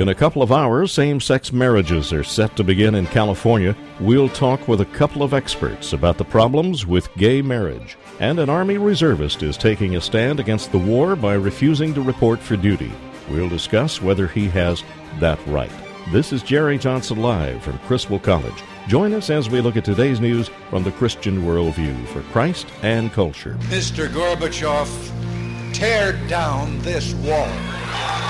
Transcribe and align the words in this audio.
In 0.00 0.08
a 0.08 0.14
couple 0.14 0.40
of 0.42 0.50
hours, 0.50 0.92
same 0.92 1.20
sex 1.20 1.52
marriages 1.52 2.10
are 2.10 2.24
set 2.24 2.56
to 2.56 2.64
begin 2.64 2.94
in 2.94 3.04
California. 3.08 3.76
We'll 4.00 4.30
talk 4.30 4.66
with 4.66 4.80
a 4.80 4.86
couple 4.86 5.22
of 5.22 5.34
experts 5.34 5.92
about 5.92 6.16
the 6.16 6.24
problems 6.24 6.86
with 6.86 7.14
gay 7.16 7.42
marriage. 7.42 7.98
And 8.18 8.38
an 8.38 8.48
Army 8.48 8.78
reservist 8.78 9.42
is 9.42 9.58
taking 9.58 9.96
a 9.96 10.00
stand 10.00 10.40
against 10.40 10.72
the 10.72 10.78
war 10.78 11.16
by 11.16 11.34
refusing 11.34 11.92
to 11.92 12.00
report 12.00 12.40
for 12.40 12.56
duty. 12.56 12.90
We'll 13.28 13.50
discuss 13.50 14.00
whether 14.00 14.26
he 14.26 14.48
has 14.48 14.82
that 15.18 15.38
right. 15.46 15.70
This 16.10 16.32
is 16.32 16.42
Jerry 16.42 16.78
Johnson 16.78 17.20
Live 17.20 17.62
from 17.62 17.78
Criswell 17.80 18.20
College. 18.20 18.64
Join 18.88 19.12
us 19.12 19.28
as 19.28 19.50
we 19.50 19.60
look 19.60 19.76
at 19.76 19.84
today's 19.84 20.18
news 20.18 20.48
from 20.70 20.82
the 20.82 20.92
Christian 20.92 21.42
worldview 21.42 22.06
for 22.06 22.22
Christ 22.32 22.68
and 22.80 23.12
culture. 23.12 23.58
Mr. 23.64 24.08
Gorbachev, 24.08 25.74
tear 25.74 26.14
down 26.26 26.78
this 26.78 27.12
wall. 27.16 28.29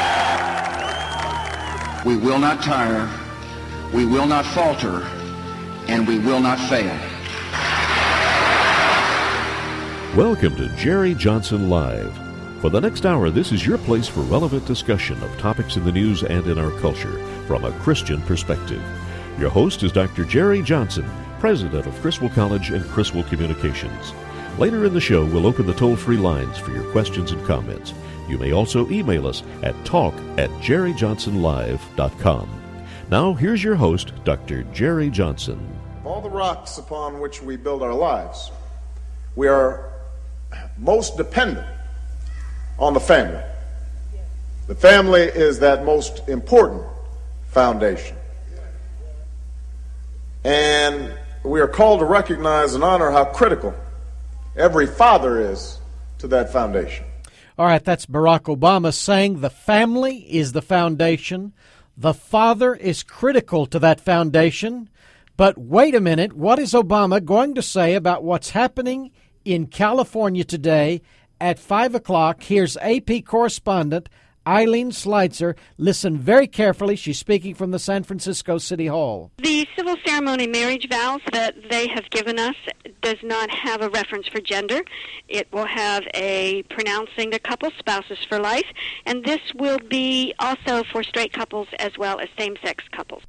We 2.03 2.17
will 2.17 2.39
not 2.39 2.63
tire, 2.63 3.07
we 3.93 4.07
will 4.07 4.25
not 4.25 4.43
falter, 4.43 5.03
and 5.87 6.07
we 6.07 6.17
will 6.17 6.39
not 6.39 6.57
fail. 6.67 6.97
Welcome 10.17 10.55
to 10.55 10.75
Jerry 10.77 11.13
Johnson 11.13 11.69
Live. 11.69 12.11
For 12.59 12.71
the 12.71 12.81
next 12.81 13.05
hour, 13.05 13.29
this 13.29 13.51
is 13.51 13.67
your 13.67 13.77
place 13.77 14.07
for 14.07 14.21
relevant 14.21 14.65
discussion 14.65 15.21
of 15.21 15.37
topics 15.37 15.77
in 15.77 15.85
the 15.85 15.91
news 15.91 16.23
and 16.23 16.47
in 16.47 16.57
our 16.57 16.71
culture 16.79 17.23
from 17.45 17.65
a 17.65 17.71
Christian 17.81 18.19
perspective. 18.23 18.81
Your 19.37 19.51
host 19.51 19.83
is 19.83 19.91
Dr. 19.91 20.25
Jerry 20.25 20.63
Johnson, 20.63 21.07
president 21.37 21.85
of 21.85 22.01
Criswell 22.01 22.31
College 22.31 22.71
and 22.71 22.83
Criswell 22.85 23.25
Communications. 23.25 24.15
Later 24.57 24.85
in 24.85 24.93
the 24.95 24.99
show, 24.99 25.23
we'll 25.23 25.45
open 25.45 25.67
the 25.67 25.73
toll 25.75 25.95
free 25.95 26.17
lines 26.17 26.57
for 26.57 26.71
your 26.71 26.91
questions 26.91 27.31
and 27.31 27.45
comments. 27.45 27.93
You 28.31 28.37
may 28.37 28.53
also 28.53 28.89
email 28.89 29.27
us 29.27 29.43
at 29.61 29.75
talk 29.83 30.13
at 30.37 30.49
jerryjohnsonlive.com. 30.61 32.49
Now, 33.09 33.33
here's 33.33 33.61
your 33.61 33.75
host, 33.75 34.13
Dr. 34.23 34.63
Jerry 34.71 35.09
Johnson. 35.09 35.59
Of 35.99 36.07
all 36.07 36.21
the 36.21 36.29
rocks 36.29 36.77
upon 36.77 37.19
which 37.19 37.41
we 37.41 37.57
build 37.57 37.83
our 37.83 37.93
lives, 37.93 38.49
we 39.35 39.49
are 39.49 39.91
most 40.77 41.17
dependent 41.17 41.67
on 42.79 42.93
the 42.93 43.01
family. 43.01 43.43
The 44.67 44.75
family 44.75 45.23
is 45.23 45.59
that 45.59 45.83
most 45.83 46.29
important 46.29 46.83
foundation. 47.49 48.15
And 50.45 51.13
we 51.43 51.59
are 51.59 51.67
called 51.67 51.99
to 51.99 52.05
recognize 52.05 52.75
and 52.75 52.83
honor 52.83 53.11
how 53.11 53.25
critical 53.25 53.73
every 54.55 54.87
father 54.87 55.51
is 55.51 55.79
to 56.19 56.29
that 56.29 56.53
foundation. 56.53 57.03
All 57.61 57.67
right, 57.67 57.85
that's 57.85 58.07
Barack 58.07 58.45
Obama 58.45 58.91
saying 58.91 59.41
the 59.41 59.51
family 59.51 60.25
is 60.27 60.53
the 60.53 60.63
foundation. 60.63 61.53
The 61.95 62.11
father 62.15 62.73
is 62.73 63.03
critical 63.03 63.67
to 63.67 63.77
that 63.77 64.01
foundation. 64.01 64.89
But 65.37 65.59
wait 65.59 65.93
a 65.93 66.01
minute, 66.01 66.33
what 66.33 66.57
is 66.57 66.73
Obama 66.73 67.23
going 67.23 67.53
to 67.53 67.61
say 67.61 67.93
about 67.93 68.23
what's 68.23 68.49
happening 68.49 69.11
in 69.45 69.67
California 69.67 70.43
today 70.43 71.03
at 71.39 71.59
5 71.59 71.93
o'clock? 71.93 72.41
Here's 72.41 72.77
AP 72.77 73.25
correspondent 73.25 74.09
Eileen 74.47 74.91
Sleitzer. 74.91 75.55
Listen 75.77 76.17
very 76.17 76.47
carefully. 76.47 76.95
She's 76.95 77.19
speaking 77.19 77.53
from 77.53 77.71
the 77.71 77.79
San 77.79 78.03
Francisco 78.03 78.57
City 78.57 78.87
Hall. 78.87 79.31
The 79.37 79.67
civil 79.75 79.95
ceremony 80.05 80.47
marriage 80.47 80.87
vows 80.89 81.21
that 81.31 81.55
they 81.69 81.87
have 81.87 82.09
given 82.09 82.39
us 82.39 82.55
does 83.01 83.17
not 83.23 83.49
have 83.51 83.81
a 83.81 83.89
reference 83.89 84.27
for 84.27 84.39
gender. 84.41 84.81
It 85.27 85.47
will 85.51 85.65
have 85.65 86.03
a 86.13 86.63
pronouncing 86.69 87.29
the 87.29 87.39
couple 87.39 87.71
spouses 87.77 88.19
for 88.27 88.39
life, 88.39 88.65
and 89.05 89.23
this 89.23 89.41
will 89.55 89.79
be 89.89 90.33
also 90.39 90.83
for 90.91 91.03
straight 91.03 91.33
couples 91.33 91.67
as 91.79 91.97
well 91.97 92.19
as 92.19 92.29
same 92.37 92.55
sex 92.63 92.83
couples. 92.91 93.23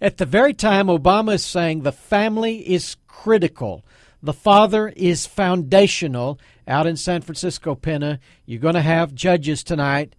At 0.00 0.18
the 0.18 0.26
very 0.26 0.52
time 0.52 0.88
Obama 0.88 1.34
is 1.34 1.44
saying 1.44 1.82
the 1.82 1.92
family 1.92 2.58
is 2.68 2.96
critical, 3.06 3.84
the 4.22 4.32
father 4.32 4.88
is 4.96 5.26
foundational. 5.26 6.38
Out 6.68 6.86
in 6.86 6.96
San 6.96 7.22
Francisco, 7.22 7.76
Penna, 7.76 8.18
you're 8.44 8.60
going 8.60 8.74
to 8.74 8.82
have 8.82 9.14
judges 9.14 9.62
tonight 9.62 10.16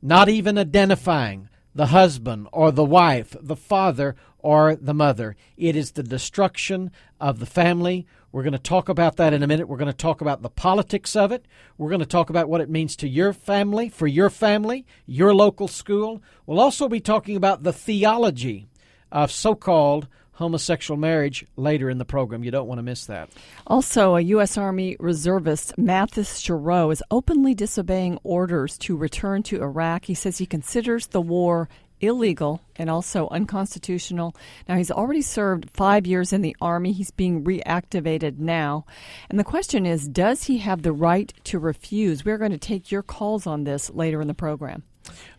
not 0.00 0.28
even 0.28 0.58
identifying 0.58 1.48
the 1.74 1.86
husband 1.86 2.48
or 2.52 2.70
the 2.70 2.84
wife, 2.84 3.36
the 3.40 3.56
father 3.56 4.16
or 4.38 4.76
the 4.76 4.94
mother. 4.94 5.36
It 5.56 5.76
is 5.76 5.92
the 5.92 6.02
destruction 6.02 6.90
of 7.20 7.38
the 7.38 7.46
family. 7.46 8.06
We're 8.30 8.42
going 8.42 8.52
to 8.52 8.58
talk 8.58 8.88
about 8.88 9.16
that 9.16 9.32
in 9.32 9.42
a 9.42 9.46
minute. 9.46 9.68
We're 9.68 9.76
going 9.76 9.86
to 9.90 9.96
talk 9.96 10.20
about 10.20 10.42
the 10.42 10.50
politics 10.50 11.16
of 11.16 11.32
it. 11.32 11.46
We're 11.76 11.88
going 11.88 12.00
to 12.00 12.06
talk 12.06 12.30
about 12.30 12.48
what 12.48 12.60
it 12.60 12.70
means 12.70 12.94
to 12.96 13.08
your 13.08 13.32
family, 13.32 13.88
for 13.88 14.06
your 14.06 14.30
family, 14.30 14.86
your 15.06 15.34
local 15.34 15.68
school. 15.68 16.22
We'll 16.46 16.60
also 16.60 16.88
be 16.88 17.00
talking 17.00 17.36
about 17.36 17.62
the 17.62 17.72
theology 17.72 18.68
of 19.10 19.32
so 19.32 19.54
called 19.54 20.08
homosexual 20.38 20.96
marriage 20.96 21.44
later 21.56 21.90
in 21.90 21.98
the 21.98 22.04
program. 22.04 22.44
You 22.44 22.52
don't 22.52 22.68
want 22.68 22.78
to 22.78 22.84
miss 22.84 23.06
that. 23.06 23.28
Also, 23.66 24.14
a 24.14 24.20
U.S. 24.20 24.56
Army 24.56 24.96
reservist, 25.00 25.76
Matthis 25.76 26.40
Chiroux, 26.40 26.92
is 26.92 27.02
openly 27.10 27.54
disobeying 27.54 28.20
orders 28.22 28.78
to 28.78 28.96
return 28.96 29.42
to 29.44 29.60
Iraq. 29.60 30.04
He 30.04 30.14
says 30.14 30.38
he 30.38 30.46
considers 30.46 31.08
the 31.08 31.20
war 31.20 31.68
illegal 32.00 32.60
and 32.76 32.88
also 32.88 33.28
unconstitutional. 33.30 34.36
Now, 34.68 34.76
he's 34.76 34.92
already 34.92 35.22
served 35.22 35.70
five 35.70 36.06
years 36.06 36.32
in 36.32 36.40
the 36.42 36.54
Army. 36.60 36.92
He's 36.92 37.10
being 37.10 37.42
reactivated 37.42 38.38
now. 38.38 38.86
And 39.28 39.40
the 39.40 39.44
question 39.44 39.86
is 39.86 40.06
does 40.06 40.44
he 40.44 40.58
have 40.58 40.82
the 40.82 40.92
right 40.92 41.34
to 41.44 41.58
refuse? 41.58 42.24
We're 42.24 42.38
going 42.38 42.52
to 42.52 42.58
take 42.58 42.92
your 42.92 43.02
calls 43.02 43.44
on 43.44 43.64
this 43.64 43.90
later 43.90 44.20
in 44.20 44.28
the 44.28 44.34
program. 44.34 44.84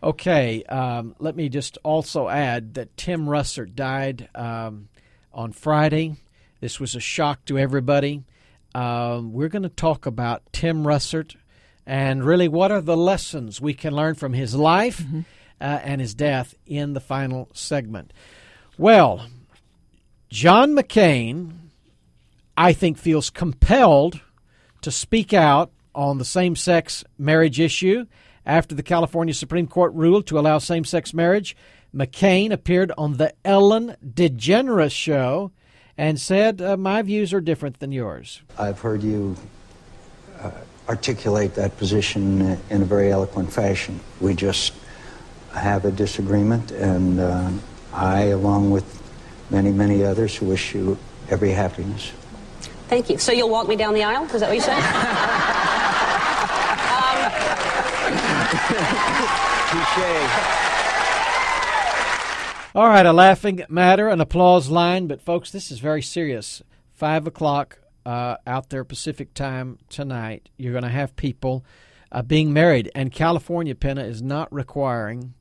Okay, 0.02 0.64
um, 0.64 1.16
let 1.20 1.36
me 1.36 1.50
just 1.50 1.78
also 1.84 2.28
add 2.28 2.76
that 2.76 2.96
Tim 2.98 3.26
Russert 3.26 3.76
died 3.76 4.30
um, 4.34 4.89
on 5.34 5.52
Friday. 5.52 6.16
This 6.60 6.80
was 6.80 6.96
a 6.96 7.00
shock 7.00 7.46
to 7.46 7.58
everybody. 7.58 8.24
Um, 8.76 9.34
we're 9.34 9.50
going 9.50 9.64
to 9.64 9.70
talk 9.70 10.06
about 10.06 10.44
Tim 10.52 10.84
Russert 10.84 11.36
and 11.86 12.24
really 12.24 12.48
what 12.48 12.72
are 12.72 12.82
the 12.82 12.98
lessons 12.98 13.60
we 13.60 13.74
can 13.74 13.96
learn 13.96 14.16
from 14.16 14.34
his 14.34 14.54
life 14.54 15.00
mm-hmm. 15.00 15.22
uh, 15.60 15.80
and 15.84 16.02
his 16.02 16.14
death 16.14 16.54
in 16.66 16.94
the 16.94 17.00
final 17.00 17.50
segment. 17.54 18.14
Well, 18.78 19.28
John 20.30 20.76
McCain, 20.76 21.54
I 22.56 22.74
think, 22.74 22.98
feels 22.98 23.30
compelled 23.30 24.22
to 24.82 24.92
speak 24.92 25.34
out 25.34 25.72
on 25.96 26.20
the 26.20 26.26
same 26.26 26.56
sex 26.56 27.04
marriage 27.18 27.60
issue 27.60 28.06
after 28.46 28.76
the 28.76 28.84
California 28.84 29.34
Supreme 29.34 29.68
Court 29.68 29.94
ruled 29.94 30.28
to 30.28 30.40
allow 30.40 30.60
same 30.60 30.86
sex 30.86 31.14
marriage, 31.14 31.56
McCain 31.94 32.52
appeared 32.52 32.92
on 32.98 33.18
the 33.18 33.34
Ellen 33.44 33.96
DeGeneres 34.06 34.92
show 34.92 35.52
and 35.98 36.20
said, 36.20 36.62
uh, 36.62 36.78
My 36.78 37.02
views 37.02 37.34
are 37.34 37.42
different 37.42 37.80
than 37.80 37.92
yours. 37.92 38.42
I've 38.58 38.80
heard 38.80 39.02
you 39.04 39.36
uh, 40.40 40.52
articulate 40.88 41.56
that 41.56 41.78
position 41.78 42.60
in 42.70 42.82
a 42.82 42.86
very 42.86 43.12
eloquent 43.12 43.52
fashion. 43.52 44.00
We 44.22 44.34
just 44.36 44.74
have 45.54 45.86
a 45.86 45.92
disagreement, 45.92 46.72
and 46.72 47.20
uh, 47.20 47.52
I, 47.92 48.26
along 48.26 48.72
with 48.72 49.02
many, 49.50 49.72
many 49.72 50.04
others, 50.04 50.40
wish 50.42 50.76
you 50.76 50.98
every 51.30 51.52
happiness. 51.52 52.12
Thank 52.88 53.10
you. 53.10 53.18
So 53.18 53.32
you'll 53.32 53.50
walk 53.50 53.68
me 53.68 53.76
down 53.76 53.94
the 53.94 54.04
aisle? 54.04 54.26
Is 54.26 54.42
that 54.42 54.50
what 54.50 54.56
you 54.56 54.62
said? 54.62 54.80
All 62.76 62.88
right, 62.88 63.04
a 63.04 63.12
laughing 63.12 63.64
matter, 63.68 64.10
an 64.10 64.22
applause 64.22 64.70
line, 64.70 65.08
but 65.08 65.24
folks, 65.24 65.50
this 65.50 65.72
is 65.72 65.80
very 65.80 66.04
serious. 66.04 66.62
Five 66.94 67.26
o'clock 67.26 67.80
uh, 68.06 68.36
out 68.46 68.70
there 68.70 68.84
Pacific 68.84 69.34
time 69.34 69.80
tonight. 69.90 70.50
You're 70.56 70.74
going 70.74 70.84
to 70.84 70.90
have 70.90 71.16
people 71.16 71.66
uh, 72.12 72.22
being 72.22 72.54
married, 72.54 72.92
and 72.94 73.12
California 73.12 73.74
Penna 73.74 74.04
is 74.04 74.22
not 74.22 74.54
requiring 74.54 75.34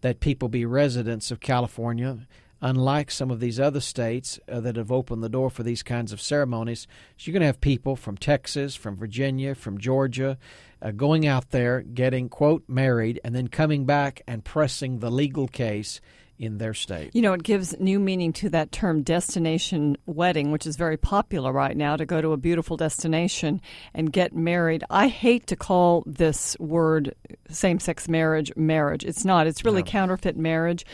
that 0.00 0.18
people 0.18 0.48
be 0.48 0.64
residents 0.64 1.30
of 1.30 1.38
California. 1.38 2.26
unlike 2.62 3.10
some 3.10 3.30
of 3.30 3.40
these 3.40 3.58
other 3.58 3.80
states 3.80 4.38
uh, 4.48 4.60
that 4.60 4.76
have 4.76 4.92
opened 4.92 5.22
the 5.22 5.28
door 5.28 5.50
for 5.50 5.64
these 5.64 5.82
kinds 5.82 6.12
of 6.12 6.20
ceremonies. 6.20 6.86
So 7.16 7.26
you're 7.26 7.32
going 7.32 7.40
to 7.40 7.46
have 7.46 7.60
people 7.60 7.96
from 7.96 8.16
Texas, 8.16 8.76
from 8.76 8.96
Virginia, 8.96 9.56
from 9.56 9.78
Georgia, 9.78 10.38
uh, 10.80 10.92
going 10.92 11.26
out 11.26 11.50
there, 11.50 11.80
getting, 11.82 12.28
quote, 12.28 12.62
married, 12.68 13.20
and 13.24 13.34
then 13.34 13.48
coming 13.48 13.84
back 13.84 14.22
and 14.28 14.44
pressing 14.44 15.00
the 15.00 15.10
legal 15.10 15.48
case 15.48 16.00
in 16.38 16.58
their 16.58 16.74
state. 16.74 17.14
You 17.14 17.22
know, 17.22 17.32
it 17.32 17.42
gives 17.42 17.78
new 17.78 18.00
meaning 18.00 18.32
to 18.34 18.50
that 18.50 18.72
term 18.72 19.02
destination 19.02 19.96
wedding, 20.06 20.50
which 20.50 20.66
is 20.66 20.76
very 20.76 20.96
popular 20.96 21.52
right 21.52 21.76
now 21.76 21.96
to 21.96 22.04
go 22.04 22.20
to 22.20 22.32
a 22.32 22.36
beautiful 22.36 22.76
destination 22.76 23.60
and 23.94 24.12
get 24.12 24.34
married. 24.34 24.84
I 24.90 25.08
hate 25.08 25.46
to 25.48 25.56
call 25.56 26.02
this 26.06 26.58
word 26.58 27.14
same 27.48 27.78
sex 27.78 28.08
marriage 28.08 28.52
marriage. 28.56 29.04
It's 29.04 29.24
not, 29.24 29.46
it's 29.46 29.64
really 29.64 29.82
no. 29.82 29.90
counterfeit 29.90 30.36
marriage 30.36 30.84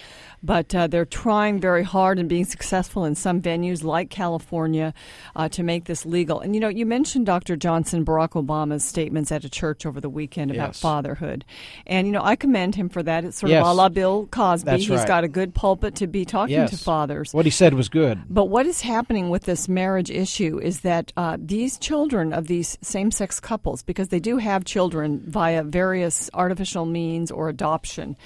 but 0.42 0.74
uh, 0.74 0.86
they're 0.86 1.04
trying 1.04 1.60
very 1.60 1.82
hard 1.82 2.18
and 2.18 2.28
being 2.28 2.44
successful 2.44 3.04
in 3.04 3.14
some 3.14 3.40
venues 3.40 3.82
like 3.82 4.10
California 4.10 4.94
uh, 5.36 5.48
to 5.48 5.62
make 5.62 5.84
this 5.84 6.06
legal. 6.06 6.40
And 6.40 6.54
you 6.54 6.60
know, 6.60 6.68
you 6.68 6.86
mentioned 6.86 7.26
Dr. 7.26 7.56
Johnson, 7.56 8.04
Barack 8.04 8.30
Obama's 8.30 8.84
statements 8.84 9.32
at 9.32 9.44
a 9.44 9.50
church 9.50 9.86
over 9.86 10.00
the 10.00 10.10
weekend 10.10 10.50
about 10.50 10.68
yes. 10.68 10.80
fatherhood, 10.80 11.44
and 11.86 12.06
you 12.06 12.12
know, 12.12 12.22
I 12.22 12.36
commend 12.36 12.74
him 12.74 12.88
for 12.88 13.02
that. 13.02 13.24
It's 13.24 13.38
sort 13.38 13.50
yes. 13.50 13.64
of 13.64 13.68
a 13.68 13.72
la 13.72 13.88
Bill 13.88 14.26
Cosby. 14.30 14.64
That's 14.70 14.82
He's 14.82 14.90
right. 14.90 15.08
got 15.08 15.24
a 15.24 15.28
good 15.28 15.54
pulpit 15.54 15.96
to 15.96 16.06
be 16.06 16.24
talking 16.24 16.54
yes. 16.54 16.70
to 16.70 16.76
fathers. 16.76 17.34
What 17.34 17.44
he 17.44 17.50
said 17.50 17.74
was 17.74 17.88
good. 17.88 18.22
But 18.28 18.46
what 18.46 18.66
is 18.66 18.80
happening 18.80 19.30
with 19.30 19.44
this 19.44 19.68
marriage 19.68 20.10
issue 20.10 20.58
is 20.58 20.80
that 20.80 21.12
uh, 21.16 21.36
these 21.40 21.78
children 21.78 22.32
of 22.32 22.46
these 22.46 22.78
same-sex 22.82 23.40
couples, 23.40 23.82
because 23.82 24.08
they 24.08 24.20
do 24.20 24.38
have 24.38 24.64
children 24.64 25.22
via 25.26 25.62
various 25.62 26.30
artificial 26.34 26.86
means 26.86 27.30
or 27.30 27.48
adoption, 27.48 28.16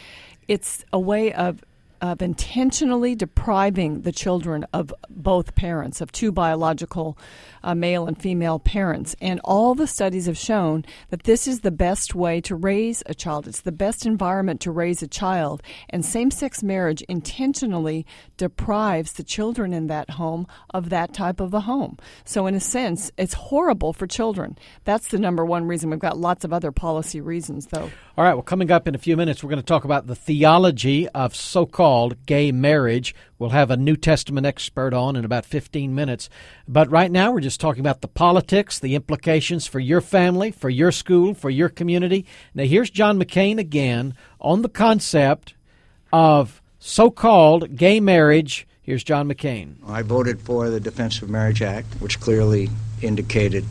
it's 0.49 0.85
a 0.93 0.99
way 0.99 1.32
of 1.32 1.62
of 2.03 2.21
intentionally 2.21 3.15
depriving 3.15 4.03
the 4.03 4.13
children 4.13 4.67
of 4.73 4.93
both 5.09 5.55
parents, 5.55 6.01
of 6.01 6.11
two 6.11 6.33
biological 6.33 7.17
uh, 7.64 7.75
male 7.75 8.06
and 8.06 8.20
female 8.20 8.59
parents. 8.59 9.14
And 9.20 9.41
all 9.44 9.75
the 9.75 9.87
studies 9.87 10.26
have 10.26 10.38
shown 10.38 10.85
that 11.11 11.25
this 11.25 11.47
is 11.47 11.61
the 11.61 11.70
best 11.70 12.14
way 12.14 12.41
to 12.43 12.55
raise 12.55 13.03
a 13.06 13.14
child. 13.14 13.47
It's 13.47 13.61
the 13.61 13.73
best 13.73 14.06
environment 14.06 14.61
to 14.62 14.70
raise 14.70 15.03
a 15.03 15.09
child. 15.09 15.62
And 15.91 16.05
same 16.05 16.31
sex 16.31 16.62
marriage 16.62 17.03
intentionally 17.03 18.06
deprives 18.37 19.12
the 19.12 19.23
children 19.23 19.73
in 19.73 19.87
that 19.88 20.11
home 20.11 20.47
of 20.70 20.91
that 20.91 21.12
type 21.12 21.41
of 21.41 21.55
a 21.55 21.61
home. 21.61 21.99
So, 22.25 22.47
in 22.47 22.55
a 22.55 22.61
sense, 22.61 23.11
it's 23.17 23.35
horrible 23.35 23.93
for 23.93 24.06
children. 24.06 24.58
That's 24.85 25.08
the 25.08 25.19
number 25.19 25.44
one 25.44 25.67
reason. 25.67 25.91
We've 25.91 25.99
got 25.99 26.19
lots 26.19 26.44
of 26.44 26.53
other 26.53 26.73
policy 26.73 27.20
reasons, 27.20 27.67
though. 27.67 27.91
All 28.17 28.25
right, 28.25 28.35
well, 28.35 28.43
coming 28.43 28.70
up 28.70 28.87
in 28.87 28.94
a 28.94 28.99
few 28.99 29.17
minutes, 29.17 29.43
we're 29.43 29.50
going 29.50 29.61
to 29.61 29.67
talk 29.67 29.85
about 29.85 30.06
the 30.06 30.15
theology 30.15 31.08
of 31.11 31.35
so 31.35 31.67
called 31.67 32.26
gay 32.26 32.53
marriage. 32.53 33.15
We'll 33.43 33.50
have 33.50 33.73
a 33.73 33.77
New 33.77 33.97
Testament 33.97 34.47
expert 34.47 34.94
on 34.94 35.17
in 35.17 35.25
about 35.25 35.44
15 35.44 35.93
minutes. 35.97 36.31
But 36.69 36.89
right 36.93 37.11
now, 37.11 37.33
we're 37.33 37.41
just 37.41 37.59
talking 37.59 37.81
about 37.81 38.00
the 38.00 38.06
politics, 38.06 38.79
the 38.79 38.94
implications 38.94 39.67
for 39.67 39.81
your 39.81 40.00
family, 40.00 40.53
for 40.53 40.71
your 40.71 40.93
school, 40.93 41.35
for 41.35 41.50
your 41.50 41.69
community. 41.69 42.25
Now, 42.55 42.62
here's 42.62 42.89
John 42.89 43.19
McCain 43.19 43.59
again 43.59 44.15
on 44.41 44.62
the 44.62 44.69
concept 44.69 45.55
of 46.12 46.62
so 46.79 47.11
called 47.11 47.75
gay 47.75 47.99
marriage. 47.99 48.65
Here's 48.81 49.03
John 49.03 49.29
McCain. 49.29 49.75
I 49.89 50.03
voted 50.03 50.41
for 50.41 50.71
the 50.71 50.79
Defense 50.79 51.21
of 51.21 51.29
Marriage 51.29 51.62
Act, 51.62 51.89
which 51.94 52.21
clearly 52.21 52.71
indicated 53.00 53.65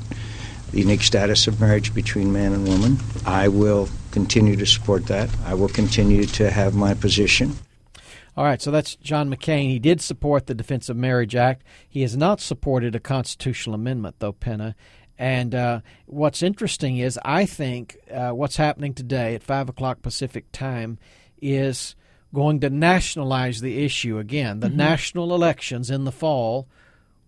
the 0.72 0.80
unique 0.80 1.02
status 1.02 1.48
of 1.48 1.62
marriage 1.62 1.94
between 1.94 2.34
man 2.34 2.52
and 2.52 2.68
woman. 2.68 2.98
I 3.26 3.48
will 3.48 3.88
continue 4.12 4.58
to 4.58 4.66
support 4.66 5.06
that. 5.06 5.30
I 5.46 5.54
will 5.54 5.70
continue 5.70 6.26
to 6.26 6.52
have 6.52 6.76
my 6.76 6.94
position. 6.94 7.56
All 8.38 8.46
right, 8.46 8.62
so 8.62 8.72
that's 8.72 8.96
John 8.96 9.30
McCain. 9.30 9.68
He 9.68 9.80
did 9.80 10.00
support 10.00 10.46
the 10.46 10.56
Defense 10.56 10.88
of 10.88 10.96
Marriage 10.96 11.36
Act. 11.36 11.64
He 11.88 12.02
has 12.02 12.16
not 12.16 12.40
supported 12.40 12.96
a 12.96 13.00
constitutional 13.00 13.76
amendment, 13.76 14.16
though, 14.20 14.32
Penna. 14.32 14.76
And 15.18 15.54
uh, 15.54 15.82
what's 16.06 16.42
interesting 16.42 16.98
is, 16.98 17.20
I 17.24 17.46
think 17.46 17.98
uh, 18.10 18.32
what's 18.32 18.56
happening 18.56 18.94
today 18.94 19.36
at 19.36 19.44
5 19.44 19.70
o'clock 19.70 20.02
Pacific 20.02 20.52
time 20.52 20.98
is 21.42 21.96
going 22.34 22.62
to 22.62 22.70
nationalize 22.70 23.62
the 23.62 23.84
issue 23.84 24.18
again. 24.18 24.62
The 24.62 24.68
mm-hmm. 24.68 24.78
national 24.78 25.36
elections 25.36 25.92
in 25.92 26.06
the 26.06 26.12
fall 26.12 26.68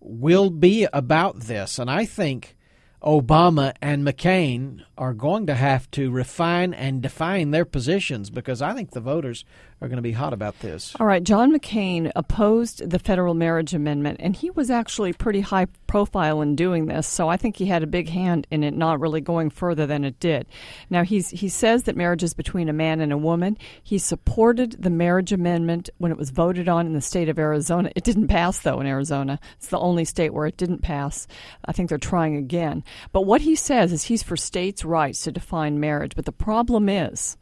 will 0.00 0.50
be 0.50 0.88
about 0.92 1.40
this. 1.40 1.78
And 1.78 1.90
I 1.90 2.06
think 2.06 2.56
Obama 3.04 3.74
and 3.82 4.06
McCain 4.06 4.82
are 4.96 5.12
going 5.12 5.46
to 5.46 5.54
have 5.54 5.90
to 5.90 6.10
refine 6.10 6.72
and 6.72 7.02
define 7.02 7.50
their 7.50 7.64
positions 7.64 8.30
because 8.30 8.62
I 8.62 8.72
think 8.74 8.92
the 8.92 9.00
voters 9.00 9.44
are 9.80 9.88
going 9.88 9.96
to 9.96 10.02
be 10.02 10.12
hot 10.12 10.32
about 10.32 10.58
this. 10.60 10.94
All 10.98 11.06
right, 11.06 11.22
John 11.22 11.52
McCain 11.52 12.10
opposed 12.16 12.88
the 12.88 12.98
federal 12.98 13.34
marriage 13.34 13.74
amendment, 13.74 14.18
and 14.20 14.34
he 14.34 14.50
was 14.50 14.70
actually 14.70 15.12
pretty 15.12 15.40
high 15.40 15.66
profile 15.86 16.40
in 16.40 16.56
doing 16.56 16.86
this. 16.86 17.06
So 17.06 17.28
I 17.28 17.36
think 17.36 17.56
he 17.56 17.66
had 17.66 17.82
a 17.82 17.88
big 17.88 18.08
hand 18.08 18.46
in 18.50 18.64
it 18.64 18.74
not 18.74 19.00
really 19.00 19.20
going 19.20 19.50
further 19.50 19.86
than 19.86 20.04
it 20.04 20.18
did. 20.20 20.46
Now 20.88 21.02
he's 21.02 21.28
he 21.30 21.48
says 21.48 21.82
that 21.82 21.96
marriage 21.96 22.22
is 22.22 22.34
between 22.34 22.68
a 22.68 22.72
man 22.72 23.00
and 23.00 23.12
a 23.12 23.18
woman. 23.18 23.58
He 23.82 23.98
supported 23.98 24.82
the 24.82 24.90
marriage 24.90 25.32
amendment 25.32 25.90
when 25.98 26.12
it 26.12 26.18
was 26.18 26.30
voted 26.30 26.68
on 26.68 26.86
in 26.86 26.94
the 26.94 27.00
state 27.00 27.28
of 27.28 27.38
Arizona. 27.38 27.90
It 27.94 28.04
didn't 28.04 28.28
pass 28.28 28.60
though 28.60 28.80
in 28.80 28.86
Arizona. 28.86 29.38
It's 29.56 29.68
the 29.68 29.78
only 29.78 30.04
state 30.04 30.32
where 30.32 30.46
it 30.46 30.56
didn't 30.56 30.82
pass. 30.82 31.26
I 31.64 31.72
think 31.72 31.88
they're 31.88 31.98
trying 31.98 32.36
again. 32.36 32.84
But 33.12 33.22
what 33.22 33.42
he 33.42 33.54
says 33.54 33.92
is 33.92 34.04
he's 34.04 34.22
for 34.22 34.36
states' 34.36 34.84
rights 34.84 35.22
to 35.24 35.32
define 35.32 35.80
marriage. 35.80 36.14
But 36.14 36.24
the 36.24 36.32
problem 36.32 36.88
is 36.88 37.36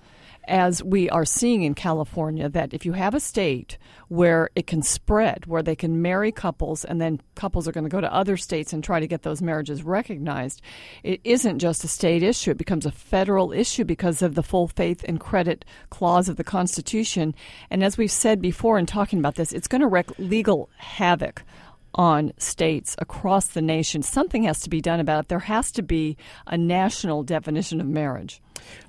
as 0.49 0.83
we 0.83 1.09
are 1.11 1.25
seeing 1.25 1.63
in 1.63 1.75
California, 1.75 2.49
that 2.49 2.75
if 2.75 2.85
you 2.85 2.93
have 2.93 3.15
a 3.15 3.21
state 3.21 3.79
where 4.09 4.51
it 4.57 4.67
can 4.67 4.83
spread, 4.83 5.47
where 5.47 5.63
they 5.63 5.77
can 5.77 6.03
marry 6.03 6.33
couples, 6.33 6.85
and 6.85 7.01
then 7.01 7.21
couples 7.35 7.69
are 7.69 7.73
going 7.73 7.85
to 7.85 7.91
go 7.91 8.01
to 8.01 8.13
other 8.13 8.37
states 8.37 8.73
and 8.73 8.83
try 8.83 8.99
to 8.99 9.07
get 9.07 9.23
those 9.23 9.41
marriages 9.41 9.83
recognized, 9.85 10.61
it 11.05 11.21
isn't 11.23 11.61
just 11.61 11.85
a 11.85 11.89
state 11.89 12.23
issue. 12.23 12.51
It 12.51 12.59
becomes 12.59 12.87
a 12.87 12.91
federal 12.91 13.53
issue 13.53 13.85
because 13.85 14.21
of 14.21 14.35
the 14.35 14.43
full 14.43 14.69
faith 14.69 15.05
and 15.07 15.21
credit 15.21 15.65
clause 15.91 16.29
of 16.29 16.37
the 16.37 16.45
Constitution. 16.45 17.35
And 17.71 17.85
as 17.85 17.97
we've 17.97 18.11
said 18.11 18.43
before 18.43 18.79
in 18.79 18.87
talking 18.87 19.21
about 19.21 19.37
this, 19.37 19.53
it's 19.53 19.69
going 19.69 19.83
to 19.83 19.87
wreak 19.87 20.19
legal 20.19 20.71
havoc 20.77 21.45
on 21.95 22.33
states 22.39 22.97
across 22.99 23.49
the 23.49 23.63
nation. 23.63 24.03
Something 24.03 24.45
has 24.45 24.61
to 24.61 24.71
be 24.71 24.81
done 24.81 25.01
about 25.01 25.25
it. 25.25 25.29
There 25.29 25.39
has 25.41 25.71
to 25.73 25.83
be 25.83 26.17
a 26.47 26.57
national 26.57 27.23
definition 27.23 27.81
of 27.81 27.87
marriage. 27.87 28.41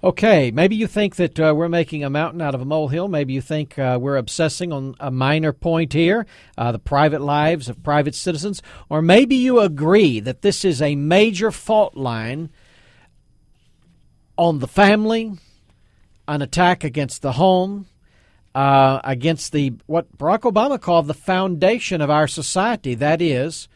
Okay, 0.04 0.52
maybe 0.52 0.76
you 0.76 0.88
think 0.88 1.16
that 1.16 1.40
uh, 1.40 1.54
we're 1.56 1.70
making 1.70 2.04
a 2.04 2.10
mountain 2.10 2.42
out 2.42 2.56
of 2.56 2.62
a 2.62 2.66
molehill. 2.66 3.08
Maybe 3.08 3.34
you 3.34 3.42
think 3.42 3.78
uh, 3.78 3.98
we're 4.00 4.18
obsessing 4.18 4.72
on 4.72 4.96
a 5.00 5.12
minor 5.12 5.52
point 5.52 5.94
here, 5.94 6.26
uh, 6.58 6.72
the 6.72 6.80
private 6.80 7.22
lives 7.22 7.70
of 7.70 7.84
private 7.84 8.16
citizens. 8.16 8.62
Or 8.90 9.02
maybe 9.02 9.36
you 9.36 9.60
agree 9.60 10.20
that 10.20 10.42
this 10.42 10.64
is 10.64 10.82
a 10.82 10.96
major 10.96 11.52
fault 11.52 11.96
line 11.96 12.50
on 14.38 14.60
the 14.60 14.68
family, 14.68 15.34
an 16.28 16.42
attack 16.42 16.84
against 16.84 17.22
the 17.22 17.34
home, 17.34 17.88
uh, 18.56 19.02
against 19.04 19.52
the 19.52 19.74
what 19.86 20.18
Barack 20.18 20.42
Obama 20.42 20.80
called 20.80 21.08
the 21.08 21.14
foundation 21.14 22.02
of 22.02 22.10
our 22.10 22.28
society. 22.28 22.96
That 22.96 23.22
is, 23.22 23.68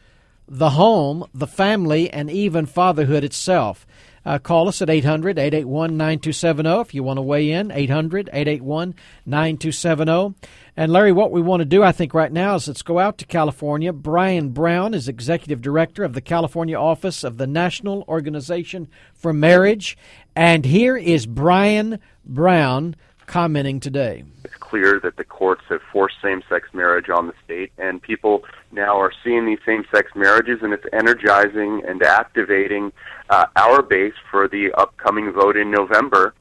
the 0.46 0.70
home, 0.70 1.24
the 1.34 1.46
family, 1.46 2.10
and 2.10 2.30
even 2.30 2.66
fatherhood 2.66 3.24
itself. 3.24 3.86
Uh, 4.28 4.38
call 4.38 4.68
us 4.68 4.82
at 4.82 4.90
800 4.90 5.38
881 5.38 5.96
9270 5.96 6.80
if 6.80 6.94
you 6.94 7.02
want 7.02 7.16
to 7.16 7.22
weigh 7.22 7.50
in. 7.50 7.70
800 7.70 8.28
881 8.30 8.94
9270. 9.24 10.34
And 10.76 10.92
Larry, 10.92 11.12
what 11.12 11.32
we 11.32 11.40
want 11.40 11.60
to 11.60 11.64
do, 11.64 11.82
I 11.82 11.92
think, 11.92 12.12
right 12.12 12.30
now 12.30 12.56
is 12.56 12.68
let's 12.68 12.82
go 12.82 12.98
out 12.98 13.16
to 13.18 13.26
California. 13.26 13.90
Brian 13.90 14.50
Brown 14.50 14.92
is 14.92 15.08
executive 15.08 15.62
director 15.62 16.04
of 16.04 16.12
the 16.12 16.20
California 16.20 16.78
office 16.78 17.24
of 17.24 17.38
the 17.38 17.46
National 17.46 18.04
Organization 18.06 18.88
for 19.14 19.32
Marriage. 19.32 19.96
And 20.36 20.66
here 20.66 20.96
is 20.96 21.24
Brian 21.24 21.98
Brown 22.26 22.96
commenting 23.28 23.78
today. 23.78 24.24
It's 24.44 24.54
clear 24.54 24.98
that 25.04 25.16
the 25.16 25.24
courts 25.24 25.62
have 25.68 25.80
forced 25.92 26.16
same 26.22 26.42
sex 26.48 26.68
marriage 26.72 27.08
on 27.08 27.28
the 27.28 27.34
state, 27.44 27.70
and 27.78 28.02
people 28.02 28.42
now 28.72 28.98
are 28.98 29.12
seeing 29.22 29.46
these 29.46 29.60
same 29.64 29.84
sex 29.94 30.10
marriages, 30.16 30.58
and 30.62 30.72
it's 30.72 30.86
energizing 30.92 31.82
and 31.86 32.02
activating 32.02 32.92
uh, 33.30 33.46
our 33.54 33.82
base 33.82 34.14
for 34.30 34.48
the 34.48 34.72
upcoming 34.72 35.30
vote 35.30 35.56
in 35.56 35.70
November. 35.70 36.34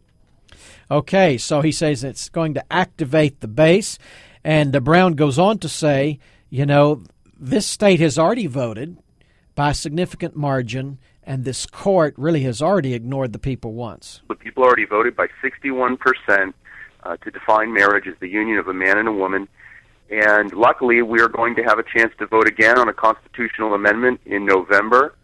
Okay, 0.89 1.38
so 1.38 1.62
he 1.62 1.72
says 1.72 2.03
it's 2.03 2.29
going 2.29 2.53
to 2.56 2.74
activate 2.74 3.41
the 3.41 3.48
base, 3.48 4.00
and 4.44 4.75
uh, 4.75 4.79
Brown 4.79 5.13
goes 5.13 5.38
on 5.38 5.60
to 5.60 5.70
say, 5.70 6.20
you 6.50 6.65
know, 6.65 7.03
this 7.38 7.67
state 7.67 8.00
has 8.00 8.17
already 8.17 8.48
voted 8.48 8.98
by 9.53 9.72
a 9.72 9.74
significant 9.74 10.36
margin 10.36 10.98
and 11.27 11.44
this 11.44 11.65
court 11.65 12.15
really 12.17 12.44
has 12.44 12.62
already 12.62 12.94
ignored 12.94 13.34
the 13.34 13.39
people 13.39 13.74
once. 13.74 14.22
The 14.29 14.36
people 14.36 14.63
already 14.63 14.86
voted 14.86 15.13
by 15.13 15.27
61% 15.44 16.53
uh, 17.08 17.18
to 17.24 17.32
define 17.32 17.74
marriage 17.74 18.08
as 18.08 18.16
the 18.20 18.28
union 18.28 18.58
of 18.58 18.68
a 18.68 18.74
man 18.74 18.98
and 18.98 19.08
a 19.08 19.12
woman. 19.24 19.48
And 20.10 20.54
luckily, 20.54 21.02
we 21.02 21.20
are 21.22 21.28
going 21.40 21.56
to 21.56 21.64
have 21.64 21.80
a 21.80 21.84
chance 21.84 22.14
to 22.20 22.26
vote 22.28 22.48
again 22.48 22.78
on 22.78 22.88
a 22.90 22.94
constitutional 22.94 23.74
amendment 23.74 24.22
in 24.26 24.46
November. 24.46 25.16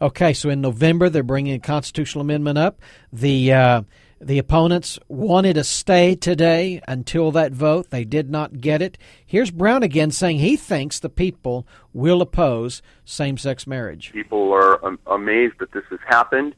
Okay, 0.00 0.32
so 0.32 0.50
in 0.50 0.60
November 0.60 1.08
they're 1.08 1.22
bringing 1.22 1.54
a 1.54 1.58
constitutional 1.60 2.22
amendment 2.22 2.58
up. 2.58 2.80
The 3.12 3.52
uh, 3.52 3.82
The 4.20 4.38
opponents 4.38 4.98
wanted 5.08 5.56
a 5.56 5.64
stay 5.64 6.14
today 6.14 6.80
until 6.88 7.30
that 7.32 7.52
vote. 7.52 7.90
They 7.90 8.04
did 8.04 8.30
not 8.30 8.60
get 8.60 8.80
it. 8.80 8.96
Here's 9.26 9.50
Brown 9.50 9.82
again 9.82 10.10
saying 10.10 10.38
he 10.38 10.56
thinks 10.56 10.98
the 10.98 11.10
people 11.10 11.66
will 11.92 12.22
oppose 12.22 12.80
same 13.04 13.36
sex 13.36 13.66
marriage. 13.66 14.12
People 14.12 14.52
are 14.52 14.84
um, 14.84 14.98
amazed 15.06 15.54
that 15.58 15.72
this 15.72 15.84
has 15.90 16.00
happened, 16.06 16.54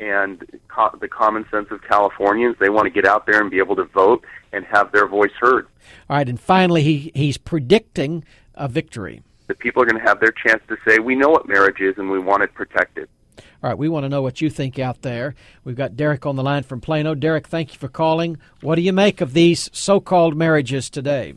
and 0.00 0.44
co- 0.68 0.96
the 1.00 1.08
common 1.08 1.46
sense 1.50 1.68
of 1.70 1.82
Californians, 1.82 2.56
they 2.58 2.70
want 2.70 2.86
to 2.86 2.90
get 2.90 3.06
out 3.06 3.26
there 3.26 3.40
and 3.40 3.50
be 3.50 3.58
able 3.58 3.76
to 3.76 3.84
vote 3.84 4.24
and 4.52 4.64
have 4.64 4.90
their 4.92 5.06
voice 5.06 5.32
heard. 5.38 5.66
All 6.08 6.16
right, 6.16 6.28
and 6.28 6.40
finally, 6.40 6.82
he, 6.82 7.12
he's 7.14 7.36
predicting 7.36 8.24
a 8.54 8.66
victory. 8.66 9.22
The 9.46 9.54
people 9.54 9.82
are 9.82 9.86
going 9.86 10.02
to 10.02 10.08
have 10.08 10.20
their 10.20 10.32
chance 10.32 10.62
to 10.68 10.76
say, 10.86 10.98
we 10.98 11.14
know 11.14 11.28
what 11.28 11.48
marriage 11.48 11.80
is 11.80 11.96
and 11.98 12.10
we 12.10 12.18
want 12.18 12.42
it 12.42 12.54
protected. 12.54 13.08
All 13.62 13.70
right, 13.70 13.78
we 13.78 13.88
want 13.88 14.04
to 14.04 14.08
know 14.08 14.22
what 14.22 14.40
you 14.40 14.48
think 14.48 14.78
out 14.78 15.02
there. 15.02 15.34
We've 15.64 15.76
got 15.76 15.96
Derek 15.96 16.24
on 16.24 16.36
the 16.36 16.42
line 16.42 16.62
from 16.62 16.80
Plano. 16.80 17.14
Derek, 17.14 17.46
thank 17.46 17.72
you 17.72 17.78
for 17.78 17.88
calling. 17.88 18.38
What 18.62 18.76
do 18.76 18.82
you 18.82 18.92
make 18.92 19.20
of 19.20 19.34
these 19.34 19.68
so 19.72 20.00
called 20.00 20.36
marriages 20.36 20.88
today? 20.88 21.34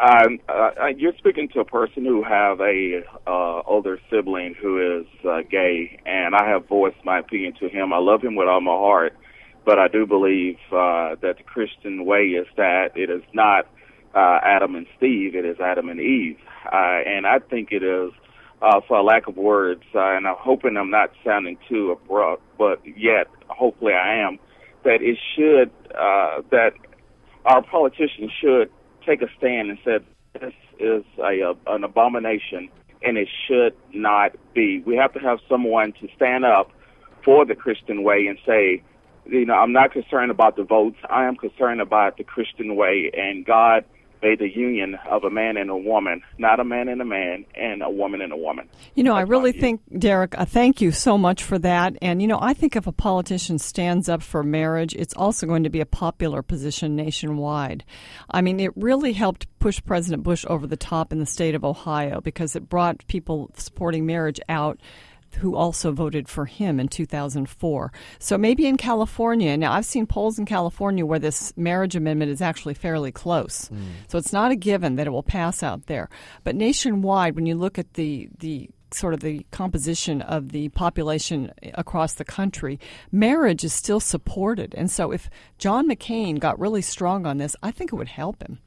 Um, 0.00 0.38
uh, 0.48 0.86
you're 0.96 1.12
speaking 1.18 1.48
to 1.52 1.60
a 1.60 1.64
person 1.66 2.06
who 2.06 2.22
have 2.22 2.60
a 2.60 3.02
uh, 3.26 3.62
older 3.66 3.98
sibling 4.10 4.54
who 4.54 5.00
is 5.00 5.06
uh, 5.28 5.42
gay, 5.50 6.00
and 6.06 6.34
I 6.34 6.48
have 6.48 6.66
voiced 6.66 7.04
my 7.04 7.18
opinion 7.18 7.52
to 7.60 7.68
him. 7.68 7.92
I 7.92 7.98
love 7.98 8.22
him 8.22 8.34
with 8.34 8.48
all 8.48 8.62
my 8.62 8.72
heart, 8.72 9.14
but 9.66 9.78
I 9.78 9.88
do 9.88 10.06
believe 10.06 10.56
uh, 10.68 11.16
that 11.20 11.34
the 11.36 11.44
Christian 11.44 12.06
way 12.06 12.28
is 12.28 12.46
that 12.56 12.96
it 12.96 13.10
is 13.10 13.22
not 13.34 13.66
uh, 14.14 14.38
Adam 14.42 14.76
and 14.76 14.86
Steve; 14.96 15.34
it 15.34 15.44
is 15.44 15.60
Adam 15.60 15.90
and 15.90 16.00
Eve, 16.00 16.38
uh, 16.72 17.00
and 17.06 17.26
I 17.26 17.38
think 17.38 17.68
it 17.70 17.82
is, 17.82 18.12
uh, 18.62 18.80
for 18.88 19.02
lack 19.02 19.28
of 19.28 19.36
words, 19.36 19.82
uh, 19.94 20.16
and 20.16 20.26
I'm 20.26 20.36
hoping 20.38 20.78
I'm 20.78 20.90
not 20.90 21.10
sounding 21.22 21.58
too 21.68 21.90
abrupt, 21.90 22.42
but 22.56 22.80
yet 22.96 23.26
hopefully 23.48 23.92
I 23.92 24.26
am. 24.26 24.38
That 24.84 25.02
it 25.02 25.18
should 25.36 25.70
uh, 25.94 26.40
that 26.50 26.72
our 27.44 27.62
politicians 27.62 28.30
should 28.40 28.70
take 29.04 29.22
a 29.22 29.28
stand 29.38 29.70
and 29.70 29.78
said 29.84 30.04
this 30.40 30.54
is 30.78 31.04
a, 31.18 31.54
an 31.66 31.84
abomination 31.84 32.68
and 33.02 33.16
it 33.16 33.28
should 33.46 33.74
not 33.92 34.32
be. 34.54 34.80
We 34.86 34.96
have 34.96 35.12
to 35.14 35.18
have 35.20 35.38
someone 35.48 35.92
to 36.00 36.08
stand 36.16 36.44
up 36.44 36.70
for 37.24 37.44
the 37.44 37.54
Christian 37.54 38.02
way 38.02 38.26
and 38.26 38.38
say, 38.46 38.82
you 39.26 39.44
know, 39.44 39.54
I'm 39.54 39.72
not 39.72 39.92
concerned 39.92 40.30
about 40.30 40.56
the 40.56 40.64
votes. 40.64 40.96
I 41.08 41.26
am 41.26 41.36
concerned 41.36 41.80
about 41.80 42.16
the 42.16 42.24
Christian 42.24 42.76
way 42.76 43.10
and 43.14 43.44
God 43.44 43.84
made 44.22 44.38
the 44.38 44.48
union 44.48 44.96
of 45.10 45.24
a 45.24 45.30
man 45.30 45.56
and 45.56 45.68
a 45.68 45.76
woman, 45.76 46.22
not 46.38 46.60
a 46.60 46.64
man 46.64 46.88
and 46.88 47.02
a 47.02 47.04
man, 47.04 47.44
and 47.54 47.82
a 47.82 47.90
woman 47.90 48.20
and 48.20 48.32
a 48.32 48.36
woman. 48.36 48.68
You 48.94 49.02
know, 49.02 49.14
That's 49.14 49.28
I 49.28 49.30
really 49.30 49.52
think, 49.52 49.80
Derek, 49.98 50.38
uh, 50.38 50.44
thank 50.44 50.80
you 50.80 50.92
so 50.92 51.18
much 51.18 51.42
for 51.42 51.58
that. 51.58 51.96
And, 52.00 52.22
you 52.22 52.28
know, 52.28 52.38
I 52.40 52.54
think 52.54 52.76
if 52.76 52.86
a 52.86 52.92
politician 52.92 53.58
stands 53.58 54.08
up 54.08 54.22
for 54.22 54.42
marriage, 54.42 54.94
it's 54.94 55.14
also 55.14 55.46
going 55.46 55.64
to 55.64 55.70
be 55.70 55.80
a 55.80 55.86
popular 55.86 56.42
position 56.42 56.96
nationwide. 56.96 57.84
I 58.30 58.40
mean, 58.40 58.60
it 58.60 58.72
really 58.76 59.12
helped 59.12 59.46
push 59.58 59.82
President 59.84 60.22
Bush 60.22 60.44
over 60.48 60.66
the 60.66 60.76
top 60.76 61.12
in 61.12 61.18
the 61.18 61.26
state 61.26 61.54
of 61.54 61.64
Ohio 61.64 62.20
because 62.20 62.56
it 62.56 62.68
brought 62.68 63.06
people 63.06 63.50
supporting 63.56 64.06
marriage 64.06 64.40
out 64.48 64.80
who 65.36 65.56
also 65.56 65.92
voted 65.92 66.28
for 66.28 66.46
him 66.46 66.78
in 66.78 66.88
2004. 66.88 67.92
So 68.18 68.38
maybe 68.38 68.66
in 68.66 68.76
California, 68.76 69.56
now 69.56 69.72
I've 69.72 69.86
seen 69.86 70.06
polls 70.06 70.38
in 70.38 70.46
California 70.46 71.04
where 71.04 71.18
this 71.18 71.52
marriage 71.56 71.96
amendment 71.96 72.30
is 72.30 72.42
actually 72.42 72.74
fairly 72.74 73.12
close. 73.12 73.68
Mm. 73.68 73.80
So 74.08 74.18
it's 74.18 74.32
not 74.32 74.50
a 74.50 74.56
given 74.56 74.96
that 74.96 75.06
it 75.06 75.10
will 75.10 75.22
pass 75.22 75.62
out 75.62 75.86
there. 75.86 76.08
But 76.44 76.56
nationwide, 76.56 77.34
when 77.34 77.46
you 77.46 77.54
look 77.54 77.78
at 77.78 77.94
the, 77.94 78.28
the 78.38 78.68
sort 78.94 79.14
of 79.14 79.20
the 79.20 79.46
composition 79.50 80.22
of 80.22 80.52
the 80.52 80.68
population 80.70 81.52
across 81.74 82.14
the 82.14 82.24
country, 82.24 82.78
marriage 83.10 83.64
is 83.64 83.72
still 83.72 84.00
supported. 84.00 84.74
And 84.76 84.90
so 84.90 85.12
if 85.12 85.30
John 85.58 85.88
McCain 85.88 86.38
got 86.38 86.58
really 86.58 86.82
strong 86.82 87.26
on 87.26 87.38
this, 87.38 87.56
I 87.62 87.70
think 87.70 87.92
it 87.92 87.96
would 87.96 88.08
help 88.08 88.42
him. 88.42 88.58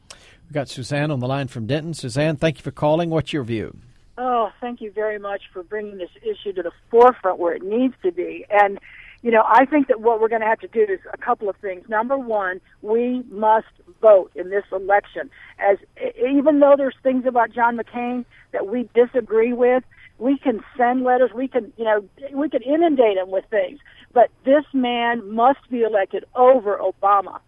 We've 0.46 0.54
got 0.54 0.70
Suzanne 0.70 1.12
on 1.12 1.20
the 1.20 1.28
line 1.28 1.48
from 1.48 1.66
Denton. 1.66 1.94
Suzanne, 1.94 2.36
thank 2.36 2.58
you 2.58 2.64
for 2.64 2.72
calling. 2.72 3.10
What's 3.10 3.34
your 3.34 3.44
view? 3.44 3.78
Oh, 4.18 4.52
thank 4.62 4.80
you 4.80 4.92
very 4.92 5.20
much 5.20 5.44
for 5.52 5.64
bringing 5.64 5.98
this 5.98 6.10
issue 6.22 6.54
to 6.54 6.64
the 6.64 6.72
forefront 6.90 7.38
where 7.38 7.54
it 7.54 7.64
needs 7.64 7.96
to 8.04 8.12
be. 8.12 8.46
And, 8.50 8.80
you 9.22 9.32
know, 9.32 9.44
I 9.46 9.66
think 9.66 9.88
that 9.90 10.00
what 10.00 10.22
we're 10.22 10.30
going 10.30 10.42
to 10.42 10.48
have 10.48 10.60
to 10.62 10.70
do 10.70 10.82
is 10.82 11.00
a 11.12 11.18
couple 11.18 11.50
of 11.50 11.58
things. 11.58 11.90
Number 11.90 12.18
one, 12.18 12.62
we 12.82 13.24
must 13.30 13.68
vote 14.02 14.32
in 14.36 14.50
this 14.50 14.64
election. 14.72 15.30
As 15.60 15.78
even 16.18 16.62
though 16.62 16.76
there's 16.78 16.96
things 17.04 17.26
about 17.26 17.52
John 17.52 17.78
McCain 17.78 18.24
that 18.54 18.68
we 18.68 18.90
disagree 18.96 19.52
with, 19.52 19.84
we 20.18 20.38
can 20.38 20.64
send 20.78 21.04
letters. 21.04 21.32
We 21.36 21.50
can, 21.50 21.74
you 21.76 21.84
know, 21.84 22.08
we 22.32 22.48
can 22.48 22.62
inundate 22.62 23.18
him 23.18 23.32
with 23.32 23.44
things. 23.50 23.80
But 24.14 24.30
this 24.46 24.64
man 24.74 25.30
must 25.34 25.70
be 25.70 25.82
elected 25.82 26.24
over 26.36 26.78
Obama. 26.78 27.40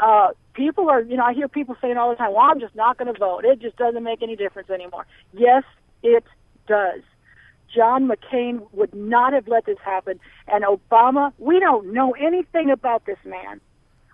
Uh, 0.00 0.28
people 0.54 0.88
are, 0.88 1.00
you 1.00 1.16
know, 1.16 1.24
I 1.24 1.32
hear 1.34 1.48
people 1.48 1.76
saying 1.82 1.96
all 1.96 2.10
the 2.10 2.16
time, 2.16 2.32
well, 2.32 2.42
I'm 2.42 2.60
just 2.60 2.76
not 2.76 2.96
going 2.96 3.12
to 3.12 3.18
vote. 3.18 3.44
It 3.44 3.60
just 3.60 3.76
doesn't 3.76 4.04
make 4.04 4.22
any 4.22 4.36
difference 4.36 4.70
anymore. 4.70 5.04
Yes, 5.32 5.64
it 6.02 6.24
does. 6.66 7.02
John 7.74 8.08
McCain 8.08 8.66
would 8.72 8.94
not 8.94 9.32
have 9.32 9.48
let 9.48 9.64
this 9.64 9.78
happen. 9.84 10.20
And 10.46 10.64
Obama, 10.64 11.32
we 11.38 11.58
don't 11.58 11.92
know 11.92 12.12
anything 12.12 12.70
about 12.70 13.06
this 13.06 13.18
man. 13.24 13.60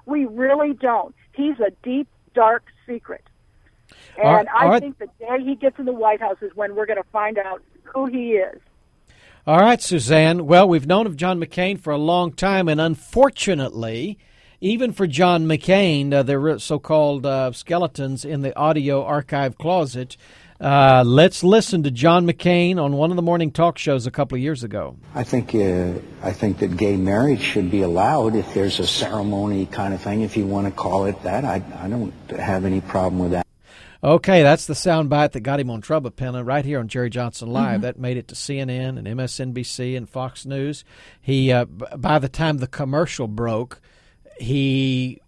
We 0.07 0.25
really 0.26 0.75
don't. 0.75 1.14
He's 1.33 1.59
a 1.61 1.71
deep, 1.83 2.09
dark 2.35 2.64
secret. 2.87 3.25
And 4.16 4.49
I 4.49 4.78
think 4.80 4.99
the 4.99 5.09
day 5.18 5.42
he 5.45 5.54
gets 5.54 5.78
in 5.78 5.87
the 5.87 5.92
White 5.92 6.21
House 6.21 6.38
is 6.42 6.54
when 6.54 6.75
we're 6.75 6.87
going 6.87 7.02
to 7.02 7.09
find 7.11 7.38
out 7.38 7.62
who 7.83 8.07
he 8.07 8.33
is. 8.33 8.61
All 9.47 9.61
right, 9.61 9.80
Suzanne. 9.80 10.47
Well, 10.47 10.68
we've 10.68 10.87
known 10.87 11.07
of 11.07 11.16
John 11.16 11.40
McCain 11.40 11.80
for 11.80 11.92
a 11.92 11.99
long 11.99 12.33
time, 12.33 12.68
and 12.68 12.80
unfortunately, 12.80 14.18
even 14.61 14.92
for 14.92 15.07
John 15.07 15.47
McCain, 15.47 16.12
uh, 16.12 16.23
there 16.23 16.40
were 16.40 16.59
so 16.59 16.78
called 16.78 17.25
uh, 17.25 17.52
skeletons 17.52 18.25
in 18.25 18.42
the 18.42 18.54
audio 18.59 19.02
archive 19.04 19.57
closet. 19.57 20.16
Uh, 20.61 21.05
let's 21.07 21.45
listen 21.45 21.85
to 21.85 21.91
John 21.91 22.27
McCain 22.27 22.83
on 22.83 22.95
one 22.95 23.11
of 23.11 23.17
the 23.17 23.23
morning 23.23 23.53
talk 23.53 23.79
shows 23.79 24.07
a 24.07 24.11
couple 24.11 24.35
of 24.37 24.43
years 24.43 24.65
ago. 24.65 24.97
I 25.15 25.23
think 25.23 25.55
uh, 25.55 25.93
I 26.21 26.33
think 26.33 26.59
that 26.59 26.77
gay 26.77 26.97
marriage 26.97 27.41
should 27.41 27.71
be 27.71 27.83
allowed 27.83 28.35
if 28.35 28.55
there's 28.55 28.81
a 28.81 28.87
ceremony 28.87 29.67
kind 29.67 29.95
of 29.95 30.03
thing. 30.03 30.23
If 30.23 30.37
you 30.37 30.47
want 30.47 30.67
to 30.67 30.73
call 30.73 31.05
it 31.05 31.23
that, 31.23 31.45
I 31.45 31.62
I 31.81 31.88
don't 31.88 32.12
have 32.31 32.65
any 32.65 32.81
problem 32.81 33.21
with 33.21 33.31
that. 33.33 33.47
Okay, 34.03 34.43
that's 34.43 34.67
the 34.67 34.75
soundbite 34.75 35.33
that 35.33 35.41
got 35.41 35.59
him 35.59 35.71
on 35.71 35.81
trouble, 35.81 36.11
Penna, 36.11 36.45
right 36.45 36.65
here 36.65 36.79
on 36.79 36.87
Jerry 36.87 37.11
Johnson 37.11 37.49
Live. 37.49 37.75
Mm-hmm. 37.75 37.83
That 37.83 37.99
made 37.99 38.17
it 38.17 38.29
to 38.29 38.37
CNN 38.37 38.97
and 38.97 39.07
MSNBC 39.07 39.97
and 39.97 40.09
Fox 40.09 40.47
News. 40.47 40.85
He, 41.21 41.50
uh, 41.50 41.65
by 41.65 42.21
the 42.21 42.29
time 42.29 42.59
the 42.59 42.69
commercial 42.69 43.27
broke, 43.27 43.81
he 44.38 45.21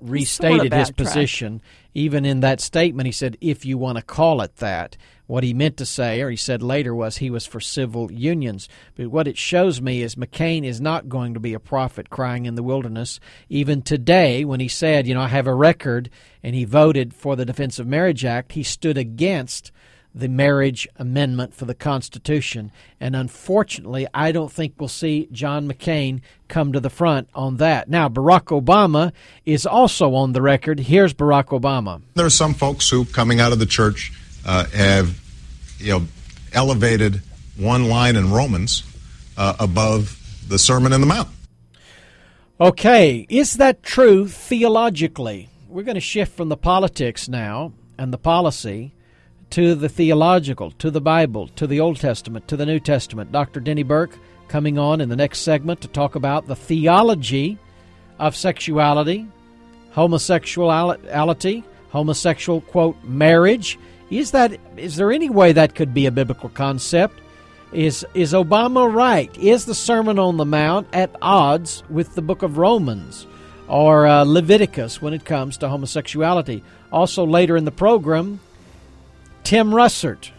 restated 0.00 0.72
his 0.72 0.90
position. 0.92 1.62
Even 1.94 2.24
in 2.24 2.40
that 2.40 2.60
statement, 2.60 3.06
he 3.06 3.12
said, 3.12 3.36
if 3.40 3.64
you 3.64 3.76
want 3.76 3.98
to 3.98 4.02
call 4.02 4.40
it 4.40 4.56
that. 4.56 4.96
What 5.26 5.44
he 5.44 5.54
meant 5.54 5.76
to 5.78 5.86
say, 5.86 6.20
or 6.20 6.28
he 6.30 6.36
said 6.36 6.62
later, 6.62 6.94
was 6.94 7.16
he 7.16 7.30
was 7.30 7.46
for 7.46 7.60
civil 7.60 8.12
unions. 8.12 8.68
But 8.96 9.08
what 9.08 9.28
it 9.28 9.38
shows 9.38 9.80
me 9.80 10.02
is 10.02 10.14
McCain 10.14 10.64
is 10.64 10.80
not 10.80 11.08
going 11.08 11.32
to 11.34 11.40
be 11.40 11.54
a 11.54 11.60
prophet 11.60 12.10
crying 12.10 12.44
in 12.44 12.54
the 12.54 12.62
wilderness. 12.62 13.18
Even 13.48 13.82
today, 13.82 14.44
when 14.44 14.60
he 14.60 14.68
said, 14.68 15.06
you 15.06 15.14
know, 15.14 15.22
I 15.22 15.28
have 15.28 15.46
a 15.46 15.54
record, 15.54 16.10
and 16.42 16.54
he 16.54 16.64
voted 16.64 17.14
for 17.14 17.34
the 17.34 17.46
Defense 17.46 17.78
of 17.78 17.86
Marriage 17.86 18.24
Act, 18.24 18.52
he 18.52 18.62
stood 18.62 18.98
against 18.98 19.72
the 20.14 20.28
marriage 20.28 20.86
amendment 20.96 21.54
for 21.54 21.64
the 21.64 21.74
Constitution. 21.74 22.70
And 23.00 23.16
unfortunately, 23.16 24.06
I 24.12 24.32
don't 24.32 24.52
think 24.52 24.74
we'll 24.78 24.88
see 24.88 25.28
John 25.32 25.66
McCain 25.66 26.20
come 26.48 26.72
to 26.72 26.80
the 26.80 26.90
front 26.90 27.28
on 27.34 27.56
that. 27.56 27.88
Now, 27.88 28.08
Barack 28.08 28.60
Obama 28.60 29.12
is 29.46 29.66
also 29.66 30.14
on 30.14 30.32
the 30.32 30.42
record. 30.42 30.80
Here's 30.80 31.14
Barack 31.14 31.46
Obama. 31.46 32.02
There 32.14 32.26
are 32.26 32.30
some 32.30 32.54
folks 32.54 32.90
who, 32.90 33.04
coming 33.06 33.40
out 33.40 33.52
of 33.52 33.58
the 33.58 33.66
church, 33.66 34.12
uh, 34.44 34.66
have 34.66 35.20
you 35.78 35.92
know 35.92 36.06
elevated 36.52 37.22
one 37.56 37.88
line 37.88 38.16
in 38.16 38.30
Romans 38.30 38.82
uh, 39.36 39.54
above 39.58 40.18
the 40.48 40.58
Sermon 40.58 40.92
in 40.92 41.00
the 41.00 41.06
Mount. 41.06 41.28
Okay, 42.60 43.26
is 43.28 43.54
that 43.54 43.82
true 43.82 44.28
theologically? 44.28 45.48
We're 45.68 45.82
going 45.82 45.96
to 45.96 46.00
shift 46.00 46.36
from 46.36 46.48
the 46.48 46.56
politics 46.56 47.28
now 47.28 47.72
and 47.98 48.12
the 48.12 48.18
policy 48.18 48.92
to 49.52 49.74
the 49.74 49.88
theological, 49.88 50.70
to 50.72 50.90
the 50.90 51.00
Bible, 51.00 51.46
to 51.48 51.66
the 51.66 51.78
Old 51.78 52.00
Testament, 52.00 52.48
to 52.48 52.56
the 52.56 52.64
New 52.64 52.80
Testament. 52.80 53.32
Dr. 53.32 53.60
Denny 53.60 53.82
Burk 53.82 54.18
coming 54.48 54.78
on 54.78 55.02
in 55.02 55.10
the 55.10 55.16
next 55.16 55.40
segment 55.40 55.82
to 55.82 55.88
talk 55.88 56.14
about 56.14 56.46
the 56.46 56.56
theology 56.56 57.58
of 58.18 58.34
sexuality, 58.34 59.26
homosexuality, 59.90 61.64
homosexual 61.90 62.62
quote 62.62 62.96
marriage. 63.04 63.78
Is 64.10 64.30
that 64.30 64.58
is 64.78 64.96
there 64.96 65.12
any 65.12 65.28
way 65.28 65.52
that 65.52 65.74
could 65.74 65.92
be 65.92 66.06
a 66.06 66.10
biblical 66.10 66.48
concept? 66.48 67.20
Is 67.74 68.06
is 68.14 68.32
Obama 68.32 68.90
right? 68.90 69.36
Is 69.36 69.66
the 69.66 69.74
Sermon 69.74 70.18
on 70.18 70.38
the 70.38 70.46
Mount 70.46 70.86
at 70.94 71.14
odds 71.20 71.82
with 71.90 72.14
the 72.14 72.22
book 72.22 72.42
of 72.42 72.56
Romans 72.56 73.26
or 73.68 74.06
uh, 74.06 74.24
Leviticus 74.24 75.02
when 75.02 75.12
it 75.12 75.26
comes 75.26 75.58
to 75.58 75.68
homosexuality? 75.68 76.64
Also 76.90 77.26
later 77.26 77.58
in 77.58 77.66
the 77.66 77.70
program, 77.70 78.40
Tim 79.44 79.70
Russert, 79.70 80.30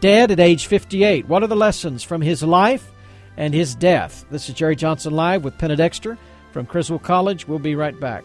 dead 0.00 0.30
at 0.30 0.40
age 0.40 0.66
58. 0.66 1.28
What 1.28 1.42
are 1.42 1.46
the 1.46 1.56
lessons 1.56 2.02
from 2.02 2.22
his 2.22 2.42
life 2.42 2.90
and 3.36 3.52
his 3.52 3.74
death? 3.74 4.24
This 4.30 4.48
is 4.48 4.54
Jerry 4.54 4.76
Johnson 4.76 5.12
Live 5.12 5.44
with 5.44 5.58
Penna 5.58 5.76
Dexter 5.76 6.16
from 6.52 6.66
Criswell 6.66 6.98
College. 6.98 7.46
We'll 7.46 7.58
be 7.58 7.74
right 7.74 7.98
back. 8.00 8.24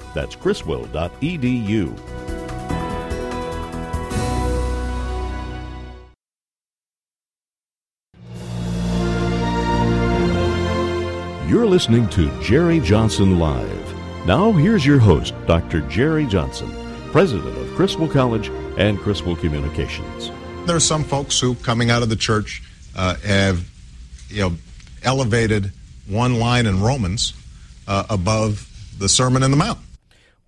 That's 0.13 0.35
criswell.edu. 0.35 1.97
You're 11.51 11.65
listening 11.65 12.07
to 12.11 12.31
Jerry 12.41 12.79
Johnson 12.79 13.37
Live. 13.37 14.25
Now, 14.25 14.53
here's 14.53 14.85
your 14.85 14.99
host, 14.99 15.33
Dr. 15.47 15.81
Jerry 15.89 16.25
Johnson, 16.25 16.71
president 17.11 17.57
of 17.57 17.75
Criswell 17.75 18.07
College 18.07 18.49
and 18.77 18.97
Criswell 18.97 19.35
Communications. 19.35 20.31
There 20.65 20.77
are 20.77 20.79
some 20.79 21.03
folks 21.03 21.39
who, 21.39 21.55
coming 21.55 21.89
out 21.89 22.03
of 22.03 22.09
the 22.09 22.15
church, 22.15 22.63
uh, 22.95 23.15
have 23.15 23.69
you 24.29 24.41
know 24.43 24.55
elevated 25.03 25.73
one 26.07 26.39
line 26.39 26.67
in 26.67 26.81
Romans 26.81 27.33
uh, 27.85 28.05
above 28.09 28.69
the 28.97 29.09
Sermon 29.09 29.43
on 29.43 29.51
the 29.51 29.57
Mount. 29.57 29.79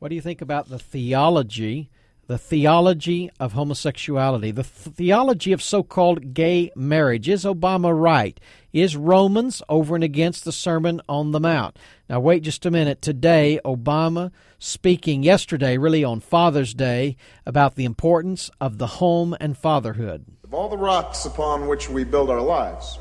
What 0.04 0.10
do 0.10 0.16
you 0.16 0.22
think 0.22 0.42
about 0.42 0.68
the 0.68 0.80
theology, 0.80 1.90
the 2.28 2.38
theology 2.38 3.32
of 3.40 3.54
homosexuality, 3.54 4.52
the 4.52 4.64
th- 4.64 4.94
theology 4.98 5.54
of 5.54 5.64
so 5.64 5.82
called 5.82 6.34
gay 6.34 6.74
marriage? 6.76 7.30
Is 7.30 7.46
Obama 7.46 7.98
right? 7.98 8.38
Is 8.74 8.98
Romans 8.98 9.62
over 9.70 9.96
and 9.96 10.04
against 10.04 10.44
the 10.44 10.52
Sermon 10.52 11.00
on 11.08 11.32
the 11.32 11.40
Mount? 11.40 11.80
Now, 12.10 12.20
wait 12.20 12.44
just 12.44 12.66
a 12.66 12.70
minute. 12.70 13.02
Today, 13.02 13.62
Obama 13.64 14.32
speaking 14.60 15.24
yesterday, 15.24 15.78
really 15.78 16.04
on 16.04 16.20
Father's 16.20 16.74
Day, 16.74 17.16
about 17.46 17.76
the 17.76 17.86
importance 17.86 18.52
of 18.60 18.80
the 18.80 19.00
home 19.00 19.34
and 19.40 19.58
fatherhood. 19.58 20.26
Of 20.44 20.54
all 20.54 20.68
the 20.68 20.76
rocks 20.78 21.24
upon 21.24 21.68
which 21.68 21.90
we 21.90 22.04
build 22.04 22.30
our 22.30 22.42
lives, 22.42 23.00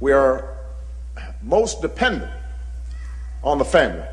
we 0.00 0.12
are 0.12 0.58
most 1.42 1.80
dependent 1.80 2.30
on 3.42 3.56
the 3.56 3.64
family. 3.64 4.04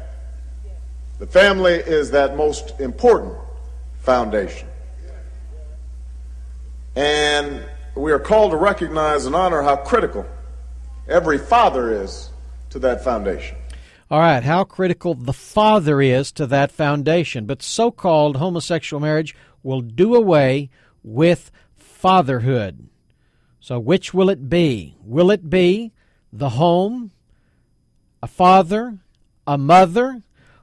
The 1.19 1.27
family 1.27 1.73
is 1.73 2.11
that 2.11 2.37
most 2.37 2.79
important 2.79 3.35
foundation. 4.01 4.67
And 6.95 7.63
we 7.95 8.11
are 8.11 8.19
called 8.19 8.51
to 8.51 8.57
recognize 8.57 9.25
and 9.25 9.35
honor 9.35 9.63
how 9.63 9.77
critical 9.77 10.25
every 11.07 11.37
father 11.37 11.91
is 12.03 12.29
to 12.69 12.79
that 12.79 13.03
foundation. 13.03 13.57
All 14.09 14.19
right, 14.19 14.43
how 14.43 14.63
critical 14.63 15.15
the 15.15 15.33
father 15.33 16.01
is 16.01 16.31
to 16.33 16.45
that 16.47 16.71
foundation. 16.71 17.45
But 17.45 17.61
so 17.61 17.91
called 17.91 18.37
homosexual 18.37 19.01
marriage 19.01 19.35
will 19.63 19.81
do 19.81 20.15
away 20.15 20.69
with 21.03 21.51
fatherhood. 21.75 22.87
So, 23.59 23.79
which 23.79 24.13
will 24.13 24.29
it 24.29 24.49
be? 24.49 24.95
Will 25.03 25.29
it 25.29 25.49
be 25.49 25.91
the 26.31 26.49
home, 26.49 27.11
a 28.23 28.27
father, 28.27 28.99
a 29.45 29.57
mother, 29.57 30.21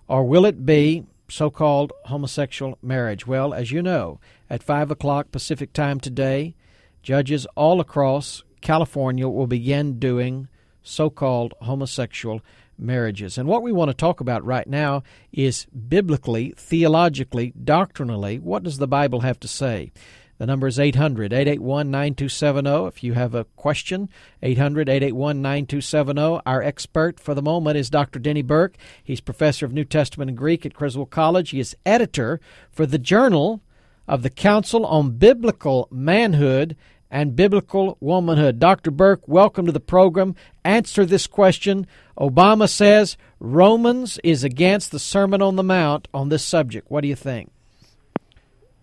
or 0.09 0.25
will 0.25 0.45
it 0.45 0.67
be 0.67 1.05
so 1.29 1.51
called 1.51 1.93
homosexual 2.07 2.79
marriage? 2.83 3.27
Well, 3.27 3.55
as 3.55 3.71
you 3.71 3.83
know, 3.83 4.21
at 4.51 4.63
5 4.63 4.91
o'clock 4.91 5.33
Pacific 5.33 5.73
time 5.73 6.01
today, 6.01 6.55
judges 7.03 7.47
all 7.55 7.81
across 7.81 8.43
California 8.61 9.29
will 9.29 9.47
begin 9.47 9.99
doing 9.99 10.49
so 10.83 11.11
called 11.11 11.55
homosexual 11.63 12.41
marriages. 12.79 13.39
And 13.39 13.49
what 13.49 13.63
we 13.63 13.73
want 13.73 13.91
to 13.91 13.95
talk 13.95 14.21
about 14.21 14.45
right 14.45 14.67
now 14.67 15.03
is 15.33 15.67
biblically, 15.67 16.55
theologically, 16.57 17.53
doctrinally, 17.63 18.39
what 18.39 18.63
does 18.63 18.79
the 18.79 18.89
Bible 18.89 19.21
have 19.21 19.41
to 19.41 19.49
say? 19.49 19.93
The 20.39 20.47
number 20.47 20.67
is 20.67 20.81
800 20.81 21.33
881 21.33 21.91
9270. 21.91 22.87
If 22.89 23.05
you 23.05 23.13
have 23.13 23.35
a 23.35 23.45
question, 23.45 24.09
800 24.43 24.89
881 24.89 25.41
9270. 25.41 26.41
Our 26.45 26.63
expert 26.63 27.21
for 27.21 27.35
the 27.35 27.43
moment 27.43 27.77
is 27.77 27.89
Dr. 27.89 28.19
Denny 28.19 28.43
Burk. 28.43 28.77
He's 29.03 29.21
professor 29.21 29.65
of 29.65 29.73
New 29.73 29.85
Testament 29.85 30.29
and 30.29 30.39
Greek 30.39 30.67
at 30.67 30.75
Criswell 30.75 31.07
College. 31.07 31.51
He 31.51 31.61
is 31.61 31.77
editor 31.87 32.41
for 32.71 32.85
the 32.85 32.99
Journal 32.99 33.61
of 34.09 34.23
the 34.23 34.31
Council 34.31 34.85
on 34.87 35.13
Biblical 35.13 35.89
Manhood 35.91 36.77
and 37.11 37.37
Biblical 37.37 37.97
Womanhood. 38.01 38.59
Dr. 38.59 38.91
Burk, 38.91 39.29
welcome 39.29 39.67
to 39.67 39.73
the 39.73 39.79
program. 39.79 40.35
Answer 40.65 41.07
this 41.07 41.29
question. 41.29 41.87
Obama 42.19 42.69
says 42.69 43.17
Romans 43.39 44.19
is 44.25 44.43
against 44.43 44.91
the 44.91 44.99
Sermon 44.99 45.41
on 45.41 45.55
the 45.55 45.63
Mount 45.63 46.09
on 46.13 46.29
this 46.29 46.45
subject. 46.45 46.91
What 46.91 47.03
do 47.03 47.09
you 47.09 47.15
think? 47.15 47.53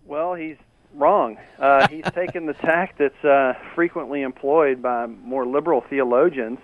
Well, 0.06 0.34
he's 0.34 0.56
wrong. 0.94 1.36
Uh, 1.58 1.86
he's 1.88 2.04
taken 2.14 2.46
the 2.46 2.54
tack 2.54 2.96
that's 2.98 3.24
uh, 3.24 3.54
frequently 3.74 4.22
employed 4.22 4.82
by 4.82 5.06
more 5.06 5.46
liberal 5.46 5.82
theologians, 5.88 6.58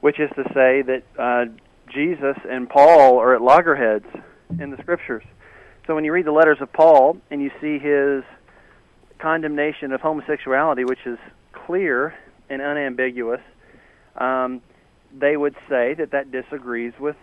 which 0.00 0.20
is 0.20 0.30
to 0.36 0.44
say 0.54 0.82
that 0.82 1.02
uh, 1.18 1.44
Jesus 1.92 2.36
and 2.48 2.68
Paul 2.68 3.18
are 3.18 3.34
at 3.34 3.42
loggerheads 3.42 4.06
in 4.60 4.70
the 4.70 4.76
scriptures. 4.78 5.24
So 5.86 5.94
when 5.94 6.04
you 6.04 6.12
read 6.12 6.26
the 6.26 6.32
letters 6.32 6.58
of 6.60 6.72
Paul 6.72 7.18
and 7.30 7.40
you 7.40 7.50
see 7.60 7.78
his 7.78 8.24
condemnation 9.18 9.92
of 9.92 10.00
homosexuality, 10.00 10.84
which 10.84 11.06
is 11.06 11.18
clear 11.52 12.14
and 12.50 12.60
unambiguous, 12.60 13.40
um, 14.16 14.62
they 15.16 15.36
would 15.36 15.54
say 15.68 15.94
that 15.94 16.10
that 16.12 16.30
disagrees 16.30 16.92
with 16.98 17.16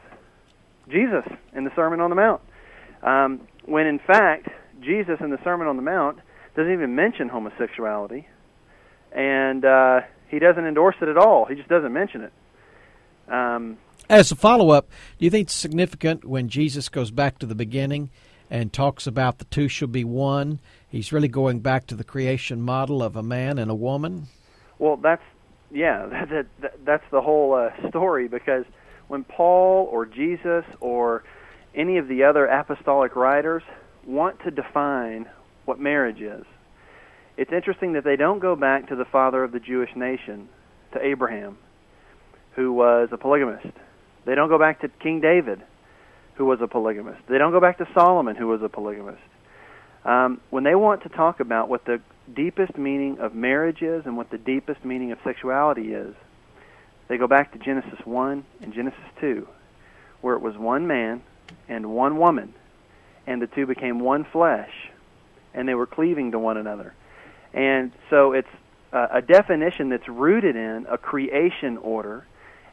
Jesus 0.89 1.25
in 1.53 1.63
the 1.63 1.71
Sermon 1.75 1.99
on 1.99 2.09
the 2.09 2.15
Mount. 2.15 2.41
Um, 3.03 3.47
when 3.65 3.85
in 3.85 3.99
fact, 3.99 4.47
Jesus 4.81 5.17
in 5.19 5.29
the 5.29 5.39
Sermon 5.43 5.67
on 5.67 5.75
the 5.75 5.81
Mount 5.81 6.19
doesn't 6.55 6.71
even 6.71 6.95
mention 6.95 7.29
homosexuality, 7.29 8.27
and 9.11 9.65
uh, 9.65 10.01
he 10.27 10.39
doesn't 10.39 10.65
endorse 10.65 10.95
it 11.01 11.07
at 11.07 11.17
all. 11.17 11.45
He 11.45 11.55
just 11.55 11.69
doesn't 11.69 11.93
mention 11.93 12.21
it. 12.21 12.33
Um, 13.31 13.77
As 14.09 14.31
a 14.31 14.35
follow 14.35 14.71
up, 14.71 14.89
do 15.17 15.25
you 15.25 15.31
think 15.31 15.47
it's 15.47 15.53
significant 15.53 16.25
when 16.25 16.49
Jesus 16.49 16.89
goes 16.89 17.11
back 17.11 17.39
to 17.39 17.45
the 17.45 17.55
beginning 17.55 18.09
and 18.49 18.71
talks 18.71 19.07
about 19.07 19.39
the 19.39 19.45
two 19.45 19.67
shall 19.67 19.87
be 19.87 20.03
one? 20.03 20.59
He's 20.87 21.11
really 21.11 21.27
going 21.27 21.59
back 21.59 21.87
to 21.87 21.95
the 21.95 22.03
creation 22.03 22.61
model 22.61 23.01
of 23.01 23.15
a 23.15 23.23
man 23.23 23.57
and 23.57 23.71
a 23.71 23.75
woman. 23.75 24.27
Well, 24.77 24.97
that's 24.97 25.23
yeah, 25.71 26.05
that, 26.29 26.47
that, 26.61 26.85
that's 26.85 27.05
the 27.11 27.21
whole 27.21 27.53
uh, 27.53 27.89
story 27.89 28.27
because 28.27 28.65
when 29.07 29.23
Paul 29.23 29.87
or 29.91 30.05
Jesus 30.05 30.65
or 30.79 31.23
any 31.75 31.97
of 31.97 32.07
the 32.07 32.23
other 32.23 32.45
apostolic 32.45 33.15
writers 33.15 33.63
want 34.05 34.39
to 34.41 34.51
define 34.51 35.27
what 35.65 35.79
marriage 35.79 36.21
is. 36.21 36.45
It's 37.37 37.51
interesting 37.51 37.93
that 37.93 38.03
they 38.03 38.15
don't 38.15 38.39
go 38.39 38.55
back 38.55 38.89
to 38.89 38.95
the 38.95 39.05
father 39.05 39.43
of 39.43 39.51
the 39.51 39.59
Jewish 39.59 39.95
nation, 39.95 40.49
to 40.93 41.03
Abraham, 41.03 41.57
who 42.55 42.71
was 42.73 43.09
a 43.11 43.17
polygamist. 43.17 43.75
They 44.25 44.35
don't 44.35 44.49
go 44.49 44.59
back 44.59 44.81
to 44.81 44.87
King 44.87 45.19
David, 45.19 45.61
who 46.35 46.45
was 46.45 46.59
a 46.61 46.67
polygamist. 46.67 47.21
They 47.27 47.37
don't 47.37 47.51
go 47.51 47.59
back 47.59 47.79
to 47.79 47.87
Solomon, 47.93 48.35
who 48.35 48.47
was 48.47 48.61
a 48.61 48.69
polygamist. 48.69 49.21
Um, 50.05 50.41
when 50.49 50.63
they 50.63 50.75
want 50.75 51.03
to 51.03 51.09
talk 51.09 51.39
about 51.39 51.69
what 51.69 51.85
the 51.85 52.01
deepest 52.33 52.77
meaning 52.77 53.19
of 53.19 53.33
marriage 53.33 53.81
is 53.81 54.05
and 54.05 54.15
what 54.15 54.29
the 54.29 54.37
deepest 54.37 54.83
meaning 54.85 55.11
of 55.11 55.17
sexuality 55.23 55.93
is, 55.93 56.13
they 57.07 57.17
go 57.17 57.27
back 57.27 57.51
to 57.53 57.59
Genesis 57.59 57.99
1 58.05 58.45
and 58.61 58.73
Genesis 58.73 58.99
2, 59.19 59.47
where 60.21 60.35
it 60.35 60.41
was 60.41 60.57
one 60.57 60.87
man 60.87 61.21
and 61.67 61.93
one 61.93 62.17
woman, 62.17 62.53
and 63.25 63.41
the 63.41 63.47
two 63.47 63.65
became 63.65 63.99
one 63.99 64.25
flesh 64.31 64.71
and 65.53 65.67
they 65.67 65.75
were 65.75 65.87
cleaving 65.87 66.31
to 66.31 66.39
one 66.39 66.57
another. 66.57 66.93
And 67.53 67.91
so 68.09 68.33
it's 68.33 68.47
a 68.91 69.21
definition 69.21 69.89
that's 69.89 70.07
rooted 70.07 70.55
in 70.55 70.85
a 70.89 70.97
creation 70.97 71.77
order 71.77 72.25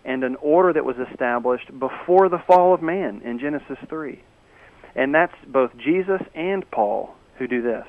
and 0.05 0.23
an 0.25 0.37
order 0.37 0.73
that 0.73 0.85
was 0.85 0.97
established 1.11 1.67
before 1.79 2.29
the 2.29 2.39
fall 2.47 2.75
of 2.75 2.83
man 2.83 3.23
in 3.25 3.39
Genesis 3.39 3.79
3. 3.89 4.23
And 4.95 5.15
that's 5.15 5.35
both 5.47 5.71
Jesus 5.77 6.21
and 6.35 6.69
Paul 6.71 7.15
who 7.37 7.47
do 7.47 7.63
this. 7.63 7.87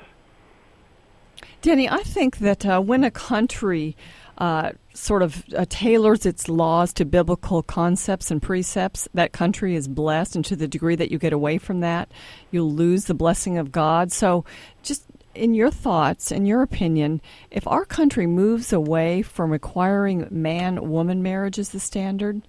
Danny, 1.60 1.88
I 1.88 2.02
think 2.02 2.38
that 2.38 2.64
uh, 2.64 2.80
when 2.80 3.04
a 3.04 3.10
country 3.10 3.96
uh, 4.38 4.72
sort 4.94 5.22
of 5.22 5.44
uh, 5.56 5.64
tailors 5.68 6.26
its 6.26 6.48
laws 6.48 6.92
to 6.94 7.04
biblical 7.04 7.62
concepts 7.62 8.30
and 8.30 8.42
precepts, 8.42 9.08
that 9.14 9.32
country 9.32 9.74
is 9.74 9.88
blessed. 9.88 10.36
And 10.36 10.44
to 10.46 10.56
the 10.56 10.68
degree 10.68 10.96
that 10.96 11.10
you 11.10 11.18
get 11.18 11.32
away 11.32 11.58
from 11.58 11.80
that, 11.80 12.10
you'll 12.50 12.72
lose 12.72 13.06
the 13.06 13.14
blessing 13.14 13.58
of 13.58 13.72
God. 13.72 14.12
So, 14.12 14.44
just 14.82 15.04
in 15.34 15.54
your 15.54 15.70
thoughts, 15.70 16.30
in 16.30 16.46
your 16.46 16.62
opinion, 16.62 17.20
if 17.50 17.66
our 17.66 17.84
country 17.84 18.26
moves 18.26 18.72
away 18.72 19.22
from 19.22 19.50
requiring 19.50 20.28
man 20.30 20.90
woman 20.90 21.22
marriage 21.22 21.58
as 21.58 21.70
the 21.70 21.80
standard 21.80 22.42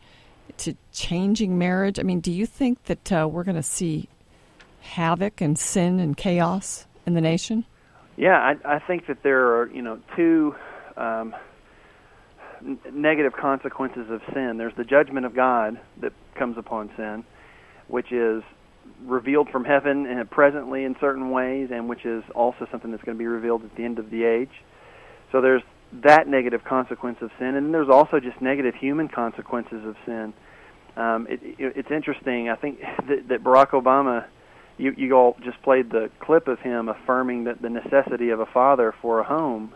to 0.57 0.75
changing 0.91 1.57
marriage, 1.57 1.99
I 1.99 2.03
mean, 2.03 2.19
do 2.19 2.31
you 2.31 2.45
think 2.45 2.83
that 2.85 3.11
uh, 3.11 3.27
we're 3.31 3.43
going 3.43 3.55
to 3.55 3.63
see 3.63 4.09
havoc 4.81 5.39
and 5.39 5.57
sin 5.57 5.99
and 5.99 6.15
chaos 6.17 6.85
in 7.05 7.13
the 7.13 7.21
nation? 7.21 7.65
Yeah, 8.17 8.37
I, 8.37 8.75
I 8.75 8.79
think 8.79 9.07
that 9.07 9.23
there 9.23 9.57
are, 9.57 9.71
you 9.71 9.81
know, 9.81 9.99
two 10.15 10.55
um, 10.97 11.33
negative 12.91 13.33
consequences 13.33 14.09
of 14.09 14.21
sin. 14.33 14.57
There's 14.57 14.75
the 14.75 14.83
judgment 14.83 15.25
of 15.25 15.35
God 15.35 15.79
that 16.01 16.13
comes 16.35 16.57
upon 16.57 16.89
sin, 16.95 17.23
which 17.87 18.11
is 18.11 18.43
revealed 19.05 19.49
from 19.49 19.65
heaven 19.65 20.05
and 20.05 20.29
presently 20.29 20.83
in 20.83 20.95
certain 20.99 21.31
ways, 21.31 21.69
and 21.71 21.89
which 21.89 22.05
is 22.05 22.23
also 22.35 22.67
something 22.71 22.91
that's 22.91 23.03
going 23.03 23.17
to 23.17 23.21
be 23.21 23.27
revealed 23.27 23.63
at 23.63 23.75
the 23.75 23.83
end 23.83 23.99
of 23.99 24.09
the 24.09 24.23
age. 24.23 24.51
So 25.31 25.41
there's 25.41 25.63
that 26.03 26.27
negative 26.27 26.63
consequence 26.63 27.17
of 27.21 27.31
sin, 27.37 27.55
and 27.55 27.73
there's 27.73 27.89
also 27.89 28.19
just 28.19 28.41
negative 28.41 28.75
human 28.75 29.07
consequences 29.07 29.85
of 29.85 29.95
sin. 30.05 30.33
Um, 30.95 31.27
it, 31.29 31.39
it, 31.43 31.73
it's 31.75 31.91
interesting. 31.91 32.49
I 32.49 32.55
think 32.55 32.79
that, 33.07 33.27
that 33.29 33.43
Barack 33.43 33.71
Obama, 33.71 34.25
you, 34.77 34.93
you 34.97 35.13
all 35.13 35.35
just 35.43 35.61
played 35.61 35.91
the 35.91 36.09
clip 36.19 36.47
of 36.47 36.59
him 36.59 36.89
affirming 36.89 37.45
that 37.45 37.61
the 37.61 37.69
necessity 37.69 38.29
of 38.29 38.39
a 38.39 38.45
father 38.45 38.93
for 39.01 39.19
a 39.19 39.23
home. 39.23 39.73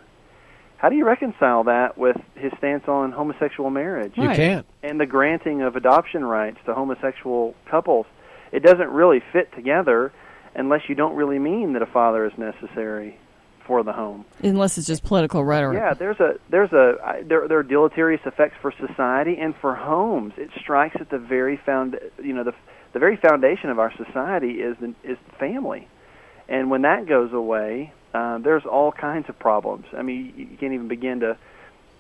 How 0.78 0.90
do 0.90 0.96
you 0.96 1.06
reconcile 1.06 1.64
that 1.66 1.98
with 1.98 2.18
his 2.36 2.52
stance 2.58 2.88
on 2.88 3.12
homosexual 3.12 3.70
marriage? 3.70 4.14
You 4.16 4.30
can't. 4.30 4.66
And 4.84 5.00
the 5.00 5.06
granting 5.08 5.62
of 5.64 5.76
adoption 5.76 6.24
rights 6.24 6.60
to 6.66 6.74
homosexual 6.74 7.56
couples 7.70 8.06
it 8.52 8.64
doesn't 8.64 8.90
really 8.90 9.22
fit 9.34 9.54
together 9.54 10.12
unless 10.56 10.82
you 10.88 10.96
don't 10.96 11.16
really 11.16 11.40
mean 11.40 11.74
that 11.74 11.82
a 11.82 11.86
father 11.88 12.26
is 12.26 12.34
necessary 12.38 13.20
for 13.66 13.84
the 13.84 13.92
home. 13.92 14.26
Unless 14.42 14.78
it's 14.78 14.88
just 14.88 15.04
political 15.04 15.44
rhetoric. 15.44 15.78
Yeah, 15.78 15.94
there's 15.94 16.20
a 16.20 16.36
there's 16.50 16.72
a 16.72 17.24
there 17.26 17.48
there 17.48 17.60
are 17.60 17.64
deleterious 17.64 18.22
effects 18.26 18.56
for 18.62 18.72
society 18.72 19.38
and 19.40 19.54
for 19.60 19.76
homes. 19.76 20.34
It 20.38 20.50
strikes 20.60 20.96
at 21.00 21.10
the 21.10 21.18
very 21.18 21.58
found 21.58 22.00
you 22.24 22.34
know 22.34 22.44
the 22.44 22.54
the 22.94 23.00
very 23.00 23.18
foundation 23.18 23.70
of 23.70 23.80
our 23.80 23.94
society 23.96 24.62
is 24.62 24.78
the, 24.80 24.96
is 25.04 25.18
the 25.30 25.36
family, 25.38 25.88
and 26.48 26.72
when 26.72 26.84
that 26.84 27.06
goes 27.06 27.34
away, 27.34 27.94
uh, 28.14 28.38
there's 28.40 28.66
all 28.66 28.92
kinds 28.92 29.30
of 29.30 29.38
problems. 29.40 29.86
I 29.96 30.02
mean, 30.02 30.34
you, 30.36 30.46
you 30.46 30.58
can't 30.58 30.74
even 30.74 30.88
begin 30.88 31.20
to 31.22 31.38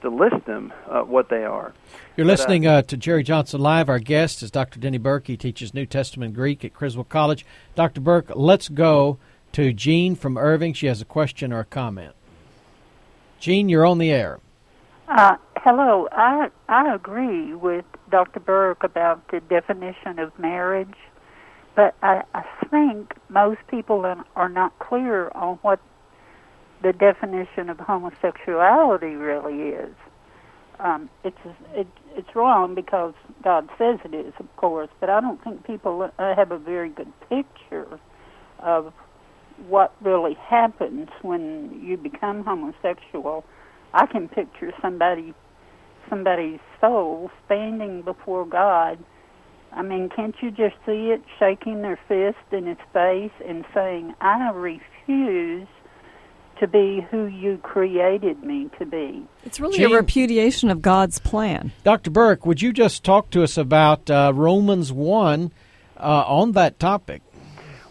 to 0.01 0.09
list 0.11 0.45
them 0.45 0.71
uh, 0.87 1.01
what 1.01 1.27
they 1.29 1.43
are. 1.43 1.73
You're 2.15 2.25
But, 2.25 2.31
uh, 2.31 2.33
listening 2.33 2.67
uh, 2.67 2.81
to 2.83 2.97
Jerry 2.97 3.23
Johnson 3.23 3.59
Live. 3.61 3.89
Our 3.89 3.97
guest 3.97 4.43
is 4.43 4.51
Dr. 4.51 4.79
Denny 4.79 4.99
Burk. 4.99 5.25
He 5.25 5.35
teaches 5.37 5.73
New 5.73 5.87
Testament 5.87 6.35
Greek 6.35 6.63
at 6.63 6.71
Criswell 6.71 7.03
College. 7.03 7.43
Dr. 7.73 7.99
Burk, 7.99 8.31
let's 8.35 8.69
go 8.69 9.17
to 9.53 9.73
Jean 9.73 10.13
from 10.15 10.37
Irving. 10.37 10.73
She 10.73 10.85
has 10.85 11.01
a 11.01 11.05
question 11.05 11.51
or 11.51 11.61
a 11.61 11.65
comment. 11.65 12.13
Jean, 13.39 13.69
you're 13.69 13.87
on 13.87 13.97
the 13.97 14.11
air. 14.11 14.39
Uh, 15.07 15.37
hello. 15.57 16.07
I 16.11 16.49
I 16.67 16.93
agree 16.93 17.53
with 17.55 17.85
Dr. 18.11 18.39
Burk 18.39 18.83
about 18.83 19.27
the 19.29 19.39
definition 19.39 20.19
of 20.19 20.37
marriage, 20.37 20.93
but 21.75 21.95
I, 22.03 22.23
I 22.35 22.43
think 22.69 23.13
most 23.29 23.59
people 23.67 24.05
are- 24.05 24.25
are 24.35 24.49
not 24.49 24.77
clear 24.79 25.31
on 25.33 25.55
what 25.61 25.79
the 26.81 26.93
definition 26.93 27.69
of 27.69 27.79
homosexuality 27.79 29.15
really 29.15 29.69
is. 29.69 29.95
Um, 30.79 31.09
it's 31.23 31.37
it, 31.73 31.87
it's 32.15 32.35
wrong 32.35 32.75
because 32.75 33.13
God 33.43 33.67
says 33.77 33.99
it 34.05 34.13
is, 34.13 34.33
of 34.39 34.55
course, 34.57 34.89
but 34.99 35.09
I 35.09 35.21
don't 35.21 35.43
think 35.43 35.65
people 35.65 36.09
uh, 36.19 36.35
have 36.35 36.51
a 36.51 36.57
very 36.57 36.89
good 36.89 37.11
picture 37.29 37.99
of 38.59 38.93
what 39.67 39.93
really 40.01 40.35
happens 40.35 41.09
when 41.23 41.81
you 41.83 41.97
become 41.97 42.43
homosexual. 42.43 43.43
I 43.93 44.05
can 44.05 44.27
picture 44.29 44.71
somebody 44.81 45.33
somebody's 46.09 46.59
soul 46.79 47.31
standing 47.45 48.01
before 48.01 48.45
God. 48.45 49.03
I 49.73 49.81
mean, 49.81 50.09
can't 50.15 50.35
you 50.41 50.51
just 50.51 50.75
see 50.85 51.11
it 51.11 51.21
shaking 51.39 51.81
their 51.81 51.99
fist 52.07 52.53
in 52.53 52.65
his 52.67 52.77
face 52.93 53.31
and 53.45 53.65
saying, 53.73 54.15
"I 54.21 54.51
refuse 54.51 55.67
to 56.59 56.67
be 56.67 57.05
who 57.11 57.25
you 57.25 57.57
created 57.57 58.43
me 58.43 58.69
to 58.79 58.85
be." 58.85 59.25
It's 59.43 59.59
really 59.59 59.83
a 59.83 59.89
repudiation 59.89 60.69
of 60.69 60.81
God's 60.81 61.19
plan. 61.19 61.71
Dr. 61.83 62.09
Burk, 62.09 62.45
would 62.45 62.61
you 62.61 62.73
just 62.73 63.03
talk 63.03 63.29
to 63.31 63.43
us 63.43 63.57
about 63.57 64.09
uh, 64.09 64.31
Romans 64.35 64.91
1 64.91 65.51
uh, 65.97 66.23
on 66.27 66.53
that 66.53 66.79
topic? 66.79 67.21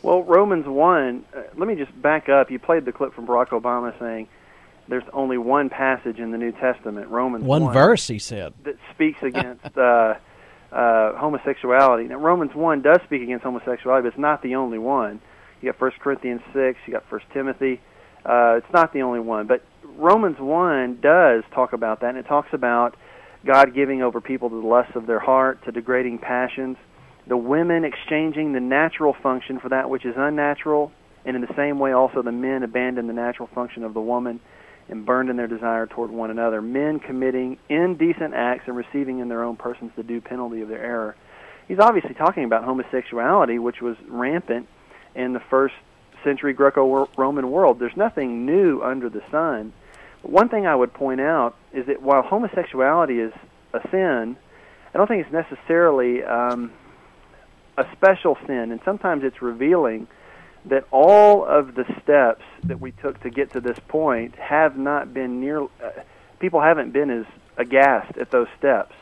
Well, 0.02 0.22
Romans 0.22 0.66
1, 0.66 1.24
uh, 1.34 1.40
let 1.56 1.66
me 1.66 1.74
just 1.74 2.00
back 2.00 2.28
up. 2.28 2.50
You 2.50 2.60
played 2.60 2.84
the 2.84 2.92
clip 2.92 3.12
from 3.12 3.26
Barack 3.26 3.48
Obama 3.48 3.98
saying 3.98 4.28
there's 4.88 5.02
only 5.12 5.36
one 5.36 5.68
passage 5.68 6.18
in 6.18 6.30
the 6.30 6.38
New 6.38 6.52
Testament, 6.52 7.08
Romans 7.08 7.44
One 7.44 7.64
1, 7.64 7.74
verse, 7.74 8.06
he 8.06 8.18
said. 8.20 8.54
that 8.62 8.76
speaks 8.94 9.22
against 9.22 9.76
uh, 9.76 10.14
uh, 10.70 11.16
homosexuality. 11.16 12.04
Now, 12.04 12.16
Romans 12.16 12.54
1 12.54 12.82
does 12.82 13.00
speak 13.04 13.22
against 13.22 13.42
homosexuality, 13.44 14.02
but 14.02 14.08
it's 14.12 14.18
not 14.18 14.42
the 14.42 14.54
only 14.54 14.78
one. 14.78 15.20
You 15.60 15.72
got 15.72 15.80
1 15.80 15.90
Corinthians 15.98 16.42
6, 16.52 16.78
you 16.86 16.92
got 16.92 17.10
1 17.10 17.20
Timothy. 17.32 17.80
Uh, 18.26 18.56
it's 18.56 18.72
not 18.72 18.92
the 18.92 19.02
only 19.02 19.20
one, 19.20 19.46
but 19.46 19.62
Romans 19.96 20.36
1 20.40 20.98
does 21.00 21.44
talk 21.54 21.72
about 21.72 22.00
that, 22.00 22.10
and 22.10 22.18
it 22.18 22.26
talks 22.26 22.48
about 22.52 22.96
God 23.44 23.72
giving 23.72 24.02
over 24.02 24.20
people 24.20 24.50
to 24.50 24.60
the 24.60 24.66
lusts 24.66 24.96
of 24.96 25.06
their 25.06 25.20
heart, 25.20 25.64
to 25.64 25.70
degrading 25.70 26.18
passions, 26.18 26.76
the 27.28 27.36
women 27.36 27.84
exchanging 27.84 28.52
the 28.52 28.60
natural 28.60 29.14
function 29.22 29.60
for 29.60 29.68
that 29.68 29.88
which 29.88 30.04
is 30.04 30.14
unnatural, 30.16 30.90
and 31.24 31.36
in 31.36 31.42
the 31.42 31.54
same 31.56 31.78
way 31.78 31.92
also 31.92 32.20
the 32.22 32.32
men 32.32 32.64
abandon 32.64 33.06
the 33.06 33.12
natural 33.12 33.48
function 33.54 33.84
of 33.84 33.94
the 33.94 34.00
woman 34.00 34.40
and 34.88 35.06
burned 35.06 35.30
in 35.30 35.36
their 35.36 35.48
desire 35.48 35.86
toward 35.86 36.10
one 36.10 36.30
another, 36.30 36.60
men 36.60 36.98
committing 37.00 37.58
indecent 37.68 38.34
acts 38.34 38.64
and 38.66 38.76
receiving 38.76 39.20
in 39.20 39.28
their 39.28 39.42
own 39.42 39.56
persons 39.56 39.90
the 39.96 40.02
due 40.02 40.20
penalty 40.20 40.62
of 40.62 40.68
their 40.68 40.84
error. 40.84 41.16
He's 41.68 41.80
obviously 41.80 42.14
talking 42.14 42.44
about 42.44 42.64
homosexuality, 42.64 43.58
which 43.58 43.80
was 43.80 43.96
rampant 44.08 44.68
in 45.14 45.32
the 45.32 45.40
first 45.50 45.74
century 46.26 46.52
Greco 46.52 47.08
Roman 47.16 47.50
world. 47.52 47.78
There's 47.78 47.96
nothing 47.96 48.44
new 48.44 48.82
under 48.82 49.08
the 49.08 49.22
sun. 49.30 49.72
But 50.22 50.32
one 50.32 50.48
thing 50.48 50.66
I 50.66 50.74
would 50.74 50.92
point 50.92 51.20
out 51.20 51.54
is 51.72 51.86
that 51.86 52.02
while 52.02 52.22
homosexuality 52.22 53.20
is 53.20 53.32
a 53.72 53.80
sin, 53.90 54.36
I 54.92 54.98
don't 54.98 55.06
think 55.06 55.24
it's 55.24 55.32
necessarily 55.32 56.24
um, 56.24 56.72
a 57.78 57.86
special 57.92 58.36
sin, 58.44 58.72
and 58.72 58.80
sometimes 58.84 59.22
it's 59.22 59.40
revealing 59.40 60.08
that 60.64 60.84
all 60.90 61.44
of 61.44 61.76
the 61.76 61.84
steps 62.02 62.42
that 62.64 62.80
we 62.80 62.90
took 62.90 63.20
to 63.20 63.30
get 63.30 63.52
to 63.52 63.60
this 63.60 63.78
point 63.86 64.34
have 64.34 64.76
not 64.76 65.14
been 65.14 65.40
near. 65.40 65.62
Uh, 65.62 65.68
people 66.40 66.60
haven't 66.60 66.92
been 66.92 67.10
as 67.10 67.26
aghast 67.56 68.18
at 68.18 68.32
those 68.32 68.48
steps. 68.58 68.94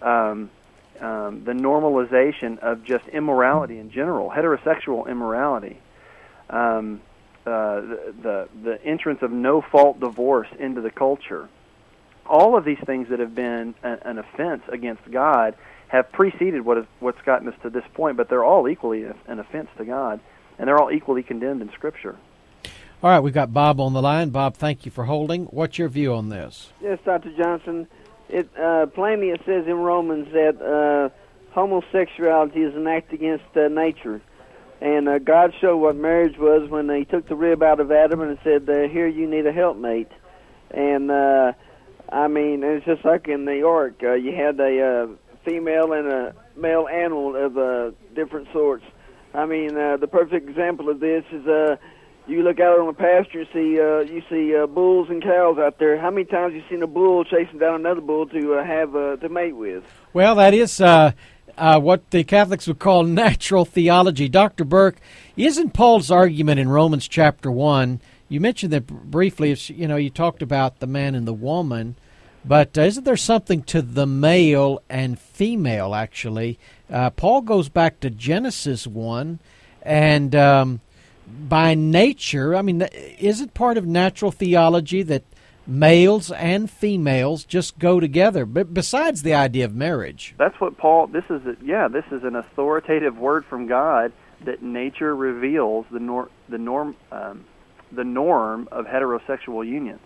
Um, 0.00 0.50
um, 1.00 1.44
the 1.44 1.52
normalization 1.52 2.58
of 2.60 2.84
just 2.84 3.06
immorality 3.08 3.78
in 3.78 3.90
general, 3.90 4.30
heterosexual 4.30 5.08
immorality, 5.08 5.80
um, 6.50 7.00
uh, 7.46 7.80
the, 7.80 8.14
the 8.22 8.48
the 8.62 8.84
entrance 8.84 9.20
of 9.22 9.30
no 9.30 9.60
fault 9.60 10.00
divorce 10.00 10.48
into 10.58 10.80
the 10.80 10.90
culture. 10.90 11.48
All 12.26 12.56
of 12.56 12.64
these 12.64 12.78
things 12.86 13.08
that 13.10 13.20
have 13.20 13.34
been 13.34 13.74
a, 13.82 13.98
an 14.08 14.18
offense 14.18 14.62
against 14.68 15.10
God 15.10 15.54
have 15.88 16.10
preceded 16.10 16.64
what 16.64 16.78
is, 16.78 16.86
what's 17.00 17.20
gotten 17.22 17.48
us 17.48 17.54
to 17.62 17.70
this 17.70 17.84
point, 17.92 18.16
but 18.16 18.28
they're 18.28 18.44
all 18.44 18.68
equally 18.68 19.04
an 19.04 19.38
offense 19.38 19.68
to 19.76 19.84
God, 19.84 20.20
and 20.58 20.66
they're 20.66 20.80
all 20.80 20.90
equally 20.90 21.22
condemned 21.22 21.60
in 21.60 21.70
Scripture. 21.72 22.16
All 23.02 23.10
right, 23.10 23.20
we've 23.20 23.34
got 23.34 23.52
Bob 23.52 23.80
on 23.80 23.92
the 23.92 24.00
line. 24.00 24.30
Bob, 24.30 24.56
thank 24.56 24.86
you 24.86 24.90
for 24.90 25.04
holding. 25.04 25.44
What's 25.46 25.78
your 25.78 25.90
view 25.90 26.14
on 26.14 26.30
this? 26.30 26.72
Yes, 26.80 26.98
Dr. 27.04 27.36
Johnson. 27.36 27.86
It 28.30 28.48
uh, 28.58 28.86
plainly 28.86 29.28
it 29.28 29.42
says 29.44 29.66
in 29.66 29.76
Romans 29.76 30.32
that 30.32 30.60
uh, 30.62 31.10
homosexuality 31.52 32.62
is 32.62 32.74
an 32.74 32.86
act 32.86 33.12
against 33.12 33.44
uh, 33.54 33.68
nature, 33.68 34.22
and 34.84 35.08
uh, 35.08 35.18
God 35.18 35.54
showed 35.62 35.78
what 35.78 35.96
marriage 35.96 36.36
was 36.36 36.68
when 36.68 36.90
He 36.90 37.06
took 37.06 37.26
the 37.26 37.34
rib 37.34 37.62
out 37.62 37.80
of 37.80 37.90
Adam 37.90 38.20
and 38.20 38.38
said, 38.44 38.68
uh, 38.68 38.86
"Here, 38.86 39.08
you 39.08 39.26
need 39.26 39.46
a 39.46 39.52
helpmate." 39.52 40.12
And 40.70 41.10
uh, 41.10 41.52
I 42.12 42.28
mean, 42.28 42.62
it's 42.62 42.84
just 42.84 43.02
like 43.02 43.26
in 43.26 43.46
the 43.46 43.62
ark. 43.66 44.02
Uh, 44.02 44.12
you 44.12 44.36
had 44.36 44.60
a 44.60 44.82
uh, 44.82 45.06
female 45.42 45.94
and 45.94 46.06
a 46.06 46.34
male 46.54 46.86
animal 46.86 47.34
of 47.34 47.56
uh, 47.56 47.92
different 48.14 48.48
sorts. 48.52 48.84
I 49.32 49.46
mean, 49.46 49.74
uh, 49.74 49.96
the 49.96 50.06
perfect 50.06 50.50
example 50.50 50.90
of 50.90 51.00
this 51.00 51.24
is 51.32 51.46
uh, 51.46 51.76
you 52.26 52.42
look 52.42 52.60
out 52.60 52.78
on 52.78 52.86
the 52.86 52.92
pasture 52.92 53.40
you 53.40 53.46
see 53.52 53.80
uh, 53.80 54.00
you 54.00 54.22
see 54.28 54.54
uh, 54.54 54.66
bulls 54.66 55.08
and 55.08 55.22
cows 55.22 55.58
out 55.58 55.78
there. 55.78 55.98
How 55.98 56.10
many 56.10 56.26
times 56.26 56.54
you 56.54 56.62
seen 56.68 56.82
a 56.82 56.86
bull 56.86 57.24
chasing 57.24 57.58
down 57.58 57.76
another 57.76 58.02
bull 58.02 58.26
to 58.26 58.54
uh, 58.54 58.64
have 58.64 58.94
uh, 58.94 59.16
to 59.16 59.28
mate 59.30 59.56
with? 59.56 59.82
Well, 60.12 60.34
that 60.34 60.52
is 60.52 60.78
uh, 60.80 61.12
uh, 61.56 61.80
what 61.80 62.10
the 62.10 62.24
Catholics 62.24 62.66
would 62.66 62.78
call 62.78 63.04
natural 63.04 63.64
theology. 63.64 64.28
Dr. 64.28 64.64
Burk, 64.64 64.96
isn't 65.36 65.74
Paul's 65.74 66.10
argument 66.10 66.60
in 66.60 66.68
Romans 66.68 67.08
chapter 67.08 67.50
1? 67.50 68.00
You 68.28 68.40
mentioned 68.40 68.72
that 68.72 68.86
briefly. 68.86 69.56
You 69.68 69.86
know, 69.88 69.96
you 69.96 70.10
talked 70.10 70.42
about 70.42 70.80
the 70.80 70.86
man 70.86 71.14
and 71.14 71.26
the 71.26 71.32
woman, 71.32 71.96
but 72.44 72.76
uh, 72.76 72.82
isn't 72.82 73.04
there 73.04 73.16
something 73.16 73.62
to 73.64 73.82
the 73.82 74.06
male 74.06 74.82
and 74.88 75.18
female, 75.18 75.94
actually? 75.94 76.58
Uh, 76.90 77.10
Paul 77.10 77.42
goes 77.42 77.68
back 77.68 78.00
to 78.00 78.10
Genesis 78.10 78.86
1, 78.86 79.38
and 79.82 80.34
um, 80.34 80.80
by 81.26 81.74
nature, 81.74 82.54
I 82.54 82.62
mean, 82.62 82.82
is 82.82 83.40
it 83.40 83.54
part 83.54 83.78
of 83.78 83.86
natural 83.86 84.30
theology 84.30 85.02
that 85.02 85.22
males 85.66 86.30
and 86.32 86.70
females 86.70 87.44
just 87.44 87.78
go 87.78 88.00
together. 88.00 88.44
But 88.44 88.74
besides 88.74 89.22
the 89.22 89.34
idea 89.34 89.64
of 89.64 89.74
marriage, 89.74 90.34
that's 90.38 90.60
what 90.60 90.76
Paul. 90.76 91.06
This 91.06 91.24
is 91.30 91.44
a, 91.46 91.56
yeah. 91.62 91.88
This 91.88 92.04
is 92.10 92.24
an 92.24 92.36
authoritative 92.36 93.18
word 93.18 93.44
from 93.46 93.66
God 93.66 94.12
that 94.44 94.62
nature 94.62 95.14
reveals 95.14 95.86
the 95.90 96.00
nor, 96.00 96.28
the 96.48 96.58
norm 96.58 96.96
um, 97.10 97.44
the 97.92 98.04
norm 98.04 98.68
of 98.72 98.86
heterosexual 98.86 99.66
unions. 99.66 100.00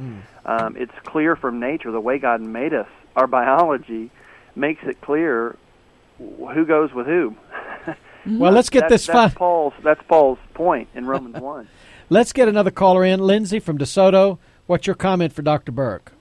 Mm. 0.00 0.22
Um, 0.46 0.76
it's 0.76 0.92
clear 1.04 1.36
from 1.36 1.60
nature 1.60 1.90
the 1.90 2.00
way 2.00 2.18
God 2.18 2.40
made 2.40 2.72
us. 2.72 2.88
Our 3.14 3.26
biology 3.26 4.10
makes 4.54 4.82
it 4.84 5.00
clear 5.00 5.56
who 6.18 6.64
goes 6.64 6.92
with 6.92 7.06
who. 7.06 7.36
well, 8.26 8.52
let's 8.52 8.70
get 8.70 8.88
that's, 8.88 9.06
this. 9.06 9.06
That's 9.06 9.34
Paul's. 9.34 9.74
That's 9.82 10.02
Paul's 10.08 10.38
point 10.54 10.88
in 10.94 11.06
Romans 11.06 11.36
one. 11.40 11.68
Let's 12.08 12.32
get 12.32 12.48
another 12.48 12.70
caller 12.70 13.04
in, 13.04 13.20
Lindsay 13.20 13.58
from 13.58 13.78
DeSoto. 13.78 14.38
What's 14.66 14.86
your 14.86 14.94
comment 14.94 15.32
for 15.32 15.42
Dr. 15.42 15.72
Burk? 15.72 16.12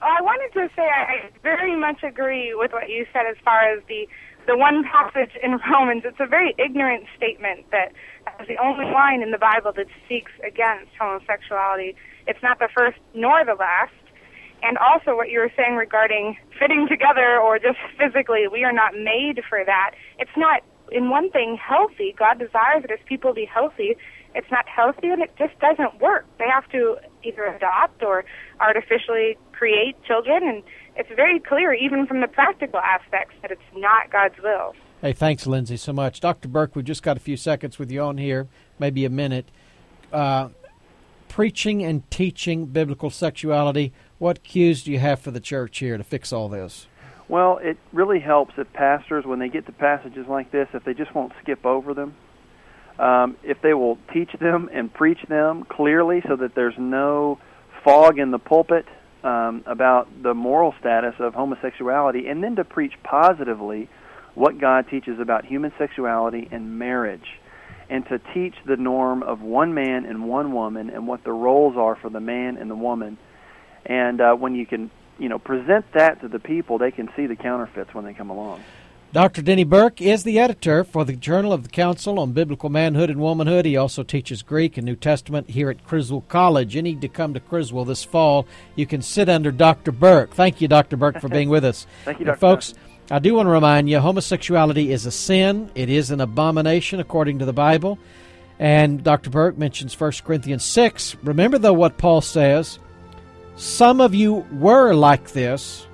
I 0.00 0.20
wanted 0.22 0.52
to 0.52 0.68
say 0.76 0.82
I 0.82 1.30
very 1.42 1.74
much 1.74 2.02
agree 2.02 2.54
with 2.54 2.72
what 2.72 2.88
you 2.88 3.06
said 3.12 3.26
as 3.28 3.36
far 3.44 3.60
as 3.60 3.82
the 3.88 4.06
the 4.46 4.56
one 4.56 4.84
passage 4.84 5.30
in 5.42 5.58
Romans. 5.72 6.02
It's 6.04 6.20
a 6.20 6.26
very 6.26 6.54
ignorant 6.58 7.06
statement 7.16 7.70
that 7.70 7.92
that 8.26 8.40
is 8.42 8.48
the 8.48 8.58
only 8.58 8.84
line 8.84 9.22
in 9.22 9.30
the 9.30 9.38
Bible 9.38 9.72
that 9.72 9.86
speaks 10.04 10.30
against 10.46 10.92
homosexuality. 11.00 11.96
It's 12.26 12.42
not 12.42 12.58
the 12.58 12.68
first 12.74 12.98
nor 13.14 13.44
the 13.44 13.54
last. 13.54 13.92
And 14.62 14.78
also 14.78 15.16
what 15.16 15.30
you 15.30 15.40
were 15.40 15.52
saying 15.56 15.76
regarding 15.76 16.36
fitting 16.58 16.86
together 16.88 17.38
or 17.38 17.58
just 17.58 17.78
physically, 17.98 18.46
we 18.46 18.64
are 18.64 18.72
not 18.72 18.94
made 18.94 19.40
for 19.48 19.64
that. 19.64 19.92
It's 20.18 20.36
not 20.36 20.62
in 20.92 21.10
one 21.10 21.30
thing 21.30 21.56
healthy. 21.56 22.14
God 22.16 22.38
desires 22.38 22.82
that 22.82 22.90
his 22.90 23.00
people 23.06 23.34
be 23.34 23.46
healthy, 23.46 23.96
it's 24.34 24.50
not 24.50 24.68
healthy 24.68 25.08
and 25.08 25.22
it 25.22 25.32
just 25.38 25.58
doesn't 25.58 26.00
work. 26.00 26.26
They 26.38 26.48
have 26.48 26.68
to 26.70 26.96
either 27.24 27.44
adopt 27.44 28.02
or 28.02 28.24
artificially 28.60 29.38
create 29.52 29.96
children, 30.04 30.46
and 30.46 30.62
it's 30.96 31.08
very 31.14 31.40
clear, 31.40 31.72
even 31.72 32.06
from 32.06 32.20
the 32.20 32.28
practical 32.28 32.80
aspects, 32.80 33.34
that 33.42 33.50
it's 33.50 33.62
not 33.76 34.10
God's 34.10 34.36
will. 34.42 34.74
Hey, 35.00 35.12
thanks, 35.12 35.46
Lindsay, 35.46 35.76
so 35.76 35.92
much. 35.92 36.20
Dr. 36.20 36.48
Burk, 36.48 36.74
we've 36.74 36.84
just 36.84 37.02
got 37.02 37.16
a 37.16 37.20
few 37.20 37.36
seconds 37.36 37.78
with 37.78 37.90
you 37.90 38.00
on 38.00 38.18
here, 38.18 38.48
maybe 38.78 39.04
a 39.04 39.10
minute. 39.10 39.50
Uh, 40.12 40.48
preaching 41.28 41.82
and 41.82 42.08
teaching 42.10 42.66
biblical 42.66 43.10
sexuality, 43.10 43.92
what 44.18 44.42
cues 44.44 44.84
do 44.84 44.92
you 44.92 44.98
have 44.98 45.20
for 45.20 45.30
the 45.30 45.40
church 45.40 45.78
here 45.78 45.96
to 45.98 46.04
fix 46.04 46.32
all 46.32 46.48
this? 46.48 46.86
Well, 47.28 47.58
it 47.58 47.78
really 47.92 48.20
helps 48.20 48.54
if 48.56 48.72
pastors, 48.72 49.24
when 49.24 49.38
they 49.38 49.48
get 49.48 49.66
to 49.66 49.72
passages 49.72 50.26
like 50.28 50.52
this, 50.52 50.68
if 50.74 50.84
they 50.84 50.94
just 50.94 51.14
won't 51.14 51.32
skip 51.42 51.64
over 51.66 51.94
them 51.94 52.14
um, 52.98 53.36
if 53.42 53.60
they 53.60 53.74
will 53.74 53.98
teach 54.12 54.30
them 54.40 54.70
and 54.72 54.92
preach 54.92 55.22
them 55.28 55.64
clearly 55.64 56.22
so 56.28 56.36
that 56.36 56.54
there's 56.54 56.78
no 56.78 57.38
fog 57.82 58.18
in 58.18 58.30
the 58.30 58.38
pulpit 58.38 58.86
um, 59.22 59.64
about 59.66 60.08
the 60.22 60.34
moral 60.34 60.74
status 60.80 61.14
of 61.18 61.34
homosexuality, 61.34 62.28
and 62.28 62.42
then 62.42 62.56
to 62.56 62.64
preach 62.64 62.92
positively 63.02 63.88
what 64.34 64.58
God 64.58 64.86
teaches 64.88 65.18
about 65.18 65.44
human 65.44 65.72
sexuality 65.78 66.48
and 66.50 66.78
marriage, 66.78 67.26
and 67.88 68.06
to 68.08 68.18
teach 68.32 68.54
the 68.66 68.76
norm 68.76 69.22
of 69.22 69.40
one 69.40 69.74
man 69.74 70.04
and 70.04 70.28
one 70.28 70.52
woman 70.52 70.90
and 70.90 71.06
what 71.06 71.24
the 71.24 71.32
roles 71.32 71.76
are 71.76 71.96
for 71.96 72.10
the 72.10 72.20
man 72.20 72.56
and 72.56 72.70
the 72.70 72.76
woman. 72.76 73.18
And 73.86 74.20
uh, 74.20 74.34
when 74.34 74.54
you 74.54 74.66
can, 74.66 74.90
you 75.18 75.28
know, 75.28 75.38
present 75.38 75.84
that 75.92 76.20
to 76.22 76.28
the 76.28 76.38
people, 76.38 76.78
they 76.78 76.90
can 76.90 77.08
see 77.16 77.26
the 77.26 77.36
counterfeits 77.36 77.94
when 77.94 78.04
they 78.04 78.14
come 78.14 78.30
along. 78.30 78.62
Dr. 79.14 79.42
Denny 79.42 79.62
Burk 79.62 80.00
is 80.00 80.24
the 80.24 80.40
editor 80.40 80.82
for 80.82 81.04
the 81.04 81.14
Journal 81.14 81.52
of 81.52 81.62
the 81.62 81.68
Council 81.68 82.18
on 82.18 82.32
Biblical 82.32 82.68
Manhood 82.68 83.10
and 83.10 83.20
Womanhood. 83.20 83.64
He 83.64 83.76
also 83.76 84.02
teaches 84.02 84.42
Greek 84.42 84.76
and 84.76 84.84
New 84.84 84.96
Testament 84.96 85.50
here 85.50 85.70
at 85.70 85.86
Criswell 85.86 86.22
College. 86.22 86.74
You 86.74 86.82
need 86.82 87.00
to 87.00 87.06
come 87.06 87.32
to 87.32 87.38
Criswell 87.38 87.84
this 87.84 88.02
fall. 88.02 88.44
You 88.74 88.86
can 88.86 89.02
sit 89.02 89.28
under 89.28 89.52
Dr. 89.52 89.92
Burk. 89.92 90.34
Thank 90.34 90.60
you, 90.60 90.66
Dr. 90.66 90.96
Burk, 90.96 91.20
for 91.20 91.28
being 91.28 91.48
with 91.48 91.64
us. 91.64 91.86
Thank 92.04 92.18
you, 92.18 92.24
Dr. 92.24 92.38
folks. 92.38 92.74
I 93.08 93.20
do 93.20 93.34
want 93.34 93.46
to 93.46 93.50
remind 93.50 93.88
you 93.88 94.00
homosexuality 94.00 94.90
is 94.90 95.06
a 95.06 95.12
sin, 95.12 95.70
it 95.76 95.88
is 95.88 96.10
an 96.10 96.20
abomination 96.20 96.98
according 96.98 97.38
to 97.38 97.44
the 97.44 97.52
Bible. 97.52 98.00
And 98.58 99.04
Dr. 99.04 99.30
Burk 99.30 99.56
mentions 99.56 99.98
1 99.98 100.10
Corinthians 100.24 100.64
6. 100.64 101.18
Remember, 101.22 101.58
though, 101.58 101.72
what 101.72 101.98
Paul 101.98 102.20
says 102.20 102.80
some 103.54 104.00
of 104.00 104.12
you 104.12 104.44
were 104.50 104.92
like 104.92 105.30
this 105.30 105.86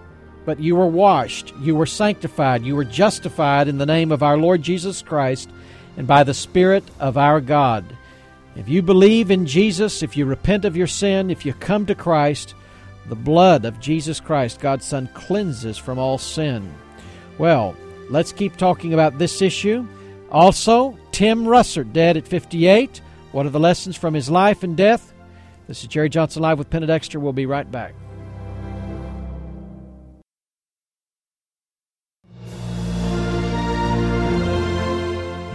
but 0.50 0.58
you 0.58 0.74
were 0.74 0.84
washed, 0.84 1.54
you 1.60 1.76
were 1.76 1.86
sanctified, 1.86 2.64
you 2.64 2.74
were 2.74 2.82
justified 2.82 3.68
in 3.68 3.78
the 3.78 3.86
name 3.86 4.10
of 4.10 4.20
our 4.20 4.36
Lord 4.36 4.60
Jesus 4.62 5.00
Christ 5.00 5.48
and 5.96 6.08
by 6.08 6.24
the 6.24 6.34
Spirit 6.34 6.82
of 6.98 7.16
our 7.16 7.40
God. 7.40 7.84
If 8.56 8.68
you 8.68 8.82
believe 8.82 9.30
in 9.30 9.46
Jesus, 9.46 10.02
if 10.02 10.16
you 10.16 10.26
repent 10.26 10.64
of 10.64 10.76
your 10.76 10.88
sin, 10.88 11.30
if 11.30 11.46
you 11.46 11.52
come 11.54 11.86
to 11.86 11.94
Christ, 11.94 12.56
the 13.06 13.14
blood 13.14 13.64
of 13.64 13.78
Jesus 13.78 14.18
Christ, 14.18 14.58
God's 14.58 14.84
Son, 14.84 15.08
cleanses 15.14 15.78
from 15.78 16.00
all 16.00 16.18
sin. 16.18 16.74
Well, 17.38 17.76
let's 18.08 18.32
keep 18.32 18.56
talking 18.56 18.92
about 18.92 19.18
this 19.18 19.42
issue. 19.42 19.86
Also, 20.32 20.98
Tim 21.12 21.44
Russert, 21.44 21.92
dead 21.92 22.16
at 22.16 22.26
58. 22.26 23.00
What 23.30 23.46
are 23.46 23.50
the 23.50 23.60
lessons 23.60 23.96
from 23.96 24.14
his 24.14 24.28
life 24.28 24.64
and 24.64 24.76
death? 24.76 25.12
This 25.68 25.82
is 25.82 25.86
Jerry 25.86 26.08
Johnson 26.08 26.42
Live 26.42 26.58
with 26.58 26.70
Penna 26.70 26.88
Dexter. 26.88 27.20
We'll 27.20 27.32
be 27.32 27.46
right 27.46 27.70
back. 27.70 27.94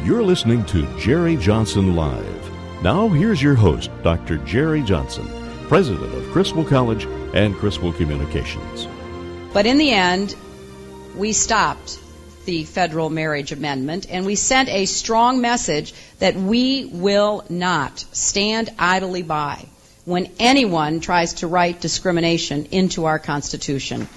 You're 0.05 0.21
listening 0.21 0.63
to 0.65 0.85
Jerry 0.99 1.35
Johnson 1.35 1.95
Live. 1.95 2.83
Now, 2.83 3.07
here's 3.07 3.41
your 3.41 3.55
host, 3.55 3.89
Dr. 4.03 4.37
Jerry 4.45 4.83
Johnson, 4.83 5.27
president 5.67 6.13
of 6.13 6.31
Criswell 6.31 6.63
College 6.63 7.05
and 7.33 7.55
Criswell 7.55 7.91
Communications. 7.91 8.87
But 9.51 9.65
in 9.65 9.79
the 9.79 9.89
end, 9.89 10.35
we 11.15 11.33
stopped 11.33 11.99
the 12.45 12.65
federal 12.65 13.09
marriage 13.09 13.51
amendment 13.51 14.05
and 14.07 14.27
we 14.27 14.35
sent 14.35 14.69
a 14.69 14.85
strong 14.85 15.41
message 15.41 15.95
that 16.19 16.35
we 16.35 16.85
will 16.85 17.43
not 17.49 17.97
stand 18.11 18.69
idly 18.77 19.23
by 19.23 19.65
when 20.05 20.31
anyone 20.37 20.99
tries 20.99 21.33
to 21.33 21.47
write 21.47 21.81
discrimination 21.81 22.65
into 22.65 23.05
our 23.05 23.17
Constitution. 23.17 24.07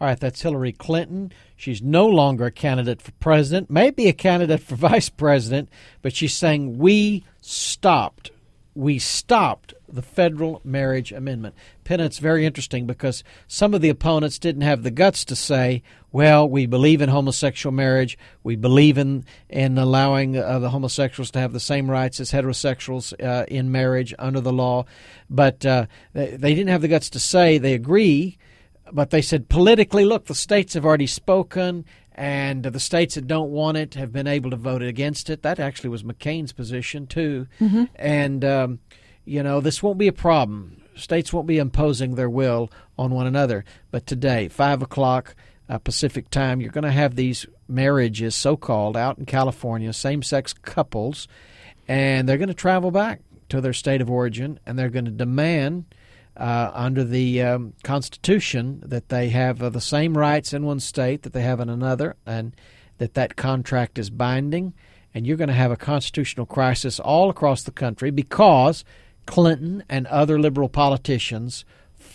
All 0.00 0.06
right, 0.06 0.18
that's 0.18 0.42
Hillary 0.42 0.72
Clinton. 0.72 1.32
She's 1.56 1.82
no 1.82 2.06
longer 2.06 2.46
a 2.46 2.52
candidate 2.52 3.02
for 3.02 3.10
president, 3.12 3.68
maybe 3.68 4.06
a 4.06 4.12
candidate 4.12 4.60
for 4.60 4.76
vice 4.76 5.08
president, 5.08 5.68
but 6.02 6.14
she's 6.14 6.34
saying 6.34 6.78
we 6.78 7.24
stopped. 7.40 8.30
We 8.74 9.00
stopped 9.00 9.74
the 9.88 10.02
federal 10.02 10.60
marriage 10.62 11.10
amendment. 11.10 11.56
Penna, 11.82 12.04
it's 12.04 12.18
very 12.18 12.46
interesting 12.46 12.86
because 12.86 13.24
some 13.48 13.74
of 13.74 13.80
the 13.80 13.88
opponents 13.88 14.38
didn't 14.38 14.62
have 14.62 14.84
the 14.84 14.92
guts 14.92 15.24
to 15.24 15.34
say, 15.34 15.82
well, 16.12 16.48
we 16.48 16.66
believe 16.66 17.02
in 17.02 17.08
homosexual 17.08 17.72
marriage. 17.72 18.16
We 18.44 18.54
believe 18.54 18.98
in, 18.98 19.24
in 19.48 19.78
allowing 19.78 20.36
uh, 20.36 20.60
the 20.60 20.70
homosexuals 20.70 21.32
to 21.32 21.40
have 21.40 21.52
the 21.52 21.58
same 21.58 21.90
rights 21.90 22.20
as 22.20 22.30
heterosexuals 22.30 23.12
uh, 23.20 23.46
in 23.48 23.72
marriage 23.72 24.14
under 24.18 24.40
the 24.40 24.52
law. 24.52 24.84
But 25.28 25.66
uh, 25.66 25.86
they, 26.12 26.36
they 26.36 26.54
didn't 26.54 26.70
have 26.70 26.82
the 26.82 26.88
guts 26.88 27.10
to 27.10 27.18
say 27.18 27.58
they 27.58 27.74
agree 27.74 28.38
but 28.92 29.10
they 29.10 29.22
said 29.22 29.48
politically, 29.48 30.04
look, 30.04 30.26
the 30.26 30.34
states 30.34 30.74
have 30.74 30.84
already 30.84 31.06
spoken, 31.06 31.84
and 32.12 32.64
the 32.64 32.80
states 32.80 33.14
that 33.14 33.26
don't 33.26 33.50
want 33.50 33.76
it 33.76 33.94
have 33.94 34.12
been 34.12 34.26
able 34.26 34.50
to 34.50 34.56
vote 34.56 34.82
against 34.82 35.30
it. 35.30 35.42
That 35.42 35.60
actually 35.60 35.90
was 35.90 36.02
McCain's 36.02 36.52
position 36.52 37.06
too. 37.06 37.46
Mm-hmm. 37.60 37.84
And 37.96 38.44
um, 38.44 38.80
you 39.24 39.42
know, 39.42 39.60
this 39.60 39.82
won't 39.82 39.98
be 39.98 40.08
a 40.08 40.12
problem. 40.12 40.82
States 40.96 41.32
won't 41.32 41.46
be 41.46 41.58
imposing 41.58 42.14
their 42.14 42.30
will 42.30 42.70
on 42.98 43.12
one 43.12 43.26
another. 43.26 43.64
But 43.90 44.06
today, 44.06 44.48
five 44.48 44.82
o'clock 44.82 45.36
uh, 45.68 45.78
Pacific 45.78 46.30
time, 46.30 46.60
you're 46.60 46.72
going 46.72 46.82
to 46.84 46.90
have 46.90 47.14
these 47.14 47.46
marriages, 47.68 48.34
so-called, 48.34 48.96
out 48.96 49.18
in 49.18 49.26
California, 49.26 49.92
same-sex 49.92 50.54
couples, 50.54 51.28
and 51.86 52.28
they're 52.28 52.38
going 52.38 52.48
to 52.48 52.54
travel 52.54 52.90
back 52.90 53.20
to 53.50 53.60
their 53.60 53.74
state 53.74 54.00
of 54.00 54.10
origin, 54.10 54.58
and 54.66 54.78
they're 54.78 54.88
going 54.88 55.04
to 55.04 55.10
demand 55.10 55.84
uh, 56.38 56.70
under 56.72 57.04
the 57.04 57.42
um, 57.42 57.74
Constitution 57.82 58.80
that 58.86 59.08
they 59.08 59.28
have 59.30 59.62
uh, 59.62 59.68
the 59.68 59.80
same 59.80 60.16
rights 60.16 60.52
in 60.52 60.64
one 60.64 60.80
state 60.80 61.22
that 61.22 61.32
they 61.32 61.42
have 61.42 61.60
in 61.60 61.68
another, 61.68 62.16
and 62.24 62.54
that 62.98 63.14
that 63.14 63.36
contract 63.36 63.98
is 63.98 64.10
binding. 64.10 64.72
and 65.14 65.26
you're 65.26 65.36
going 65.36 65.48
to 65.48 65.54
have 65.54 65.72
a 65.72 65.76
constitutional 65.76 66.46
crisis 66.46 67.00
all 67.00 67.30
across 67.30 67.62
the 67.62 67.72
country 67.72 68.10
because 68.10 68.84
Clinton 69.26 69.82
and 69.88 70.06
other 70.06 70.38
liberal 70.38 70.68
politicians 70.68 71.64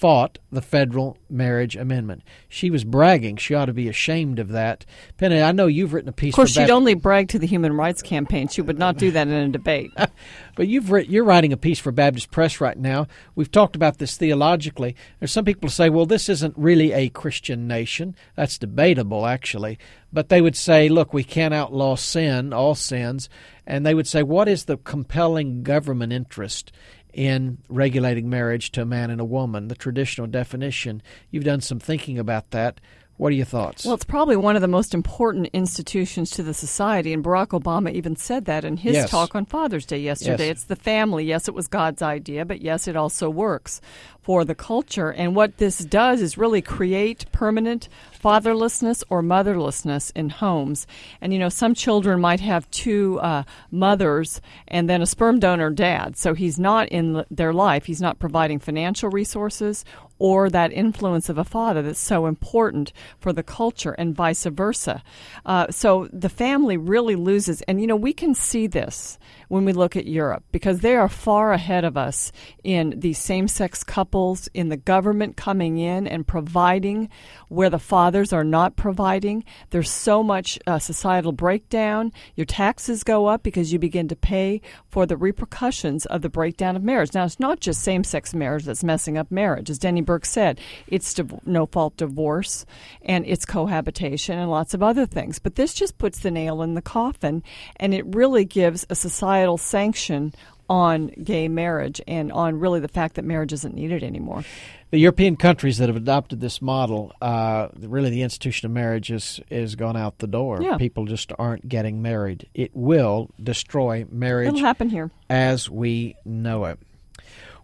fought 0.03 0.37
the 0.51 0.61
federal 0.61 1.17
marriage 1.29 1.77
amendment. 1.77 2.21
She 2.49 2.69
was 2.69 2.83
bragging. 2.83 3.37
She 3.37 3.53
ought 3.53 3.67
to 3.67 3.73
be 3.73 3.87
ashamed 3.87 4.37
of 4.37 4.49
that. 4.49 4.85
Penny, 5.15 5.41
I 5.41 5.53
know 5.53 5.67
you've 5.67 5.93
written 5.93 6.09
a 6.09 6.11
piece. 6.11 6.33
Of 6.33 6.35
course, 6.35 6.51
she'd 6.51 6.69
only 6.69 6.93
brag 6.93 7.29
to 7.29 7.39
the 7.39 7.47
Human 7.47 7.71
Rights 7.77 8.01
Campaign. 8.01 8.49
She 8.49 8.61
would 8.61 8.77
not 8.77 8.97
do 8.97 9.11
that 9.11 9.29
in 9.29 9.33
a 9.33 9.47
debate. 9.47 9.91
but 10.57 10.67
you've 10.67 10.91
writ- 10.91 11.07
you're 11.07 11.23
writing 11.23 11.53
a 11.53 11.57
piece 11.57 11.79
for 11.79 11.93
Baptist 11.93 12.31
Press 12.31 12.59
right 12.59 12.77
now. 12.77 13.07
We've 13.35 13.49
talked 13.49 13.77
about 13.77 13.99
this 13.99 14.17
theologically. 14.17 14.97
There's 15.19 15.31
some 15.31 15.45
people 15.45 15.69
say, 15.69 15.89
well, 15.89 16.05
this 16.05 16.27
isn't 16.27 16.57
really 16.57 16.91
a 16.91 17.07
Christian 17.07 17.65
nation. 17.65 18.13
That's 18.35 18.57
debatable, 18.57 19.25
actually. 19.25 19.79
But 20.11 20.27
they 20.27 20.41
would 20.41 20.57
say, 20.57 20.89
look, 20.89 21.13
we 21.13 21.23
can't 21.23 21.53
outlaw 21.53 21.95
sin, 21.95 22.51
all 22.51 22.75
sins. 22.75 23.29
And 23.65 23.85
they 23.85 23.93
would 23.93 24.07
say, 24.07 24.21
what 24.21 24.49
is 24.49 24.65
the 24.65 24.75
compelling 24.75 25.63
government 25.63 26.11
interest 26.11 26.73
in 27.13 27.59
regulating 27.69 28.29
marriage 28.29 28.71
to 28.71 28.81
a 28.81 28.85
man 28.85 29.09
and 29.09 29.21
a 29.21 29.25
woman, 29.25 29.67
the 29.67 29.75
traditional 29.75 30.27
definition. 30.27 31.01
You've 31.29 31.43
done 31.43 31.61
some 31.61 31.79
thinking 31.79 32.17
about 32.17 32.51
that. 32.51 32.81
What 33.17 33.31
are 33.31 33.35
your 33.35 33.45
thoughts? 33.45 33.85
Well, 33.85 33.93
it's 33.93 34.03
probably 34.03 34.35
one 34.35 34.55
of 34.55 34.61
the 34.61 34.67
most 34.67 34.93
important 34.93 35.47
institutions 35.53 36.31
to 36.31 36.43
the 36.43 36.53
society, 36.53 37.13
and 37.13 37.23
Barack 37.23 37.49
Obama 37.49 37.91
even 37.91 38.15
said 38.15 38.45
that 38.45 38.65
in 38.65 38.77
his 38.77 38.93
yes. 38.93 39.09
talk 39.09 39.35
on 39.35 39.45
Father's 39.45 39.85
Day 39.85 39.99
yesterday. 39.99 40.47
Yes. 40.47 40.57
It's 40.57 40.63
the 40.65 40.75
family. 40.75 41.23
Yes, 41.23 41.47
it 41.47 41.53
was 41.53 41.67
God's 41.67 42.01
idea, 42.01 42.43
but 42.43 42.61
yes, 42.61 42.87
it 42.87 42.95
also 42.95 43.29
works 43.29 43.81
for 44.23 44.45
the 44.45 44.55
culture. 44.55 45.11
And 45.11 45.35
what 45.35 45.57
this 45.57 45.79
does 45.79 46.21
is 46.21 46.37
really 46.37 46.61
create 46.61 47.25
permanent 47.31 47.89
fatherlessness 48.23 49.03
or 49.09 49.21
motherlessness 49.21 50.11
in 50.15 50.29
homes. 50.29 50.87
And 51.21 51.33
you 51.33 51.39
know, 51.39 51.49
some 51.49 51.75
children 51.75 52.21
might 52.21 52.39
have 52.39 52.69
two 52.71 53.19
uh, 53.19 53.43
mothers 53.69 54.41
and 54.67 54.89
then 54.89 55.01
a 55.01 55.05
sperm 55.05 55.39
donor 55.39 55.69
dad. 55.69 56.17
So 56.17 56.33
he's 56.33 56.57
not 56.57 56.87
in 56.87 57.25
their 57.29 57.53
life. 57.53 57.85
He's 57.85 58.01
not 58.01 58.19
providing 58.19 58.59
financial 58.59 59.09
resources 59.09 59.83
or 60.19 60.49
that 60.49 60.71
influence 60.71 61.29
of 61.29 61.37
a 61.37 61.43
father 61.43 61.81
that's 61.81 61.99
so 61.99 62.25
important 62.25 62.93
for 63.19 63.33
the 63.33 63.43
culture 63.43 63.91
and 63.93 64.15
vice 64.15 64.45
versa. 64.45 65.03
Uh, 65.45 65.67
so 65.69 66.07
the 66.13 66.29
family 66.29 66.77
really 66.77 67.15
loses. 67.15 67.61
And 67.63 67.81
you 67.81 67.87
know, 67.87 67.95
we 67.95 68.13
can 68.13 68.33
see 68.33 68.67
this 68.67 69.17
when 69.53 69.65
we 69.65 69.71
look 69.71 69.95
at 69.95 70.07
Europe 70.07 70.43
because 70.51 70.79
they 70.79 70.95
are 70.95 71.07
far 71.07 71.53
ahead 71.53 71.85
of 71.85 71.95
us 71.95 72.31
in 72.63 72.99
the 72.99 73.13
same 73.13 73.47
sex 73.47 73.83
couples, 73.83 74.49
in 74.55 74.69
the 74.69 74.77
government 74.77 75.37
coming 75.37 75.77
in 75.77 76.07
and 76.07 76.25
providing 76.25 77.07
where 77.49 77.69
the 77.69 77.77
fathers 77.77 78.33
are 78.33 78.43
not 78.43 78.75
providing. 78.75 79.43
There's 79.69 79.91
so 79.91 80.23
much 80.23 80.57
uh, 80.65 80.79
societal 80.79 81.33
breakdown. 81.33 82.11
Your 82.35 82.47
taxes 82.47 83.03
go 83.03 83.27
up 83.27 83.43
because 83.43 83.71
you 83.71 83.77
begin 83.77 84.07
to 84.07 84.15
pay 84.15 84.59
for 84.87 85.05
the 85.05 85.17
repercussions 85.17 86.07
of 86.07 86.23
the 86.23 86.29
breakdown 86.29 86.75
of 86.75 86.81
marriage. 86.81 87.13
Now, 87.13 87.23
it's 87.23 87.39
not 87.39 87.59
just 87.59 87.83
same 87.83 88.03
sex 88.03 88.33
marriage 88.33 88.65
that's 88.65 88.83
messing 88.83 89.19
up 89.19 89.29
marriage. 89.29 89.69
As 89.69 89.77
Denny 89.77 90.01
Burk 90.01 90.25
said, 90.25 90.59
it's 90.87 91.13
div- 91.13 91.45
no 91.45 91.67
fault 91.67 91.95
divorce 91.97 92.65
and 93.03 93.23
it's 93.27 93.45
cohabitation 93.45 94.39
and 94.39 94.49
lots 94.49 94.73
of 94.73 94.81
other 94.81 95.05
things. 95.05 95.37
But 95.37 95.53
this 95.53 95.75
just 95.75 95.99
puts 95.99 96.21
the 96.21 96.31
nail 96.31 96.63
in 96.63 96.73
the 96.73 96.81
coffin 96.81 97.43
and 97.75 97.93
it 97.93 98.15
really 98.15 98.45
gives 98.45 98.83
a 98.89 98.95
societal 99.43 99.57
sanction 99.57 100.33
on 100.69 101.07
gay 101.07 101.47
marriage 101.49 102.01
and 102.07 102.31
on 102.31 102.59
really 102.59 102.79
the 102.79 102.87
fact 102.87 103.15
that 103.15 103.25
marriage 103.25 103.51
isn't 103.51 103.75
needed 103.75 104.03
anymore. 104.03 104.43
The 104.91 104.99
European 104.99 105.35
countries 105.35 105.77
that 105.79 105.89
have 105.89 105.95
adopted 105.97 106.39
this 106.39 106.61
model, 106.61 107.11
uh, 107.21 107.67
really 107.79 108.09
the 108.09 108.21
institution 108.21 108.67
of 108.67 108.71
marriage 108.71 109.11
is, 109.11 109.41
is 109.49 109.75
gone 109.75 109.97
out 109.97 110.19
the 110.19 110.27
door. 110.27 110.61
Yeah. 110.61 110.77
People 110.77 111.05
just 111.05 111.31
aren't 111.37 111.67
getting 111.67 112.01
married. 112.01 112.47
It 112.53 112.71
will 112.73 113.29
destroy 113.41 114.05
marriage 114.09 114.49
It'll 114.49 114.59
happen 114.61 114.89
here. 114.89 115.11
as 115.29 115.69
we 115.69 116.15
know 116.23 116.65
it. 116.65 116.79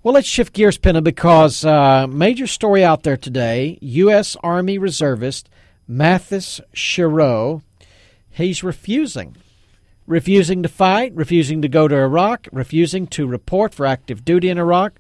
Well, 0.03 0.13
let's 0.13 0.27
shift 0.27 0.53
gears, 0.53 0.77
Penna, 0.77 1.01
because 1.01 1.63
uh, 1.63 2.07
major 2.07 2.47
story 2.47 2.83
out 2.83 3.03
there 3.03 3.17
today: 3.17 3.77
U.S. 3.81 4.37
Army 4.41 4.77
reservist 4.77 5.49
Matthis 5.89 6.61
Chiroux, 6.73 7.61
he's 8.31 8.63
refusing, 8.63 9.35
refusing 10.10 10.63
to 10.63 10.69
fight, 10.69 11.13
refusing 11.15 11.62
to 11.62 11.69
go 11.69 11.88
to 11.88 11.95
Iraq, 11.95 12.48
refusing 12.52 13.06
to 13.08 13.28
report 13.28 13.74
for 13.74 13.86
active 13.86 14.26
duty 14.26 14.50
in 14.50 14.58
Iraq, 14.58 15.00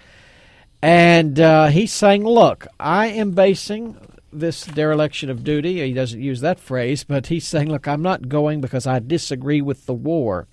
and 0.81 1.39
uh, 1.39 1.67
he's 1.67 1.91
saying, 1.91 2.23
"Look, 2.23 2.67
I 2.79 3.07
am 3.07 3.31
basing." 3.31 3.97
This 4.31 4.63
dereliction 4.63 5.31
of 5.31 5.43
duty, 5.43 5.83
he 5.83 5.91
doesn't 5.91 6.21
use 6.21 6.41
that 6.41 6.59
phrase, 6.59 7.03
but 7.03 7.25
he's 7.25 7.47
saying, 7.47 7.71
Look, 7.71 7.87
I'm 7.87 8.03
not 8.03 8.29
going 8.29 8.61
because 8.61 8.85
I 8.85 8.99
disagree 8.99 9.59
with 9.59 9.87
the 9.87 9.93
war. 9.95 10.45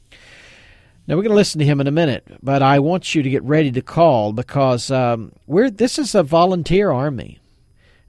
Now 1.07 1.15
we're 1.15 1.23
going 1.23 1.33
to 1.33 1.37
listen 1.37 1.59
to 1.59 1.67
him 1.67 1.83
in 1.83 1.87
a 1.87 1.93
minute, 1.93 2.27
but 2.43 2.63
I 2.63 2.79
want 2.79 3.15
you 3.15 3.23
to 3.23 3.29
get 3.29 3.43
ready 3.43 3.71
to 3.71 3.83
call 3.83 4.33
because 4.33 4.91
um, 4.91 5.33
we're 5.47 5.69
this 5.69 5.99
is 5.99 6.15
a 6.15 6.23
volunteer 6.23 6.91
army, 6.91 7.39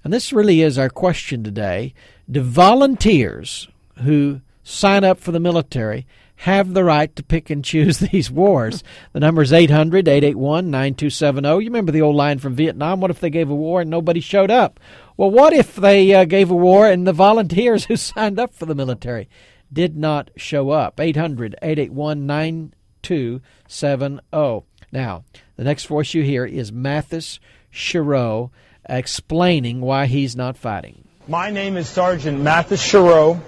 and 0.06 0.14
this 0.14 0.32
really 0.32 0.62
is 0.62 0.80
our 0.80 0.90
question 0.90 1.44
today: 1.44 1.94
Do 2.32 2.42
volunteers 2.42 3.68
who 4.04 4.40
sign 4.64 5.04
up 5.04 5.20
for 5.20 5.32
the 5.32 5.40
military 5.40 6.08
have 6.38 6.74
the 6.74 6.84
right 6.84 7.16
to 7.16 7.24
pick 7.24 7.50
and 7.50 7.64
choose 7.64 8.00
these 8.00 8.30
wars? 8.32 8.84
the 9.14 9.20
number 9.20 9.42
is 9.42 9.52
800-881-9270. 9.52 11.62
You 11.62 11.70
remember 11.70 11.92
the 11.92 12.02
old 12.02 12.16
line 12.16 12.40
from 12.40 12.56
Vietnam? 12.56 13.02
What 13.02 13.12
if 13.12 13.20
they 13.20 13.30
gave 13.30 13.50
a 13.50 13.56
war 13.56 13.82
and 13.82 13.90
nobody 13.90 14.20
showed 14.20 14.52
up? 14.52 14.80
Well, 15.18 15.32
what 15.32 15.54
if 15.54 15.76
they 15.76 16.14
uh, 16.14 16.26
gave 16.26 16.52
a 16.52 16.56
war 16.56 16.88
and 16.88 17.08
the 17.08 17.14
volunteers 17.14 17.86
who 17.90 17.96
signed 17.96 18.40
up 18.40 18.54
for 18.54 18.66
the 18.66 18.76
military 18.76 19.30
did 19.72 19.98
not 19.98 20.32
show 20.36 20.70
up? 20.70 21.00
800 21.00 21.56
881 21.62 22.26
9270. 22.26 24.66
Now, 24.92 25.24
the 25.58 25.64
next 25.64 25.86
voice 25.86 26.14
you 26.14 26.24
hear 26.24 26.46
is 26.46 26.72
Matthis 26.72 27.40
Chiroux 27.74 28.52
explaining 28.90 29.82
why 29.82 30.06
he's 30.06 30.36
not 30.36 30.56
fighting. 30.56 31.04
My 31.28 31.52
name 31.52 31.76
is 31.76 31.90
Sergeant 31.90 32.40
Matthis 32.40 32.82
Chiroux, 32.82 33.42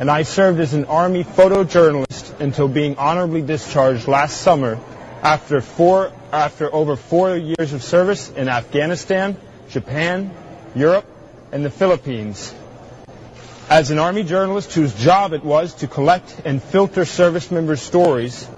and 0.00 0.10
I 0.10 0.22
served 0.22 0.58
as 0.60 0.72
an 0.72 0.86
Army 0.86 1.24
photojournalist 1.24 2.40
until 2.40 2.68
being 2.68 2.96
honorably 2.96 3.42
discharged 3.42 4.08
last 4.08 4.40
summer 4.40 4.80
after 5.22 5.60
four 5.60 6.10
after 6.32 6.74
over 6.74 6.96
four 6.96 7.36
years 7.36 7.74
of 7.74 7.82
service 7.82 8.30
in 8.30 8.48
Afghanistan, 8.48 9.36
Japan, 9.68 10.34
Europe, 10.74 11.04
and 11.52 11.62
the 11.62 11.70
Philippines. 11.70 12.54
As 13.68 13.90
an 13.90 13.98
Army 13.98 14.22
journalist 14.22 14.72
whose 14.72 14.94
job 14.94 15.34
it 15.34 15.44
was 15.44 15.74
to 15.74 15.86
collect 15.86 16.34
and 16.46 16.62
filter 16.62 17.04
service 17.04 17.50
members' 17.50 17.82
stories, 17.82 18.48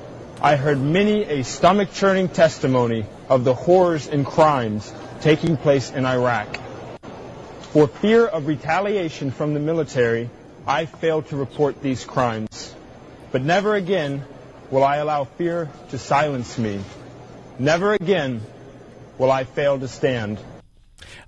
I 0.41 0.55
heard 0.55 0.81
many 0.81 1.25
a 1.25 1.43
stomach-churning 1.43 2.29
testimony 2.29 3.05
of 3.29 3.43
the 3.43 3.55
horrors 3.55 4.07
and 4.07 4.25
crimes 4.25 4.93
taking 5.23 5.57
place 5.57 5.91
in 5.91 6.07
Iraq. 6.07 6.57
For 7.73 7.89
fear 7.89 8.27
of 8.27 8.47
retaliation 8.47 9.33
from 9.33 9.55
the 9.55 9.61
military, 9.61 10.31
I 10.66 10.87
failed 10.87 11.29
to 11.29 11.37
report 11.37 11.83
these 11.83 12.05
crimes. 12.05 12.75
But 13.33 13.42
never 13.42 13.75
again 13.75 14.25
will 14.70 14.85
I 14.85 14.96
allow 14.96 15.25
fear 15.25 15.70
to 15.90 15.98
silence 15.98 16.59
me. 16.59 16.81
Never 17.59 17.94
again 17.94 18.40
will 19.18 19.31
I 19.31 19.44
fail 19.44 19.79
to 19.79 19.88
stand. 19.88 20.38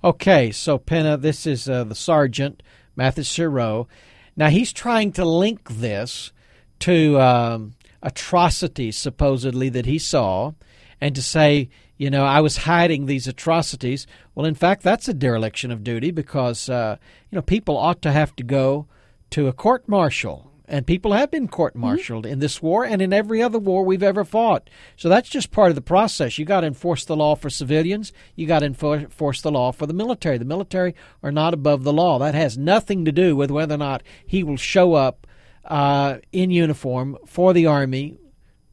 Okay, 0.03 0.51
so 0.51 0.77
Penna, 0.77 1.17
this 1.17 1.45
is 1.45 1.67
uh, 1.67 1.83
the 1.83 1.95
sergeant, 1.95 2.63
Matthis 2.95 3.29
Chiroux. 3.29 3.87
Now 4.35 4.49
he's 4.49 4.71
trying 4.71 5.11
to 5.13 5.25
link 5.25 5.69
this 5.69 6.31
to 6.79 7.19
um, 7.19 7.73
atrocities 8.01 8.97
supposedly 8.97 9.69
that 9.69 9.85
he 9.85 9.97
saw, 9.97 10.53
and 11.01 11.15
to 11.15 11.21
say, 11.21 11.69
you 11.97 12.09
know, 12.09 12.25
I 12.25 12.41
was 12.41 12.57
hiding 12.57 13.05
these 13.05 13.27
atrocities. 13.27 14.05
Well, 14.33 14.45
in 14.45 14.55
fact, 14.55 14.83
that's 14.83 15.07
a 15.07 15.13
dereliction 15.13 15.71
of 15.71 15.83
duty 15.83 16.11
because 16.11 16.69
uh, 16.69 16.97
you 17.31 17.35
know 17.35 17.41
people 17.41 17.77
ought 17.77 18.01
to 18.03 18.11
have 18.11 18.35
to 18.37 18.43
go 18.43 18.87
to 19.35 19.49
a 19.49 19.53
court 19.53 19.89
martial. 19.89 20.49
And 20.65 20.87
people 20.87 21.11
have 21.11 21.29
been 21.29 21.49
court 21.49 21.75
martialed 21.75 22.23
mm-hmm. 22.23 22.31
in 22.31 22.39
this 22.39 22.61
war 22.61 22.85
and 22.85 23.01
in 23.01 23.11
every 23.11 23.41
other 23.41 23.59
war 23.59 23.83
we've 23.83 24.01
ever 24.01 24.23
fought. 24.23 24.69
So 24.95 25.09
that's 25.09 25.27
just 25.27 25.51
part 25.51 25.71
of 25.71 25.75
the 25.75 25.81
process. 25.81 26.39
You 26.39 26.45
got 26.45 26.61
to 26.61 26.67
enforce 26.67 27.03
the 27.03 27.17
law 27.17 27.35
for 27.35 27.49
civilians. 27.49 28.13
You 28.37 28.47
got 28.47 28.59
to 28.59 28.65
enforce 28.65 29.41
the 29.41 29.51
law 29.51 29.73
for 29.73 29.87
the 29.87 29.93
military. 29.93 30.37
The 30.37 30.45
military 30.45 30.95
are 31.21 31.33
not 31.33 31.53
above 31.53 31.83
the 31.83 31.91
law. 31.91 32.17
That 32.17 32.33
has 32.33 32.57
nothing 32.57 33.03
to 33.03 33.11
do 33.11 33.35
with 33.35 33.51
whether 33.51 33.75
or 33.75 33.79
not 33.79 34.03
he 34.25 34.41
will 34.41 34.55
show 34.55 34.93
up 34.93 35.27
uh, 35.65 36.19
in 36.31 36.49
uniform 36.49 37.17
for 37.25 37.51
the 37.51 37.65
army 37.65 38.17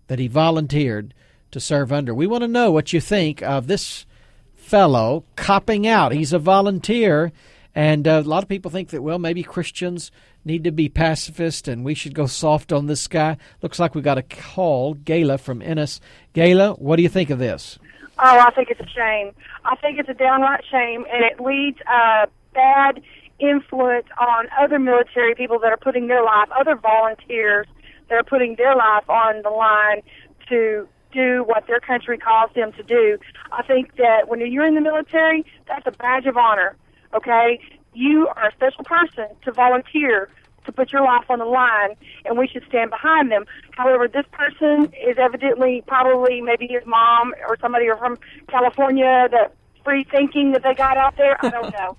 that 0.06 0.20
he 0.20 0.28
volunteered 0.28 1.12
to 1.50 1.58
serve 1.58 1.92
under. 1.92 2.14
We 2.14 2.28
want 2.28 2.42
to 2.42 2.48
know 2.48 2.70
what 2.70 2.92
you 2.92 3.00
think 3.00 3.42
of 3.42 3.66
this 3.66 4.06
fellow 4.54 5.24
copping 5.34 5.88
out. 5.88 6.12
He's 6.12 6.32
a 6.32 6.38
volunteer, 6.38 7.32
and 7.74 8.06
uh, 8.06 8.22
a 8.24 8.28
lot 8.28 8.44
of 8.44 8.48
people 8.48 8.70
think 8.70 8.90
that 8.90 9.02
well, 9.02 9.18
maybe 9.18 9.42
Christians 9.42 10.12
need 10.44 10.64
to 10.64 10.72
be 10.72 10.88
pacifist 10.88 11.68
and 11.68 11.84
we 11.84 11.94
should 11.94 12.14
go 12.14 12.26
soft 12.26 12.72
on 12.72 12.86
this 12.86 13.06
guy. 13.06 13.36
Looks 13.60 13.78
like 13.78 13.94
we 13.94 14.02
got 14.02 14.18
a 14.18 14.22
call, 14.22 14.94
Gayla 14.94 15.38
from 15.38 15.62
Ennis. 15.62 16.00
Gayla, 16.34 16.78
what 16.78 16.96
do 16.96 17.02
you 17.02 17.08
think 17.08 17.30
of 17.30 17.38
this? 17.38 17.78
Oh, 18.18 18.38
I 18.38 18.50
think 18.50 18.70
it's 18.70 18.80
a 18.80 18.88
shame. 18.88 19.32
I 19.64 19.76
think 19.76 19.98
it's 19.98 20.08
a 20.08 20.14
downright 20.14 20.64
shame, 20.70 21.04
and 21.12 21.24
it 21.24 21.40
leads 21.40 21.78
a 21.88 22.28
bad 22.54 23.02
influence 23.38 24.06
on 24.20 24.46
other 24.60 24.78
military 24.78 25.34
people 25.34 25.58
that 25.60 25.72
are 25.72 25.78
putting 25.78 26.06
their 26.06 26.22
life, 26.22 26.48
other 26.56 26.76
volunteers 26.76 27.66
that 28.08 28.14
are 28.16 28.24
putting 28.24 28.56
their 28.56 28.76
life 28.76 29.08
on 29.08 29.42
the 29.42 29.50
line 29.50 30.02
to 30.48 30.86
do 31.12 31.44
what 31.46 31.66
their 31.66 31.80
country 31.80 32.18
calls 32.18 32.50
them 32.54 32.72
to 32.72 32.82
do. 32.82 33.18
I 33.50 33.62
think 33.62 33.96
that 33.96 34.28
when 34.28 34.40
you're 34.40 34.66
in 34.66 34.74
the 34.74 34.80
military, 34.80 35.44
that's 35.66 35.86
a 35.86 35.92
badge 35.92 36.26
of 36.26 36.36
honor. 36.36 36.76
Okay, 37.14 37.60
you 37.94 38.28
are 38.36 38.48
a 38.48 38.52
special 38.52 38.84
person 38.84 39.26
to 39.44 39.52
volunteer 39.52 40.28
to 40.64 40.72
put 40.72 40.92
your 40.92 41.02
life 41.02 41.24
on 41.28 41.38
the 41.38 41.44
line, 41.44 41.96
and 42.24 42.38
we 42.38 42.46
should 42.46 42.64
stand 42.68 42.90
behind 42.90 43.30
them. 43.30 43.44
However, 43.72 44.06
this 44.08 44.26
person 44.30 44.92
is 44.94 45.16
evidently 45.18 45.82
probably 45.86 46.40
maybe 46.40 46.68
his 46.68 46.86
mom 46.86 47.34
or 47.48 47.56
somebody 47.60 47.88
from 47.98 48.18
California 48.48 49.28
that 49.30 49.54
free 49.84 50.04
thinking 50.10 50.52
that 50.52 50.62
they 50.62 50.74
got 50.74 50.96
out 50.96 51.16
there. 51.16 51.36
I 51.44 51.50
don't 51.50 51.72
know. 51.78 51.96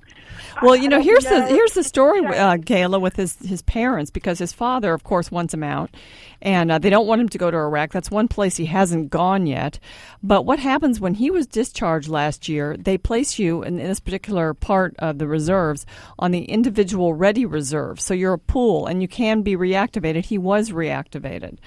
Well, 0.61 0.75
you 0.75 0.89
know, 0.89 1.01
here's 1.01 1.25
the 1.25 1.45
here's 1.47 1.73
the 1.73 1.83
story, 1.83 2.25
uh, 2.25 2.57
Gayla, 2.57 3.01
with 3.01 3.15
his 3.15 3.35
his 3.37 3.61
parents 3.61 4.11
because 4.11 4.39
his 4.39 4.53
father, 4.53 4.93
of 4.93 5.03
course, 5.03 5.31
wants 5.31 5.53
him 5.53 5.63
out, 5.63 5.89
and 6.41 6.71
uh, 6.71 6.77
they 6.77 6.89
don't 6.89 7.07
want 7.07 7.21
him 7.21 7.29
to 7.29 7.37
go 7.37 7.49
to 7.49 7.57
Iraq. 7.57 7.91
That's 7.91 8.11
one 8.11 8.27
place 8.27 8.57
he 8.57 8.65
hasn't 8.65 9.09
gone 9.09 9.47
yet. 9.47 9.79
But 10.21 10.45
what 10.45 10.59
happens 10.59 10.99
when 10.99 11.15
he 11.15 11.31
was 11.31 11.47
discharged 11.47 12.09
last 12.09 12.47
year? 12.47 12.77
They 12.77 12.97
place 12.97 13.39
you 13.39 13.63
in, 13.63 13.79
in 13.79 13.87
this 13.87 13.99
particular 13.99 14.53
part 14.53 14.95
of 14.99 15.17
the 15.17 15.27
reserves 15.27 15.85
on 16.19 16.31
the 16.31 16.43
individual 16.45 17.13
ready 17.13 17.45
reserve, 17.45 17.99
so 17.99 18.13
you're 18.13 18.33
a 18.33 18.39
pool 18.39 18.85
and 18.85 19.01
you 19.01 19.07
can 19.07 19.41
be 19.41 19.55
reactivated. 19.55 20.25
He 20.25 20.37
was 20.37 20.69
reactivated, 20.69 21.57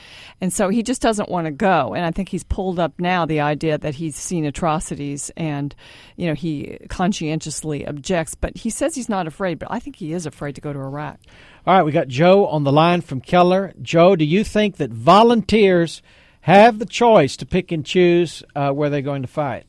and 0.41 0.53
so 0.53 0.69
he 0.69 0.83
just 0.83 1.03
doesn't 1.03 1.29
want 1.29 1.47
to 1.47 1.53
go. 1.53 1.95
And 1.95 2.05
I 2.05 2.11
think 2.11 2.29
he's 2.29 2.45
pulled 2.45 2.79
up 2.79 2.95
now 2.99 3.27
the 3.27 3.41
idea 3.41 3.79
that 3.79 3.97
he's 3.97 4.17
seen 4.17 4.45
atrocities, 4.45 5.31
and 5.37 5.75
you 6.17 6.27
know 6.27 6.35
he 6.35 6.79
conscientiously 6.89 7.87
objects, 7.87 8.35
but 8.35 8.57
he 8.57 8.66
says 8.71 8.95
he's 8.95 9.09
not 9.09 9.27
afraid, 9.27 9.59
but 9.59 9.69
I 9.71 9.79
think 9.79 9.97
he 9.97 10.13
is 10.13 10.27
afraid 10.27 10.55
to 10.55 10.61
go 10.61 10.73
to 10.73 10.79
Iraq. 10.79 11.21
All 11.67 11.75
right, 11.75 11.83
we 11.83 11.93
got 11.93 12.09
Joe 12.09 12.47
on 12.47 12.65
the 12.65 12.73
line 12.73 13.01
from 13.01 13.21
Keller. 13.21 13.75
Joe, 13.83 14.17
do 14.17 14.25
you 14.25 14.45
think 14.45 14.77
that 14.77 14.91
volunteers 14.91 16.03
have 16.43 16.79
the 16.79 16.87
choice 16.87 17.37
to 17.39 17.47
pick 17.47 17.73
and 17.73 17.85
choose 17.85 18.43
uh, 18.55 18.71
where 18.71 18.89
they're 18.89 19.03
going 19.03 19.23
to 19.23 19.29
fight? 19.29 19.67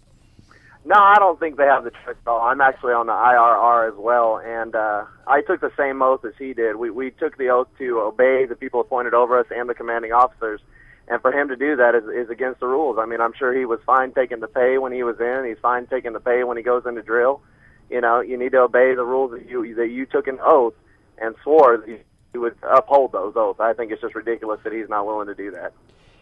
No, 0.88 0.96
I 0.96 1.16
don't 1.16 1.38
think 1.38 1.58
they 1.58 1.66
have 1.66 1.84
the 1.84 1.92
choice 1.92 2.16
at 2.26 2.28
all. 2.28 2.40
I'm 2.40 2.62
actually 2.62 2.94
on 2.94 3.08
the 3.08 3.12
IRR 3.12 3.90
as 3.90 3.98
well, 3.98 4.40
and 4.40 4.74
uh, 4.74 5.04
I 5.28 5.42
took 5.42 5.60
the 5.60 5.72
same 5.76 6.02
oath 6.02 6.24
as 6.24 6.32
he 6.40 6.54
did. 6.54 6.78
We 6.78 6.90
we 6.92 7.12
took 7.12 7.38
the 7.38 7.50
oath 7.50 7.68
to 7.80 8.00
obey 8.00 8.46
the 8.46 8.56
people 8.56 8.80
appointed 8.80 9.14
over 9.14 9.38
us 9.38 9.48
and 9.54 9.68
the 9.68 9.74
commanding 9.74 10.14
officers, 10.14 10.62
and 11.10 11.22
for 11.22 11.34
him 11.34 11.50
to 11.50 11.58
do 11.58 11.76
that 11.76 11.94
is, 11.94 12.06
is 12.06 12.30
against 12.30 12.62
the 12.62 12.68
rules. 12.68 12.98
I 13.02 13.06
mean, 13.06 13.20
I'm 13.20 13.34
sure 13.38 13.54
he 13.54 13.66
was 13.66 13.80
fine 13.86 14.14
taking 14.14 14.40
the 14.40 14.48
pay 14.48 14.78
when 14.78 14.94
he 14.94 15.04
was 15.04 15.20
in. 15.20 15.44
He's 15.46 15.60
fine 15.62 15.88
taking 15.88 16.14
the 16.14 16.22
pay 16.22 16.46
when 16.46 16.56
he 16.56 16.64
goes 16.64 16.86
into 16.86 17.02
drill. 17.02 17.42
You 17.90 18.02
know, 18.02 18.22
you 18.22 18.38
need 18.38 18.52
to 18.52 18.60
obey 18.60 18.94
the 18.96 19.06
rules 19.06 19.32
that 19.32 19.50
you 19.50 19.76
that 19.76 19.88
you 19.90 20.06
took 20.06 20.28
an 20.28 20.40
oath 20.44 20.74
and 21.18 21.36
swore 21.44 21.78
that 21.78 21.88
you 22.34 22.42
would 22.42 22.56
uphold 22.64 23.14
those 23.14 23.34
oaths. 23.36 23.60
I 23.60 23.74
think 23.74 23.92
it's 23.92 24.02
just 24.02 24.16
ridiculous 24.16 24.60
that 24.64 24.74
he's 24.74 24.90
not 24.90 25.06
willing 25.06 25.28
to 25.28 25.36
do 25.36 25.52
that. 25.52 25.74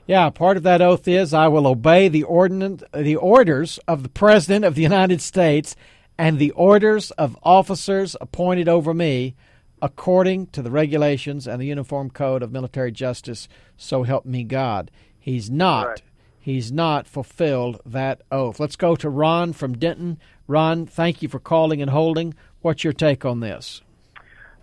Yeah, 0.07 0.29
part 0.29 0.57
of 0.57 0.63
that 0.63 0.81
oath 0.81 1.07
is 1.07 1.33
I 1.33 1.47
will 1.47 1.65
obey 1.65 2.07
the 2.07 2.23
ordinance, 2.23 2.83
the 2.93 3.15
orders 3.15 3.79
of 3.87 4.03
the 4.03 4.09
President 4.09 4.63
of 4.63 4.75
the 4.75 4.83
United 4.83 5.19
States 5.21 5.75
and 6.17 6.37
the 6.37 6.51
orders 6.51 7.09
of 7.11 7.37
officers 7.41 8.15
appointed 8.21 8.69
over 8.69 8.93
me 8.93 9.35
according 9.81 10.47
to 10.47 10.61
the 10.61 10.71
regulations 10.71 11.47
and 11.47 11.59
the 11.59 11.65
Uniform 11.65 12.09
Code 12.09 12.41
of 12.41 12.51
Military 12.51 12.91
Justice, 12.91 13.47
so 13.77 14.03
help 14.03 14.25
me 14.25 14.43
God. 14.43 14.89
He's 15.19 15.49
not 15.49 15.87
Right. 15.87 16.01
he's 16.39 16.71
not 16.71 17.07
fulfilled 17.07 17.81
that 17.85 18.21
oath. 18.31 18.59
Let's 18.59 18.75
go 18.75 18.95
to 18.95 19.09
Ron 19.09 19.53
from 19.53 19.77
Denton. 19.77 20.19
Ron, 20.47 20.85
thank 20.85 21.21
you 21.21 21.29
for 21.29 21.39
calling 21.39 21.81
and 21.81 21.89
holding. 21.89 22.35
What's 22.61 22.83
your 22.83 22.93
take 22.93 23.25
on 23.25 23.39
this? 23.39 23.81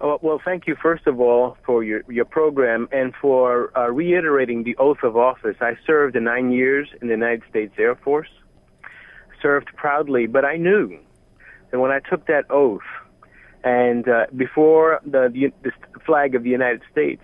Oh, 0.00 0.18
well, 0.20 0.40
thank 0.44 0.66
you 0.66 0.74
first 0.82 1.06
of 1.06 1.20
all 1.20 1.56
for 1.64 1.84
your 1.84 2.02
your 2.08 2.24
program 2.24 2.88
and 2.90 3.14
for 3.20 3.76
uh, 3.78 3.88
reiterating 3.88 4.64
the 4.64 4.76
oath 4.76 5.04
of 5.04 5.16
office. 5.16 5.56
I 5.60 5.76
served 5.86 6.16
nine 6.20 6.50
years 6.50 6.88
in 7.00 7.06
the 7.06 7.14
United 7.14 7.42
States 7.48 7.74
Air 7.78 7.94
Force, 7.94 8.28
served 9.40 9.68
proudly, 9.76 10.26
but 10.26 10.44
I 10.44 10.56
knew 10.56 10.98
that 11.70 11.78
when 11.78 11.92
I 11.92 12.00
took 12.00 12.26
that 12.26 12.50
oath, 12.50 12.80
and 13.62 14.08
uh, 14.08 14.26
before 14.36 15.00
the, 15.04 15.30
the 15.32 15.52
the 15.62 15.72
flag 16.04 16.34
of 16.34 16.42
the 16.42 16.50
United 16.50 16.82
States, 16.90 17.22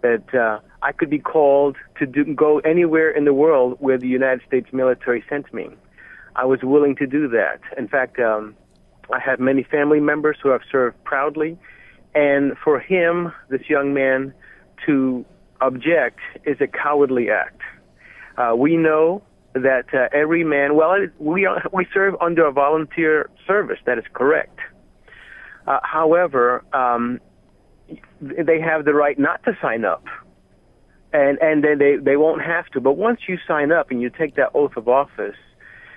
that 0.00 0.34
uh, 0.34 0.60
I 0.80 0.92
could 0.92 1.10
be 1.10 1.18
called 1.18 1.76
to 1.98 2.06
do, 2.06 2.24
go 2.34 2.58
anywhere 2.60 3.10
in 3.10 3.26
the 3.26 3.34
world 3.34 3.76
where 3.80 3.98
the 3.98 4.08
United 4.08 4.40
States 4.46 4.68
military 4.72 5.22
sent 5.28 5.52
me. 5.52 5.68
I 6.36 6.44
was 6.44 6.60
willing 6.62 6.96
to 6.96 7.06
do 7.06 7.28
that. 7.28 7.60
In 7.78 7.88
fact, 7.88 8.18
um, 8.18 8.54
I 9.12 9.20
have 9.20 9.38
many 9.38 9.62
family 9.62 10.00
members 10.00 10.36
who 10.42 10.48
have 10.50 10.62
served 10.70 11.02
proudly, 11.04 11.58
and 12.14 12.56
for 12.62 12.80
him, 12.80 13.32
this 13.50 13.62
young 13.68 13.94
man, 13.94 14.34
to 14.86 15.24
object 15.60 16.20
is 16.44 16.56
a 16.60 16.66
cowardly 16.66 17.30
act. 17.30 17.60
Uh, 18.36 18.54
we 18.56 18.76
know 18.76 19.22
that 19.54 19.86
uh, 19.94 20.08
every 20.12 20.42
man, 20.44 20.74
well, 20.74 20.92
it, 20.94 21.12
we 21.18 21.46
are, 21.46 21.62
we 21.72 21.86
serve 21.94 22.14
under 22.20 22.46
a 22.46 22.52
volunteer 22.52 23.30
service. 23.46 23.78
That 23.86 23.98
is 23.98 24.04
correct. 24.12 24.58
Uh, 25.66 25.78
however, 25.82 26.64
um, 26.72 27.20
they 28.20 28.60
have 28.60 28.84
the 28.84 28.94
right 28.94 29.18
not 29.18 29.42
to 29.44 29.56
sign 29.62 29.84
up, 29.84 30.04
and 31.12 31.38
and 31.40 31.62
then 31.62 31.78
they 31.78 31.96
they 31.96 32.16
won't 32.16 32.42
have 32.42 32.66
to. 32.70 32.80
But 32.80 32.96
once 32.96 33.20
you 33.28 33.38
sign 33.46 33.72
up 33.72 33.90
and 33.90 34.02
you 34.02 34.10
take 34.10 34.36
that 34.36 34.50
oath 34.54 34.76
of 34.76 34.88
office, 34.88 35.36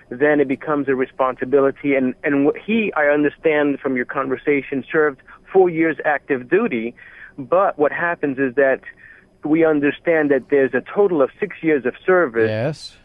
then 0.10 0.40
it 0.40 0.48
becomes 0.48 0.88
a 0.88 0.96
responsibility. 0.96 1.96
And 1.96 2.14
and 2.24 2.52
he, 2.66 2.92
I 2.96 3.06
understand 3.08 3.80
from 3.80 3.96
your 3.96 4.06
conversation, 4.06 4.84
served 4.92 5.22
four 5.52 5.70
years 5.70 5.98
active 6.06 6.50
duty. 6.50 6.96
But 7.38 7.78
what 7.78 7.92
happens 7.92 8.38
is 8.40 8.56
that 8.56 8.82
we 9.44 9.66
understand 9.66 10.32
that 10.32 10.50
there's 10.50 10.74
a 10.74 10.82
total 10.94 11.22
of 11.22 11.30
six 11.40 11.58
years 11.62 11.86
of 11.86 11.94
service. 12.06 12.50
Yes. 12.50 12.98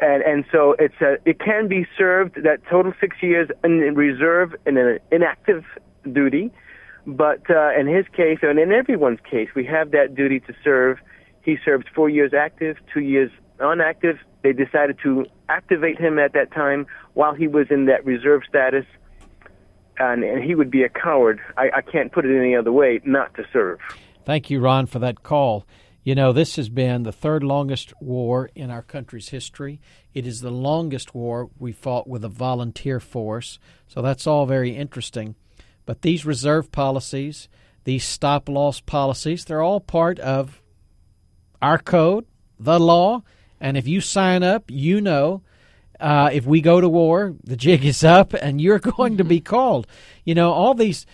And 0.00 0.22
and 0.22 0.44
so 0.50 0.74
it's 0.78 1.00
a 1.00 1.16
it 1.24 1.38
can 1.38 1.68
be 1.68 1.86
served 1.96 2.42
that 2.42 2.60
total 2.68 2.92
six 3.00 3.16
years 3.22 3.48
in 3.62 3.94
reserve 3.94 4.54
and 4.66 4.76
in 4.76 4.86
an 4.86 4.98
inactive 5.12 5.64
duty. 6.12 6.50
But 7.06 7.48
uh, 7.50 7.78
in 7.78 7.86
his 7.86 8.06
case, 8.16 8.38
and 8.42 8.58
in 8.58 8.72
everyone's 8.72 9.20
case, 9.30 9.50
we 9.54 9.64
have 9.66 9.90
that 9.90 10.14
duty 10.14 10.40
to 10.40 10.54
serve. 10.64 10.98
He 11.42 11.58
served 11.62 11.88
four 11.94 12.08
years 12.08 12.32
active, 12.32 12.76
two 12.92 13.00
years 13.00 13.30
unactive. 13.60 14.18
They 14.44 14.52
decided 14.52 14.98
to 15.02 15.24
activate 15.48 15.98
him 15.98 16.18
at 16.18 16.34
that 16.34 16.52
time 16.52 16.86
while 17.14 17.34
he 17.34 17.48
was 17.48 17.68
in 17.70 17.86
that 17.86 18.04
reserve 18.04 18.42
status, 18.46 18.84
and, 19.98 20.22
and 20.22 20.44
he 20.44 20.54
would 20.54 20.70
be 20.70 20.82
a 20.82 20.90
coward. 20.90 21.40
I, 21.56 21.70
I 21.76 21.80
can't 21.80 22.12
put 22.12 22.26
it 22.26 22.38
any 22.38 22.54
other 22.54 22.70
way 22.70 23.00
not 23.04 23.34
to 23.36 23.44
serve. 23.54 23.78
Thank 24.26 24.50
you, 24.50 24.60
Ron, 24.60 24.84
for 24.84 24.98
that 24.98 25.22
call. 25.22 25.66
You 26.02 26.14
know, 26.14 26.34
this 26.34 26.56
has 26.56 26.68
been 26.68 27.04
the 27.04 27.10
third 27.10 27.42
longest 27.42 27.94
war 28.02 28.50
in 28.54 28.70
our 28.70 28.82
country's 28.82 29.30
history. 29.30 29.80
It 30.12 30.26
is 30.26 30.42
the 30.42 30.50
longest 30.50 31.14
war 31.14 31.48
we 31.58 31.72
fought 31.72 32.06
with 32.06 32.22
a 32.22 32.28
volunteer 32.28 33.00
force, 33.00 33.58
so 33.88 34.02
that's 34.02 34.26
all 34.26 34.44
very 34.44 34.76
interesting. 34.76 35.36
But 35.86 36.02
these 36.02 36.26
reserve 36.26 36.70
policies, 36.70 37.48
these 37.84 38.04
stop 38.04 38.50
loss 38.50 38.80
policies, 38.80 39.46
they're 39.46 39.62
all 39.62 39.80
part 39.80 40.18
of 40.18 40.60
our 41.62 41.78
code, 41.78 42.26
the 42.58 42.78
law, 42.78 43.22
and 43.64 43.78
if 43.78 43.88
you 43.88 44.02
sign 44.02 44.42
up, 44.42 44.64
you 44.70 45.00
know 45.00 45.42
uh, 45.98 46.28
if 46.30 46.44
we 46.44 46.60
go 46.60 46.82
to 46.82 46.88
war, 46.88 47.34
the 47.44 47.56
jig 47.56 47.82
is 47.82 48.04
up 48.04 48.34
and 48.34 48.60
you're 48.60 48.78
going 48.98 49.16
to 49.16 49.24
be 49.24 49.40
called. 49.40 49.86
You 50.22 50.34
know, 50.34 50.52
all 50.52 50.74
these 50.74 51.06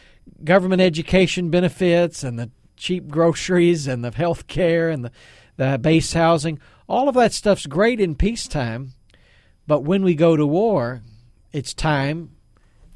government 0.43 0.83
education 0.83 1.51
benefits 1.51 2.25
and 2.25 2.41
the 2.41 2.51
cheap 2.77 3.07
groceries 3.07 3.87
and 3.87 4.05
the 4.05 4.11
health 4.11 4.49
care 4.49 4.91
and 4.91 5.05
the, 5.05 5.13
the 5.59 5.79
base 5.81 6.13
housing, 6.13 6.59
all 6.89 7.09
of 7.09 7.15
that 7.15 7.33
stuff's 7.33 7.67
great 7.67 8.01
in 8.01 8.17
peacetime. 8.17 8.95
But 9.69 9.85
when 9.85 10.03
we 10.03 10.17
go 10.17 10.35
to 10.35 10.45
war, 10.45 11.03
it's 11.53 11.73
time 11.73 12.33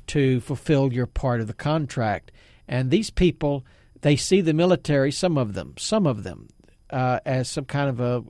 to 0.08 0.40
fulfill 0.40 0.92
your 0.92 1.06
part 1.06 1.40
of 1.40 1.46
the 1.46 1.54
contract. 1.54 2.32
And 2.66 2.90
these 2.90 3.10
people, 3.10 3.64
they 4.00 4.16
see 4.16 4.40
the 4.40 4.52
military, 4.52 5.12
some 5.12 5.38
of 5.38 5.54
them, 5.54 5.74
some 5.78 6.08
of 6.08 6.24
them, 6.24 6.48
uh, 6.90 7.20
as 7.24 7.48
some 7.48 7.66
kind 7.66 7.88
of 7.88 8.00
a 8.00 8.24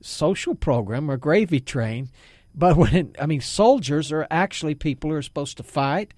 social 0.00 0.54
program 0.54 1.10
or 1.10 1.16
gravy 1.16 1.60
train. 1.60 2.08
But 2.54 2.76
when 2.76 3.14
I 3.20 3.26
mean, 3.26 3.40
soldiers 3.40 4.10
are 4.12 4.26
actually 4.30 4.74
people 4.74 5.10
who 5.10 5.16
are 5.16 5.22
supposed 5.22 5.56
to 5.58 5.62
fight, 5.62 6.12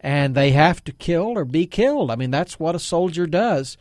and 0.00 0.34
they 0.34 0.50
have 0.50 0.82
to 0.84 0.92
kill 0.92 1.38
or 1.38 1.44
be 1.44 1.66
killed. 1.66 2.10
I 2.10 2.16
mean, 2.16 2.30
that's 2.30 2.58
what 2.58 2.74
a 2.74 2.80
soldier 2.80 3.26
does. 3.26 3.76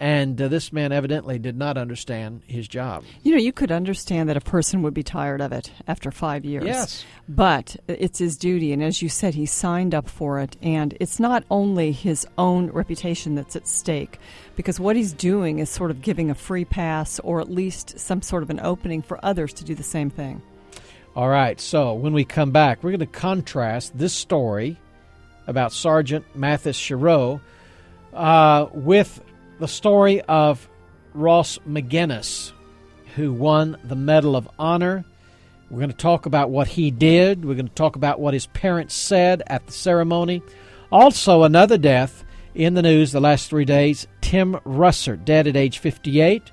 And 0.00 0.40
uh, 0.40 0.46
this 0.46 0.72
man 0.72 0.92
evidently 0.92 1.40
did 1.40 1.56
not 1.56 1.76
understand 1.76 2.42
his 2.46 2.68
job. 2.68 3.04
You 3.24 3.32
know, 3.32 3.38
you 3.38 3.52
could 3.52 3.72
understand 3.72 4.28
that 4.28 4.36
a 4.36 4.40
person 4.40 4.82
would 4.82 4.94
be 4.94 5.02
tired 5.02 5.40
of 5.40 5.52
it 5.52 5.72
after 5.88 6.12
five 6.12 6.44
years. 6.44 6.64
Yes. 6.64 7.04
But 7.28 7.76
it's 7.88 8.20
his 8.20 8.36
duty. 8.36 8.72
And 8.72 8.82
as 8.82 9.02
you 9.02 9.08
said, 9.08 9.34
he 9.34 9.44
signed 9.44 9.94
up 9.94 10.08
for 10.08 10.38
it. 10.38 10.56
And 10.62 10.96
it's 11.00 11.18
not 11.18 11.42
only 11.50 11.90
his 11.90 12.26
own 12.38 12.68
reputation 12.70 13.34
that's 13.34 13.56
at 13.56 13.66
stake, 13.66 14.20
because 14.54 14.78
what 14.78 14.94
he's 14.94 15.12
doing 15.12 15.58
is 15.58 15.68
sort 15.68 15.90
of 15.90 16.00
giving 16.00 16.30
a 16.30 16.34
free 16.34 16.64
pass 16.64 17.18
or 17.20 17.40
at 17.40 17.50
least 17.50 17.98
some 17.98 18.22
sort 18.22 18.44
of 18.44 18.50
an 18.50 18.60
opening 18.60 19.02
for 19.02 19.18
others 19.24 19.52
to 19.54 19.64
do 19.64 19.74
the 19.74 19.82
same 19.82 20.10
thing. 20.10 20.40
All 21.16 21.28
right, 21.28 21.60
so 21.60 21.94
when 21.94 22.12
we 22.12 22.24
come 22.24 22.52
back, 22.52 22.84
we're 22.84 22.90
going 22.90 23.00
to 23.00 23.06
contrast 23.06 23.98
this 23.98 24.12
story 24.12 24.78
about 25.48 25.72
Sergeant 25.72 26.24
Matthis 26.36 26.78
Chiroux 26.78 27.40
uh, 28.12 28.66
with 28.72 29.20
the 29.58 29.68
story 29.68 30.20
of 30.22 30.68
Ross 31.14 31.58
McGinnis. 31.68 32.52
who 33.16 33.32
won 33.32 33.76
the 33.82 33.96
Medal 33.96 34.36
of 34.36 34.48
Honor. 34.60 35.04
We're 35.70 35.78
going 35.78 35.90
to 35.90 35.96
talk 35.96 36.26
about 36.26 36.50
what 36.50 36.68
he 36.68 36.92
did. 36.92 37.44
We're 37.44 37.54
going 37.54 37.66
to 37.66 37.74
talk 37.74 37.96
about 37.96 38.20
what 38.20 38.32
his 38.32 38.46
parents 38.46 38.94
said 38.94 39.42
at 39.48 39.66
the 39.66 39.72
ceremony. 39.72 40.40
Also, 40.92 41.42
another 41.42 41.76
death 41.78 42.24
in 42.54 42.74
the 42.74 42.82
news 42.82 43.10
the 43.10 43.20
last 43.20 43.50
three 43.50 43.64
days 43.64 44.06
Tim 44.20 44.54
Russert, 44.64 45.24
dead 45.24 45.48
at 45.48 45.56
age 45.56 45.78
58. 45.78 46.52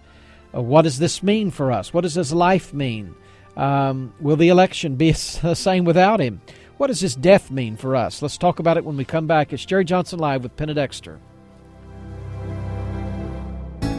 Uh, 0.56 0.62
what 0.62 0.84
does 0.84 0.98
this 0.98 1.22
mean 1.22 1.52
for 1.52 1.72
us? 1.72 1.94
What 1.94 2.02
does 2.02 2.16
his 2.16 2.34
life 2.34 2.74
mean? 2.74 3.14
Um, 3.56 4.14
will 4.20 4.36
the 4.36 4.50
election 4.50 4.96
be 4.96 5.12
the 5.42 5.54
same 5.56 5.86
without 5.86 6.20
him? 6.20 6.42
What 6.78 6.88
does 6.88 7.00
his 7.00 7.16
death 7.16 7.52
mean 7.52 7.78
for 7.78 7.96
us? 7.96 8.22
Let's 8.22 8.38
talk 8.38 8.60
about 8.60 8.78
it 8.78 8.86
when 8.86 8.98
we 8.98 9.06
come 9.06 9.28
back. 9.28 9.54
It's 9.54 9.66
Jerry 9.66 9.86
Johnson 9.86 10.20
Live 10.20 10.42
with 10.44 10.58
Penna 10.58 10.74
Dexter. 10.74 11.20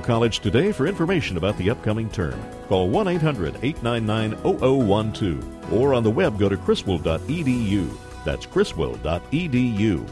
College 0.00 0.40
today 0.40 0.72
for 0.72 0.86
information 0.86 1.36
about 1.36 1.56
the 1.58 1.70
upcoming 1.70 2.08
term. 2.10 2.40
Call 2.68 2.88
1 2.88 3.08
800 3.08 3.56
899 3.62 5.12
0012 5.12 5.72
or 5.72 5.94
on 5.94 6.02
the 6.02 6.10
web 6.10 6.38
go 6.38 6.48
to 6.48 6.56
criswell.edu. 6.56 7.90
That's 8.24 8.46
criswell.edu. 8.46 10.08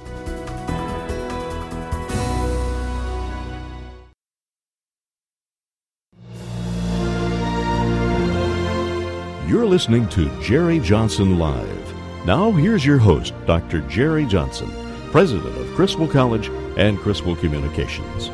You're 9.49 9.67
listening 9.67 10.09
to 10.09 10.31
Jerry 10.41 10.81
Johnson 10.81 11.39
Live. 11.39 12.27
Now, 12.27 12.51
here's 12.53 12.87
your 12.87 12.99
host, 12.99 13.35
Dr. 13.47 13.81
Jerry 13.83 14.25
Johnson, 14.25 14.71
president 15.11 15.59
of 15.59 15.75
Criswell 15.75 16.09
College 16.09 16.49
and 16.79 16.99
Criswell 16.99 17.37
Communications. 17.37 18.31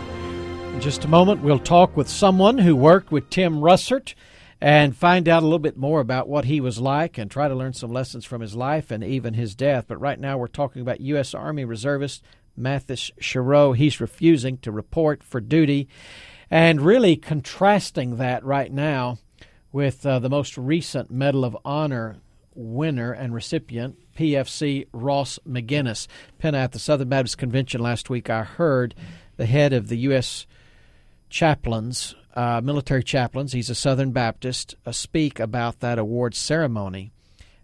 In 0.78 0.82
just 0.82 1.04
a 1.04 1.08
moment, 1.08 1.42
we'll 1.42 1.58
talk 1.58 1.96
with 1.96 2.08
someone 2.08 2.58
who 2.58 2.76
worked 2.76 3.10
with 3.10 3.30
Tim 3.30 3.56
Russert 3.56 4.14
and 4.60 4.96
find 4.96 5.28
out 5.28 5.42
a 5.42 5.44
little 5.44 5.58
bit 5.58 5.76
more 5.76 5.98
about 5.98 6.28
what 6.28 6.44
he 6.44 6.60
was 6.60 6.78
like 6.78 7.18
and 7.18 7.28
try 7.28 7.48
to 7.48 7.54
learn 7.56 7.72
some 7.72 7.90
lessons 7.90 8.24
from 8.24 8.40
his 8.40 8.54
life 8.54 8.92
and 8.92 9.02
even 9.02 9.34
his 9.34 9.56
death. 9.56 9.86
But 9.88 10.00
right 10.00 10.20
now, 10.20 10.38
we're 10.38 10.46
talking 10.46 10.80
about 10.80 11.00
U.S. 11.00 11.34
Army 11.34 11.64
Reservist 11.64 12.22
Matthis 12.56 13.10
Chiroux. 13.20 13.76
He's 13.76 14.00
refusing 14.00 14.56
to 14.58 14.70
report 14.70 15.24
for 15.24 15.40
duty 15.40 15.88
and 16.48 16.80
really 16.80 17.16
contrasting 17.16 18.18
that 18.18 18.44
right 18.44 18.72
now 18.72 19.18
with 19.72 20.06
uh, 20.06 20.20
the 20.20 20.30
most 20.30 20.56
recent 20.56 21.10
Medal 21.10 21.44
of 21.44 21.58
Honor 21.64 22.18
winner 22.54 23.10
and 23.10 23.34
recipient, 23.34 23.98
PFC 24.16 24.86
Ross 24.92 25.40
McGinnis. 25.44 26.06
Penn 26.38 26.54
at 26.54 26.70
the 26.70 26.78
Southern 26.78 27.08
Baptist 27.08 27.36
Convention 27.36 27.80
last 27.80 28.08
week, 28.08 28.30
I 28.30 28.44
heard 28.44 28.94
the 29.38 29.46
head 29.46 29.72
of 29.72 29.88
the 29.88 29.98
U.S. 29.98 30.46
chaplains 31.28 32.14
uh, 32.38 32.60
military 32.62 33.02
chaplains. 33.02 33.52
He's 33.52 33.68
a 33.68 33.74
Southern 33.74 34.12
Baptist. 34.12 34.76
Uh, 34.86 34.92
speak 34.92 35.40
about 35.40 35.80
that 35.80 35.98
award 35.98 36.36
ceremony 36.36 37.10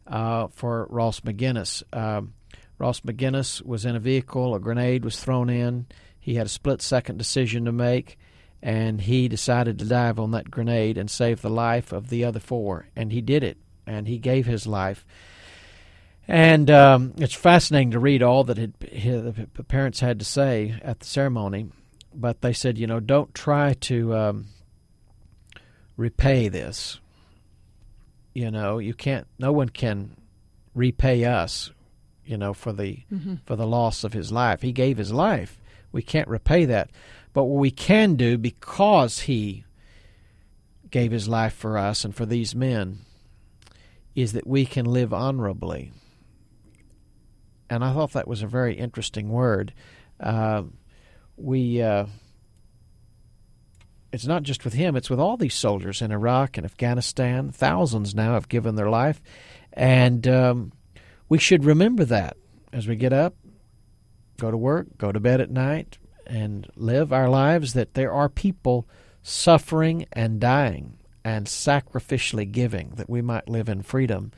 uh, 0.04 0.48
for 0.48 0.88
Ross 0.90 1.20
McGinnis. 1.20 1.84
Um, 1.96 2.34
Ross 2.76 2.98
McGinnis 3.02 3.64
was 3.64 3.84
in 3.84 3.94
a 3.94 4.00
vehicle. 4.00 4.52
A 4.52 4.58
grenade 4.58 5.04
was 5.04 5.22
thrown 5.22 5.48
in. 5.48 5.86
He 6.18 6.34
had 6.34 6.46
a 6.46 6.50
split 6.50 6.82
second 6.82 7.18
decision 7.18 7.66
to 7.66 7.72
make, 7.72 8.18
and 8.60 9.00
he 9.00 9.28
decided 9.28 9.78
to 9.78 9.84
dive 9.84 10.18
on 10.18 10.32
that 10.32 10.50
grenade 10.50 10.98
and 10.98 11.08
save 11.08 11.40
the 11.40 11.50
life 11.50 11.92
of 11.92 12.08
the 12.08 12.24
other 12.24 12.40
four. 12.40 12.88
And 12.96 13.12
he 13.12 13.20
did 13.20 13.44
it. 13.44 13.58
And 13.86 14.08
he 14.08 14.18
gave 14.18 14.46
his 14.46 14.66
life. 14.66 15.06
And 16.26 16.68
um, 16.68 17.12
it's 17.18 17.34
fascinating 17.34 17.92
to 17.92 18.00
read 18.00 18.24
all 18.24 18.42
that 18.42 18.56
his, 18.82 19.34
the 19.54 19.64
parents 19.64 20.00
had 20.00 20.18
to 20.18 20.24
say 20.24 20.80
at 20.82 20.98
the 20.98 21.06
ceremony. 21.06 21.66
But 22.14 22.40
they 22.40 22.52
said, 22.52 22.78
you 22.78 22.86
know, 22.86 23.00
don't 23.00 23.34
try 23.34 23.74
to 23.74 24.14
um, 24.14 24.46
repay 25.96 26.48
this. 26.48 27.00
You 28.32 28.50
know, 28.50 28.78
you 28.78 28.94
can't. 28.94 29.26
No 29.38 29.52
one 29.52 29.68
can 29.68 30.16
repay 30.74 31.24
us. 31.24 31.70
You 32.24 32.38
know, 32.38 32.54
for 32.54 32.72
the 32.72 33.00
mm-hmm. 33.12 33.34
for 33.44 33.54
the 33.54 33.66
loss 33.66 34.02
of 34.02 34.14
his 34.14 34.32
life. 34.32 34.62
He 34.62 34.72
gave 34.72 34.96
his 34.96 35.12
life. 35.12 35.60
We 35.92 36.02
can't 36.02 36.28
repay 36.28 36.64
that. 36.64 36.90
But 37.34 37.44
what 37.44 37.60
we 37.60 37.70
can 37.70 38.14
do, 38.14 38.38
because 38.38 39.20
he 39.20 39.64
gave 40.90 41.10
his 41.10 41.28
life 41.28 41.52
for 41.52 41.76
us 41.76 42.04
and 42.04 42.14
for 42.14 42.24
these 42.24 42.54
men, 42.54 43.00
is 44.14 44.32
that 44.32 44.46
we 44.46 44.64
can 44.64 44.86
live 44.86 45.12
honorably. 45.12 45.92
And 47.68 47.84
I 47.84 47.92
thought 47.92 48.12
that 48.12 48.28
was 48.28 48.42
a 48.42 48.46
very 48.46 48.74
interesting 48.76 49.28
word. 49.28 49.72
Uh, 50.20 50.62
we. 51.36 51.82
Uh, 51.82 52.06
it's 54.12 54.26
not 54.26 54.44
just 54.44 54.64
with 54.64 54.74
him, 54.74 54.94
it's 54.94 55.10
with 55.10 55.18
all 55.18 55.36
these 55.36 55.54
soldiers 55.54 56.00
in 56.00 56.12
Iraq 56.12 56.56
and 56.56 56.64
Afghanistan. 56.64 57.50
Thousands 57.50 58.14
now 58.14 58.34
have 58.34 58.48
given 58.48 58.76
their 58.76 58.88
life. 58.88 59.20
And 59.72 60.28
um, 60.28 60.72
we 61.28 61.38
should 61.38 61.64
remember 61.64 62.04
that 62.04 62.36
as 62.72 62.86
we 62.86 62.94
get 62.94 63.12
up, 63.12 63.34
go 64.38 64.52
to 64.52 64.56
work, 64.56 64.86
go 64.98 65.10
to 65.10 65.18
bed 65.18 65.40
at 65.40 65.50
night, 65.50 65.98
and 66.26 66.68
live 66.76 67.12
our 67.12 67.28
lives 67.28 67.72
that 67.72 67.94
there 67.94 68.12
are 68.12 68.28
people 68.28 68.88
suffering 69.22 70.06
and 70.12 70.40
dying 70.40 70.96
and 71.24 71.46
sacrificially 71.46 72.50
giving 72.50 72.90
that 72.96 73.10
we 73.10 73.22
might 73.22 73.48
live 73.48 73.68
in 73.68 73.82
freedom. 73.82 74.30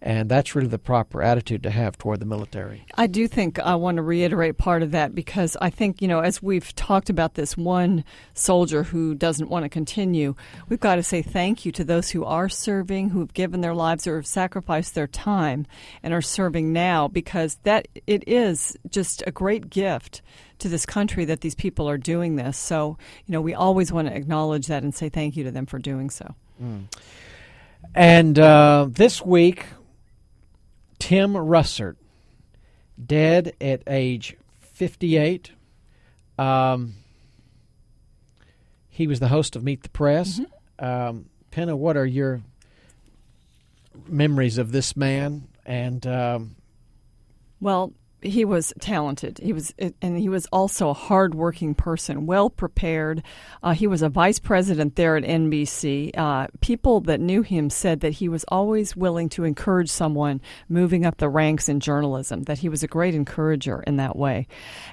And 0.00 0.28
that's 0.28 0.54
really 0.54 0.68
the 0.68 0.78
proper 0.78 1.22
attitude 1.22 1.64
to 1.64 1.70
have 1.70 1.98
toward 1.98 2.20
the 2.20 2.26
military. 2.26 2.86
I 2.94 3.08
do 3.08 3.26
think 3.26 3.58
I 3.58 3.74
want 3.74 3.96
to 3.96 4.02
reiterate 4.02 4.56
part 4.56 4.84
of 4.84 4.92
that 4.92 5.12
because 5.12 5.56
I 5.60 5.70
think, 5.70 6.00
you 6.00 6.06
know, 6.06 6.20
as 6.20 6.40
we've 6.40 6.72
talked 6.76 7.10
about 7.10 7.34
this 7.34 7.56
one 7.56 8.04
soldier 8.32 8.84
who 8.84 9.16
doesn't 9.16 9.48
want 9.48 9.64
to 9.64 9.68
continue, 9.68 10.36
we've 10.68 10.78
got 10.78 10.96
to 10.96 11.02
say 11.02 11.20
thank 11.20 11.64
you 11.64 11.72
to 11.72 11.82
those 11.82 12.10
who 12.10 12.24
are 12.24 12.48
serving, 12.48 13.10
who 13.10 13.18
have 13.18 13.34
given 13.34 13.60
their 13.60 13.74
lives 13.74 14.06
or 14.06 14.16
have 14.16 14.26
sacrificed 14.26 14.94
their 14.94 15.08
time 15.08 15.66
and 16.02 16.14
are 16.14 16.22
serving 16.22 16.72
now 16.72 17.08
because 17.08 17.56
that 17.64 17.88
it 18.06 18.22
is 18.28 18.76
just 18.90 19.24
a 19.26 19.32
great 19.32 19.68
gift 19.68 20.22
to 20.60 20.68
this 20.68 20.86
country 20.86 21.24
that 21.24 21.40
these 21.40 21.54
people 21.56 21.88
are 21.88 21.98
doing 21.98 22.36
this. 22.36 22.56
So, 22.56 22.98
you 23.26 23.32
know, 23.32 23.40
we 23.40 23.54
always 23.54 23.92
want 23.92 24.08
to 24.08 24.14
acknowledge 24.14 24.68
that 24.68 24.84
and 24.84 24.94
say 24.94 25.08
thank 25.08 25.36
you 25.36 25.44
to 25.44 25.50
them 25.50 25.66
for 25.66 25.78
doing 25.78 26.10
so. 26.10 26.34
Mm. 26.62 26.84
And 27.94 28.38
uh, 28.38 28.86
this 28.90 29.22
week, 29.22 29.64
Tim 30.98 31.34
Russert, 31.34 31.96
dead 33.04 33.54
at 33.60 33.82
age 33.86 34.36
58. 34.60 35.52
Um, 36.38 36.94
he 38.88 39.06
was 39.06 39.20
the 39.20 39.28
host 39.28 39.56
of 39.56 39.62
Meet 39.62 39.82
the 39.82 39.88
Press. 39.90 40.40
Mm-hmm. 40.40 40.84
Um, 40.84 41.26
Penna, 41.50 41.76
what 41.76 41.96
are 41.96 42.06
your 42.06 42.42
memories 44.06 44.58
of 44.58 44.72
this 44.72 44.96
man? 44.96 45.48
And 45.66 46.06
um, 46.06 46.56
well, 47.60 47.92
he 48.20 48.44
was 48.44 48.72
talented. 48.80 49.38
He 49.38 49.52
was, 49.52 49.72
and 50.02 50.18
he 50.18 50.28
was 50.28 50.46
also 50.46 50.90
a 50.90 50.94
hardworking 50.94 51.74
person, 51.74 52.26
well 52.26 52.50
prepared. 52.50 53.22
Uh, 53.62 53.72
he 53.72 53.86
was 53.86 54.02
a 54.02 54.08
vice 54.08 54.38
president 54.38 54.96
there 54.96 55.16
at 55.16 55.24
NBC. 55.24 56.16
Uh, 56.16 56.48
people 56.60 57.00
that 57.02 57.20
knew 57.20 57.42
him 57.42 57.70
said 57.70 58.00
that 58.00 58.14
he 58.14 58.28
was 58.28 58.44
always 58.48 58.96
willing 58.96 59.28
to 59.30 59.44
encourage 59.44 59.88
someone 59.88 60.40
moving 60.68 61.06
up 61.06 61.18
the 61.18 61.28
ranks 61.28 61.68
in 61.68 61.80
journalism. 61.80 62.42
That 62.42 62.58
he 62.58 62.68
was 62.68 62.82
a 62.82 62.88
great 62.88 63.14
encourager 63.14 63.82
in 63.86 63.96
that 63.96 64.16
way. 64.16 64.48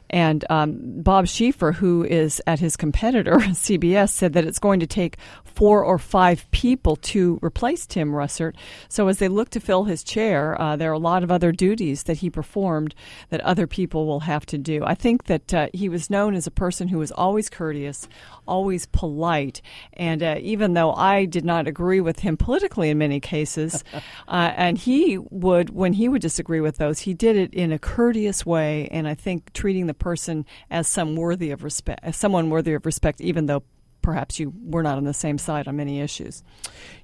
And 0.10 0.46
um, 0.50 1.02
Bob 1.02 1.26
Schieffer, 1.26 1.74
who 1.74 2.04
is 2.04 2.42
at 2.46 2.60
his 2.60 2.78
competitor 2.78 3.36
CBS, 3.38 4.10
said 4.10 4.34
that 4.34 4.46
it's 4.46 4.60
going 4.60 4.80
to 4.82 4.88
take 4.88 5.18
four 5.56 5.84
or 5.84 5.97
five 5.97 6.49
people 6.51 6.97
to 6.97 7.39
replace 7.41 7.86
Tim 7.86 8.12
Russert. 8.12 8.56
So 8.89 9.08
as 9.08 9.20
they 9.20 9.30
look 9.30 9.49
to 9.51 9.60
fill 9.62 9.86
his 9.86 10.03
chair, 10.03 10.60
uh, 10.62 10.76
there 10.76 10.89
are 10.89 10.93
a 10.93 10.99
lot 10.99 11.24
of 11.24 11.32
other 11.32 11.53
duties 11.53 12.03
that 12.03 12.18
he 12.18 12.30
performed 12.30 12.93
that 13.30 13.39
other 13.41 13.66
people 13.66 14.06
will 14.06 14.22
have 14.22 14.45
to 14.47 14.58
do. 14.58 14.84
I 14.86 14.95
think 14.95 15.26
that 15.26 15.53
uh, 15.53 15.68
he 15.74 15.88
was 15.88 16.10
known 16.10 16.36
as 16.36 16.45
a 16.45 16.51
person 16.51 16.89
who 16.89 16.97
was 16.97 17.12
always 17.12 17.49
courteous, 17.49 18.08
always 18.45 18.86
polite, 18.88 19.62
and 19.93 20.22
uh, 20.22 20.36
even 20.41 20.74
though 20.74 20.93
I 20.93 21.26
did 21.26 21.45
not 21.45 21.68
agree 21.68 22.01
with 22.01 22.20
him 22.20 22.36
politically 22.36 22.89
in 22.89 22.97
many 22.97 23.22
cases, 23.22 23.84
uh, 24.28 24.51
and 24.56 24.78
he 24.78 25.18
would, 25.18 25.70
when 25.70 25.93
he 25.93 26.10
would 26.10 26.22
disagree 26.22 26.60
with 26.60 26.78
those, 26.78 26.99
he 26.99 27.14
did 27.14 27.38
it 27.38 27.53
in 27.53 27.72
a 27.72 27.80
courteous 27.80 28.45
way, 28.45 28.89
and 28.91 29.08
I 29.08 29.14
think 29.14 29.53
treating 29.53 29.88
the 29.88 29.93
person 29.93 30.45
as 30.70 30.88
some 30.88 31.16
worthy 31.16 31.51
of 31.51 31.64
respect, 31.64 32.01
as 32.03 32.18
someone 32.18 32.49
worthy 32.49 32.74
of 32.74 32.86
respect, 32.86 33.22
even 33.22 33.45
though 33.45 33.64
perhaps 34.06 34.39
you 34.39 34.53
were 34.64 34.84
not 34.84 34.97
on 34.97 35.03
the 35.03 35.14
same 35.14 35.38
side 35.39 35.68
on 35.68 35.76
many 35.76 35.99
issues. 35.99 36.43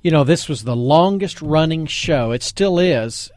You 0.04 0.12
know, 0.12 0.24
this 0.24 0.47
was 0.47 0.64
the 0.64 0.76
longest 0.76 1.41
running 1.41 1.88
show. 1.88 2.32
It 2.32 2.43
still 2.43 2.78
is 2.78 3.32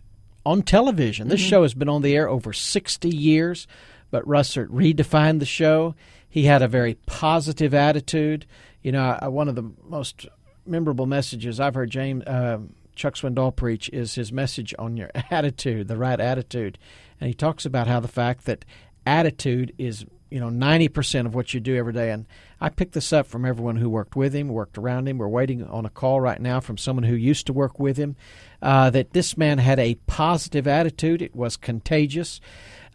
on 0.45 0.63
television. 0.63 1.29
This 1.29 1.41
Mhm. 1.43 1.49
show 1.49 1.63
has 1.63 1.73
been 1.73 1.89
on 1.89 2.03
the 2.03 2.15
air 2.15 2.29
over 2.29 2.53
60 2.53 3.09
years, 3.09 3.67
but 4.11 4.23
Russert 4.29 4.69
redefined 4.69 5.39
the 5.41 5.47
show. 5.47 5.95
He 6.29 6.45
had 6.45 6.61
a 6.61 6.69
very 6.69 6.95
positive 7.07 7.73
attitude. 7.73 8.45
You 8.83 8.93
know, 8.93 9.19
I, 9.21 9.29
one 9.29 9.49
of 9.49 9.55
the 9.55 9.71
most 9.89 10.27
memorable 10.67 11.07
messages 11.07 11.59
I've 11.59 11.75
heard 11.75 11.91
James 11.91 12.23
uh, 12.27 12.59
Chuck 12.95 13.15
Swindoll 13.15 13.57
preach 13.57 13.89
is 13.91 14.15
his 14.15 14.31
message 14.31 14.75
on 14.79 14.97
your 14.99 15.11
attitude, 15.31 15.89
the 15.89 15.97
right 15.97 16.21
attitude. 16.21 16.77
And 17.19 17.29
he 17.29 17.35
talks 17.35 17.65
about 17.65 17.87
how 17.87 18.01
the 18.01 18.09
fact 18.09 18.45
that 18.45 18.65
attitude 19.07 19.73
is 19.79 20.05
you 20.35 20.41
know 20.41 20.49
90% 20.51 21.27
of 21.27 21.35
what 21.37 21.55
you 21.55 21.61
do 21.61 21.77
every 21.77 21.93
day. 21.93 22.11
And 22.11 22.27
i 22.61 22.69
picked 22.69 22.95
this 22.95 23.13
up 23.13 23.27
from 23.27 23.45
everyone 23.45 23.77
who 23.77 23.89
worked 23.89 24.17
with 24.17 24.35
him 24.35 24.49
worked 24.49 24.77
around 24.77 25.07
him. 25.07 25.19
We're 25.19 25.29
waiting 25.29 25.63
on 25.65 25.87
a 25.87 25.91
call 25.91 26.21
right 26.21 26.41
now 26.41 26.59
from 26.61 26.77
someone 26.77 27.05
who 27.05 27.15
used 27.15 27.47
to 27.47 27.53
work 27.53 27.79
with 27.79 27.97
him 27.97 28.17
uh, 28.61 28.91
that 28.91 29.13
this 29.13 29.37
man 29.37 29.59
had 29.59 29.79
a 29.79 29.95
positive 30.07 30.67
attitude. 30.67 31.23
It 31.23 31.37
was 31.37 31.57
contagious. 31.57 32.41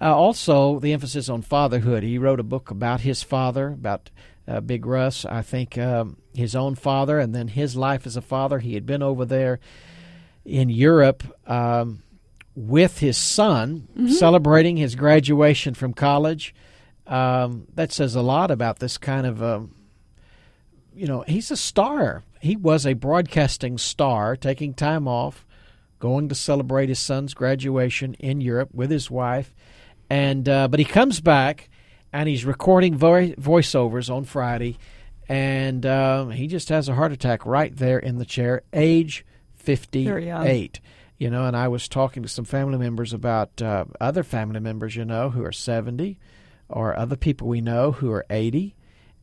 Uh, 0.01 0.13
also 0.15 0.79
the 0.79 0.91
emphasis 0.91 1.29
on 1.29 1.41
fatherhood. 1.41 2.03
He 2.03 2.17
wrote 2.17 2.41
a 2.41 2.43
book 2.43 2.69
about 2.71 3.01
his 3.01 3.23
father 3.23 3.69
about 3.69 4.09
uh, 4.45 4.59
big 4.59 4.85
russ 4.85 5.25
i 5.25 5.41
think 5.43 5.77
um, 5.77 6.17
his 6.33 6.55
own 6.55 6.73
father 6.75 7.19
and 7.19 7.33
then 7.35 7.47
his 7.47 7.75
life 7.77 8.05
as 8.05 8.17
a 8.17 8.21
father. 8.21 8.59
He 8.59 8.73
had 8.73 8.85
been 8.85 9.01
over 9.03 9.23
there 9.23 9.59
in 10.43 10.67
europe 10.69 11.23
um, 11.47 12.03
with 12.55 12.99
his 12.99 13.17
son 13.17 13.87
Mhm. 13.97 14.09
celebrating 14.09 14.75
his 14.77 14.95
graduation 14.95 15.73
from 15.73 15.93
college 15.93 16.53
um, 17.09 17.67
that 17.73 17.91
says 17.91 18.15
a 18.15 18.21
lot 18.21 18.51
about 18.51 18.79
this 18.79 18.97
kind 18.97 19.25
of 19.25 19.43
um, 19.43 19.75
you 20.95 21.07
know 21.07 21.25
he's 21.27 21.51
a 21.51 21.57
star. 21.57 22.23
He 22.39 22.55
was 22.55 22.85
a 22.85 22.93
broadcasting 22.93 23.77
star 23.77 24.37
taking 24.37 24.73
time 24.73 25.07
off 25.07 25.45
going 25.99 26.29
to 26.29 26.35
celebrate 26.35 26.87
his 26.89 26.99
son's 26.99 27.33
graduation 27.33 28.13
in 28.15 28.41
europe 28.41 28.69
with 28.73 28.89
his 28.89 29.11
wife. 29.11 29.53
And 30.09 30.47
uh, 30.49 30.67
but 30.69 30.79
he 30.79 30.85
comes 30.85 31.19
back 31.19 31.69
and 32.11 32.27
he's 32.27 32.45
recording 32.45 32.95
vo- 32.95 33.33
voiceovers 33.33 34.13
on 34.13 34.23
friday. 34.23 34.77
And 35.27 35.85
um, 35.85 36.31
he 36.31 36.47
just 36.47 36.69
has 36.69 36.89
a 36.89 36.95
heart 36.95 37.11
attack 37.11 37.45
right 37.45 37.75
there 37.75 37.99
in 37.99 38.17
the 38.17 38.25
chair 38.25 38.63
age 38.73 39.25
58 39.57 40.79
you 41.19 41.29
know 41.29 41.45
and 41.45 41.55
i 41.55 41.67
was 41.67 41.87
talking 41.87 42.23
to 42.23 42.29
some 42.29 42.45
family 42.45 42.77
members 42.77 43.13
about 43.13 43.61
uh, 43.61 43.83
other 43.99 44.23
family 44.23 44.59
members 44.59 44.95
you 44.95 45.05
know 45.05 45.29
who 45.29 45.43
are 45.43 45.51
70 45.51 46.17
or 46.69 46.97
other 46.97 47.15
people 47.15 47.47
we 47.47 47.61
know 47.61 47.91
who 47.91 48.11
are 48.11 48.25
80 48.29 48.75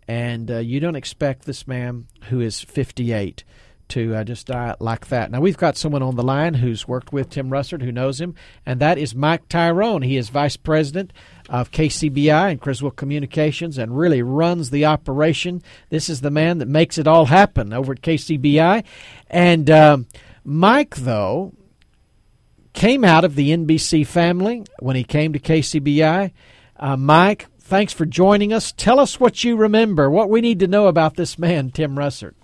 and 0.08 0.50
uh, 0.50 0.58
you 0.58 0.80
don't 0.80 0.96
expect 0.96 1.44
this 1.44 1.66
man 1.66 2.06
who 2.28 2.40
is 2.40 2.60
58 2.60 3.44
to 3.88 4.16
uh, 4.16 4.24
just 4.24 4.48
die 4.48 4.74
like 4.80 5.08
that. 5.08 5.30
Now, 5.30 5.40
we've 5.40 5.56
got 5.56 5.76
someone 5.76 6.02
on 6.02 6.16
the 6.16 6.22
line 6.22 6.54
who's 6.54 6.88
worked 6.88 7.12
with 7.12 7.30
Tim 7.30 7.50
Russert, 7.50 7.82
who 7.82 7.92
knows 7.92 8.20
him, 8.20 8.34
and 8.64 8.80
that 8.80 8.98
is 8.98 9.14
Mike 9.14 9.48
Tyrone. 9.48 10.02
He 10.02 10.16
is 10.16 10.28
vice 10.28 10.56
president 10.56 11.12
of 11.48 11.70
KCBI 11.70 12.50
and 12.50 12.60
Criswell 12.60 12.90
Communications 12.90 13.78
and 13.78 13.96
really 13.96 14.22
runs 14.22 14.70
the 14.70 14.84
operation. 14.84 15.62
This 15.88 16.08
is 16.08 16.20
the 16.20 16.30
man 16.30 16.58
that 16.58 16.68
makes 16.68 16.98
it 16.98 17.06
all 17.06 17.26
happen 17.26 17.72
over 17.72 17.92
at 17.92 18.02
KCBI. 18.02 18.84
And 19.30 19.70
um, 19.70 20.06
Mike, 20.44 20.96
though, 20.96 21.52
came 22.72 23.04
out 23.04 23.24
of 23.24 23.36
the 23.36 23.50
NBC 23.50 24.06
family 24.06 24.64
when 24.80 24.96
he 24.96 25.04
came 25.04 25.32
to 25.32 25.38
KCBI. 25.38 26.32
Uh, 26.78 26.96
Mike, 26.96 27.46
thanks 27.58 27.92
for 27.92 28.04
joining 28.04 28.52
us. 28.52 28.72
Tell 28.72 29.00
us 29.00 29.18
what 29.18 29.44
you 29.44 29.56
remember, 29.56 30.10
what 30.10 30.28
we 30.28 30.40
need 30.40 30.60
to 30.60 30.66
know 30.66 30.86
about 30.88 31.16
this 31.16 31.38
man, 31.38 31.70
Tim 31.70 31.96
Russert. 31.96 32.34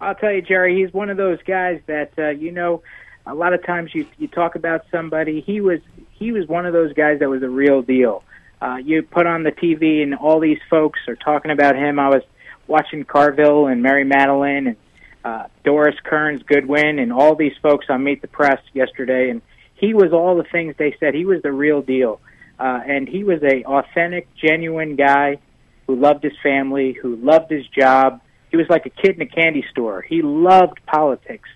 I'll 0.00 0.14
tell 0.14 0.32
you, 0.32 0.42
Jerry, 0.42 0.80
he's 0.82 0.92
one 0.92 1.10
of 1.10 1.16
those 1.16 1.38
guys 1.46 1.80
that 1.86 2.12
uh, 2.18 2.28
you 2.28 2.52
know. 2.52 2.82
A 3.26 3.34
lot 3.34 3.54
of 3.54 3.64
times 3.64 3.94
you 3.94 4.06
you 4.18 4.28
talk 4.28 4.54
about 4.54 4.84
somebody. 4.90 5.40
He 5.40 5.62
was 5.62 5.80
he 6.12 6.30
was 6.30 6.46
one 6.46 6.66
of 6.66 6.74
those 6.74 6.92
guys 6.92 7.20
that 7.20 7.30
was 7.30 7.42
a 7.42 7.48
real 7.48 7.80
deal. 7.80 8.22
Uh, 8.60 8.76
you 8.76 9.02
put 9.02 9.26
on 9.26 9.44
the 9.44 9.52
TV 9.52 10.02
and 10.02 10.14
all 10.14 10.40
these 10.40 10.58
folks 10.68 11.00
are 11.08 11.16
talking 11.16 11.50
about 11.50 11.74
him. 11.74 11.98
I 11.98 12.08
was 12.08 12.22
watching 12.66 13.04
Carville 13.04 13.66
and 13.66 13.82
Mary 13.82 14.04
Matalin 14.04 14.68
and 14.68 14.76
uh, 15.24 15.46
Doris 15.64 15.96
Kearns 16.04 16.42
Goodwin 16.42 16.98
and 16.98 17.12
all 17.12 17.34
these 17.34 17.54
folks 17.62 17.86
on 17.88 18.04
Meet 18.04 18.22
the 18.22 18.28
Press 18.28 18.60
yesterday, 18.74 19.30
and 19.30 19.40
he 19.74 19.94
was 19.94 20.12
all 20.12 20.36
the 20.36 20.44
things 20.44 20.74
they 20.78 20.96
said. 21.00 21.14
He 21.14 21.24
was 21.24 21.42
the 21.42 21.52
real 21.52 21.82
deal, 21.82 22.20
uh, 22.58 22.80
and 22.86 23.08
he 23.08 23.24
was 23.24 23.42
a 23.42 23.64
authentic, 23.64 24.28
genuine 24.36 24.96
guy 24.96 25.38
who 25.86 25.96
loved 25.96 26.22
his 26.22 26.32
family, 26.42 26.92
who 26.92 27.16
loved 27.16 27.50
his 27.50 27.66
job. 27.68 28.20
He 28.50 28.56
was 28.56 28.66
like 28.68 28.86
a 28.86 28.90
kid 28.90 29.16
in 29.16 29.22
a 29.22 29.26
candy 29.26 29.64
store. 29.70 30.02
He 30.02 30.22
loved 30.22 30.84
politics, 30.86 31.48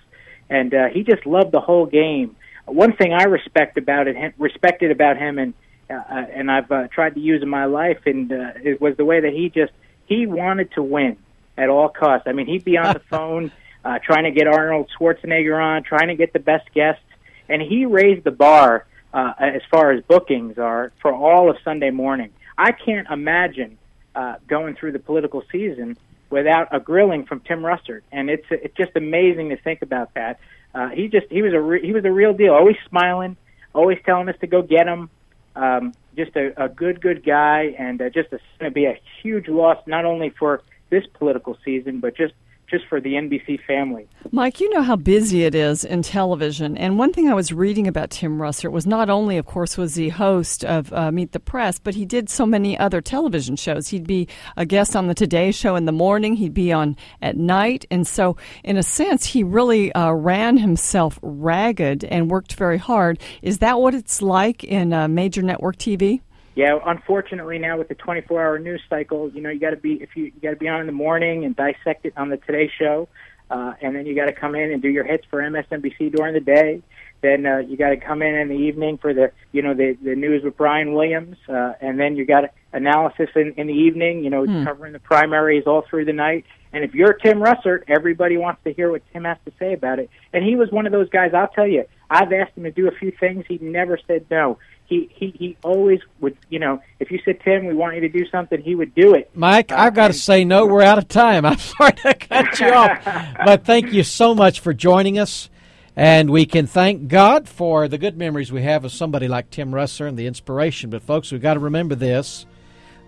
and 0.51 0.75
uh, 0.75 0.89
he 0.93 1.03
just 1.03 1.25
loved 1.27 1.53
the 1.53 1.61
whole 1.61 1.87
game. 1.87 2.37
One 2.67 2.95
thing 2.97 3.13
I 3.13 3.25
respect 3.25 3.79
about 3.79 4.09
it, 4.09 4.17
him, 4.17 4.35
respected 4.39 4.91
about 4.91 5.17
him, 5.17 5.39
and 5.39 5.55
uh, 5.91 6.03
and 6.35 6.51
I've 6.51 6.71
uh, 6.71 6.89
tried 6.89 7.15
to 7.15 7.21
use 7.21 7.43
in 7.43 7.49
my 7.49 7.65
life, 7.65 8.01
and 8.05 8.31
uh, 8.31 8.53
it 8.63 8.81
was 8.81 8.97
the 8.97 9.05
way 9.05 9.21
that 9.21 9.33
he 9.33 9.49
just 9.49 9.73
he 10.07 10.27
wanted 10.27 10.73
to 10.73 10.83
win 10.83 11.17
at 11.57 11.69
all 11.69 11.89
costs. 11.89 12.27
I 12.27 12.33
mean, 12.33 12.47
he'd 12.47 12.65
be 12.65 12.77
on 12.77 12.93
the 12.93 13.01
phone 13.11 13.53
uh, 13.85 13.99
trying 14.05 14.25
to 14.25 14.31
get 14.31 14.47
Arnold 14.47 14.91
Schwarzenegger 14.99 15.63
on, 15.63 15.83
trying 15.85 16.09
to 16.09 16.15
get 16.15 16.33
the 16.33 16.41
best 16.41 16.73
guests, 16.75 17.03
and 17.49 17.63
he 17.63 17.87
raised 17.87 18.25
the 18.25 18.31
bar 18.31 18.87
uh, 19.13 19.33
as 19.39 19.63
far 19.71 19.93
as 19.93 20.03
bookings 20.05 20.59
are 20.59 20.93
for 21.01 21.13
all 21.13 21.51
of 21.51 21.57
Sunday 21.65 21.91
morning. 21.91 22.31
I 22.57 22.73
can't 22.73 23.09
imagine 23.11 23.79
uh, 24.15 24.37
going 24.47 24.75
through 24.75 24.93
the 24.93 24.99
political 24.99 25.43
season 25.51 25.97
without 26.31 26.69
a 26.73 26.81
grilling 26.81 27.25
from 27.25 27.41
Tim 27.41 27.61
Russert, 27.61 28.03
and 28.13 28.29
it's 28.29 28.47
it's 28.51 28.77
just 28.77 28.93
amazing 28.97 29.51
to 29.51 29.57
think 29.57 29.83
about 29.83 30.15
that. 30.15 30.41
Uh, 30.75 30.89
he 30.91 31.09
just 31.09 31.27
he 31.31 31.43
was 31.43 31.53
a 31.53 31.61
re- 31.61 31.85
he 31.85 31.93
was 31.93 32.05
a 32.05 32.13
real 32.13 32.33
deal, 32.33 32.53
always 32.53 32.77
smiling, 32.89 33.37
always 33.75 33.99
telling 34.05 34.29
us 34.29 34.37
to 34.41 34.47
go 34.47 34.63
get 34.63 34.87
him. 34.87 35.11
Um, 35.57 35.95
just 36.17 36.37
a, 36.37 36.65
a 36.65 36.69
good 36.69 37.01
good 37.01 37.25
guy, 37.25 37.75
and 37.79 38.01
uh, 38.01 38.11
just 38.11 38.31
going 38.31 38.41
to 38.61 38.71
be 38.71 38.87
a 38.87 39.01
huge 39.23 39.49
loss 39.49 39.79
not 39.87 40.05
only 40.05 40.31
for 40.31 40.63
this 40.91 41.05
political 41.15 41.57
season, 41.65 42.01
but 42.01 42.17
just 42.17 42.35
just 42.71 42.87
for 42.87 43.01
the 43.01 43.15
NBC 43.15 43.63
family. 43.67 44.09
Mike, 44.31 44.61
you 44.61 44.69
know 44.71 44.83
how 44.83 44.97
busy 44.97 45.45
it 45.45 45.55
is 45.55 45.85
in 45.85 46.03
television, 46.03 46.77
and 46.77 46.99
one 46.99 47.13
thing 47.13 47.29
I 47.29 47.35
was 47.35 47.53
reading 47.53 47.87
about 47.87 48.11
Tim 48.11 48.39
Russert 48.39 48.73
was 48.73 48.87
not 48.87 49.09
only, 49.09 49.39
of 49.39 49.47
course, 49.47 49.79
was 49.79 49.95
he 49.95 50.09
host 50.09 50.65
of 50.65 50.93
uh, 50.93 51.11
Meet 51.11 51.33
the 51.33 51.41
Press, 51.41 51.79
but 51.79 51.95
he 51.95 52.05
did 52.05 52.29
so 52.29 52.45
many 52.45 52.79
other 52.79 53.01
television 53.01 53.57
shows. 53.57 53.89
He'd 53.89 54.07
be 54.07 54.29
a 54.57 54.67
guest 54.67 54.95
on 54.95 55.07
the 55.07 55.15
Today 55.15 55.51
Show 55.51 55.77
in 55.77 55.87
the 55.87 55.93
morning, 55.93 56.37
he'd 56.37 56.55
be 56.55 56.73
on 56.73 56.97
at 57.23 57.37
night, 57.37 57.87
and 57.91 58.07
so 58.07 58.37
in 58.65 58.77
a 58.77 58.83
sense, 58.83 59.27
he 59.27 59.43
really 59.43 59.93
uh, 59.93 60.13
ran 60.13 60.59
himself 60.59 61.19
ragged 61.23 62.05
and 62.05 62.31
worked 62.31 62.55
very 62.55 62.79
hard. 62.79 63.19
Is 63.43 63.59
that 63.59 63.81
what 63.81 63.95
it's 63.95 64.21
like 64.21 64.65
in 64.65 64.93
uh, 64.93 65.09
major 65.09 65.43
network 65.43 65.77
TV? 65.77 66.21
Yeah, 66.59 66.81
unfortunately 66.85 67.61
now 67.61 67.79
with 67.79 67.87
the 67.87 67.95
24-hour 67.95 68.59
news 68.59 68.83
cycle, 68.91 69.31
you 69.31 69.41
know, 69.41 69.49
you 69.49 69.61
got 69.61 69.71
to 69.71 69.77
be 69.77 69.93
if 70.03 70.17
you, 70.17 70.25
you 70.25 70.41
got 70.43 70.51
to 70.51 70.57
be 70.57 70.67
on 70.67 70.81
in 70.81 70.87
the 70.87 70.93
morning 70.93 71.45
and 71.45 71.55
dissect 71.55 72.05
it 72.05 72.15
on 72.17 72.31
the 72.31 72.37
Today 72.37 72.69
Show, 72.77 73.07
uh, 73.49 73.75
and 73.81 73.95
then 73.95 74.07
you 74.07 74.17
got 74.17 74.25
to 74.25 74.33
come 74.33 74.57
in 74.57 74.73
and 74.73 74.83
do 74.83 74.89
your 74.89 75.05
hits 75.05 75.25
for 75.31 75.41
MSNBC 75.41 76.17
during 76.17 76.35
the 76.35 76.41
day. 76.41 76.83
Then 77.21 77.47
uh, 77.47 77.59
you 77.59 77.77
got 77.77 77.91
to 77.91 77.97
come 77.97 78.23
in 78.23 78.35
in 78.35 78.49
the 78.49 78.57
evening 78.57 78.99
for 78.99 79.15
the 79.15 79.31
you 79.53 79.63
know 79.63 79.73
the 79.73 79.97
the 80.03 80.17
news 80.17 80.43
with 80.43 80.57
Brian 80.57 80.95
Williams, 80.95 81.37
uh, 81.49 81.75
and 81.81 81.97
then 81.99 82.17
you 82.17 82.27
got 82.27 82.53
analysis 82.73 83.29
in, 83.37 83.55
in 83.57 83.69
the 83.69 83.73
evening. 83.73 84.25
You 84.25 84.31
know, 84.31 84.45
Hmm. 84.45 84.65
covering 84.65 84.93
the 84.95 84.99
primaries 84.99 85.63
all 85.65 85.83
through 85.89 86.07
the 86.07 86.13
night. 86.13 86.45
And 86.73 86.83
if 86.83 86.93
you're 86.93 87.13
Tim 87.13 87.39
Russert, 87.39 87.85
everybody 87.87 88.37
wants 88.37 88.63
to 88.65 88.73
hear 88.73 88.91
what 88.91 89.03
Tim 89.13 89.25
has 89.25 89.39
to 89.45 89.53
say 89.61 89.75
about 89.75 90.01
it. 90.01 90.11
And 90.33 90.45
he 90.45 90.57
was 90.57 90.73
one 90.73 90.87
of 90.87 90.93
those 90.93 91.09
guys. 91.09 91.33
I'll 91.35 91.49
tell 91.49 91.69
you, 91.69 91.85
I've 92.11 92.33
asked 92.33 92.57
him 92.57 92.65
to 92.65 92.73
do 92.73 92.89
a 92.89 92.93
few 92.93 93.13
things. 93.13 93.45
He 93.47 93.59
never 93.59 93.97
said 94.09 94.27
no. 94.29 94.59
He 94.89 95.11
he 95.15 95.35
he 95.39 95.57
always 95.63 96.01
would. 96.21 96.37
You 96.49 96.59
know, 96.59 96.83
if 96.99 97.11
you 97.11 97.21
said 97.25 97.41
Tim, 97.45 97.67
we 97.67 97.75
want 97.75 97.95
you 97.95 98.01
to 98.01 98.09
do 98.09 98.27
something, 98.29 98.61
he 98.61 98.75
would 98.75 98.95
do 98.95 99.15
it. 99.15 99.31
Mike, 99.35 99.71
I've 99.71 99.95
got 99.95 100.09
to 100.09 100.15
say 100.15 100.45
no. 100.45 100.67
We're 100.67 100.83
out 100.83 100.99
of 100.99 101.09
time. 101.09 101.45
I'm 101.47 101.59
sorry 101.59 101.93
to 101.93 102.15
cut 102.15 102.59
you 102.59 102.73
off, 102.73 103.05
but 103.45 103.65
thank 103.65 103.93
you 103.93 104.03
so 104.03 104.35
much 104.35 104.61
for 104.61 104.73
joining 104.73 105.19
us. 105.19 105.51
And 105.95 106.31
we 106.31 106.47
can 106.47 106.67
thank 106.67 107.09
God 107.09 107.49
for 107.49 107.89
the 107.89 107.99
good 107.99 108.17
memories 108.17 108.53
we 108.53 108.63
have 108.63 108.85
of 108.85 108.93
somebody 108.93 109.27
like 109.27 109.51
Tim 109.51 109.73
Russert 109.73 110.09
and 110.09 110.17
the 110.17 110.27
inspiration. 110.27 110.91
But 110.91 111.03
folks, 111.03 111.33
we've 111.33 111.43
got 111.43 111.55
to 111.55 111.61
remember 111.61 111.95
this: 111.95 112.47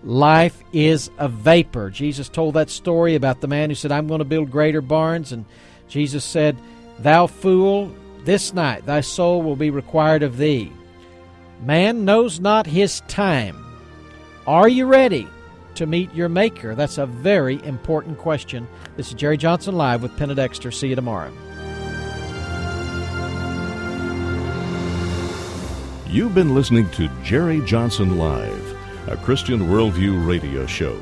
life 0.02 0.62
is 0.72 1.10
a 1.18 1.28
vapor. 1.28 1.90
Jesus 1.90 2.28
told 2.28 2.54
that 2.54 2.70
story 2.70 3.14
about 3.14 3.40
the 3.40 3.48
man 3.48 3.70
who 3.70 3.74
said, 3.74 3.92
I'm 3.92 4.06
going 4.06 4.18
to 4.18 4.24
build 4.24 4.50
greater 4.50 4.80
barns. 4.80 5.32
And 5.32 5.44
Jesus 5.88 6.24
said, 6.24 6.56
Thou 6.98 7.26
fool, 7.26 7.94
this 8.24 8.52
night 8.52 8.86
thy 8.86 9.00
soul 9.00 9.42
will 9.42 9.56
be 9.56 9.70
required 9.70 10.22
of 10.22 10.36
thee. 10.36 10.72
Man 11.62 12.06
knows 12.06 12.40
not 12.40 12.66
his 12.66 13.00
time. 13.02 13.62
Are 14.46 14.68
you 14.68 14.86
ready 14.86 15.28
to 15.74 15.84
meet 15.84 16.12
your 16.14 16.30
Maker? 16.30 16.74
That's 16.74 16.96
a 16.96 17.04
very 17.04 17.62
important 17.64 18.16
question. 18.16 18.66
This 18.96 19.08
is 19.08 19.14
Jerry 19.14 19.36
Johnson 19.36 19.76
Live 19.76 20.02
with 20.02 20.16
Penna 20.16 20.34
Dexter. 20.34 20.70
See 20.70 20.88
you 20.88 20.94
tomorrow. 20.94 21.30
You've 26.08 26.34
been 26.34 26.54
listening 26.54 26.88
to 26.92 27.10
Jerry 27.22 27.60
Johnson 27.66 28.16
Live, 28.16 28.76
a 29.08 29.18
Christian 29.18 29.68
Worldview 29.68 30.26
radio 30.26 30.64
show. 30.64 30.98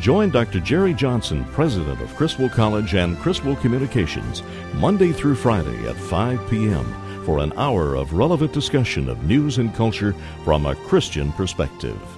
Join 0.00 0.30
Dr. 0.30 0.60
Jerry 0.60 0.94
Johnson, 0.94 1.44
president 1.52 2.00
of 2.00 2.14
Criswell 2.16 2.48
College 2.48 2.94
and 2.94 3.18
Criswell 3.18 3.56
Communications, 3.56 4.42
Monday 4.74 5.12
through 5.12 5.34
Friday 5.34 5.86
at 5.86 5.96
5 5.96 6.48
p.m. 6.48 7.07
for 7.28 7.40
an 7.40 7.52
hour 7.58 7.94
of 7.94 8.14
relevant 8.14 8.50
discussion 8.54 9.06
of 9.06 9.22
news 9.24 9.58
and 9.58 9.74
culture 9.74 10.14
from 10.44 10.64
a 10.64 10.74
Christian 10.74 11.30
perspective. 11.32 12.17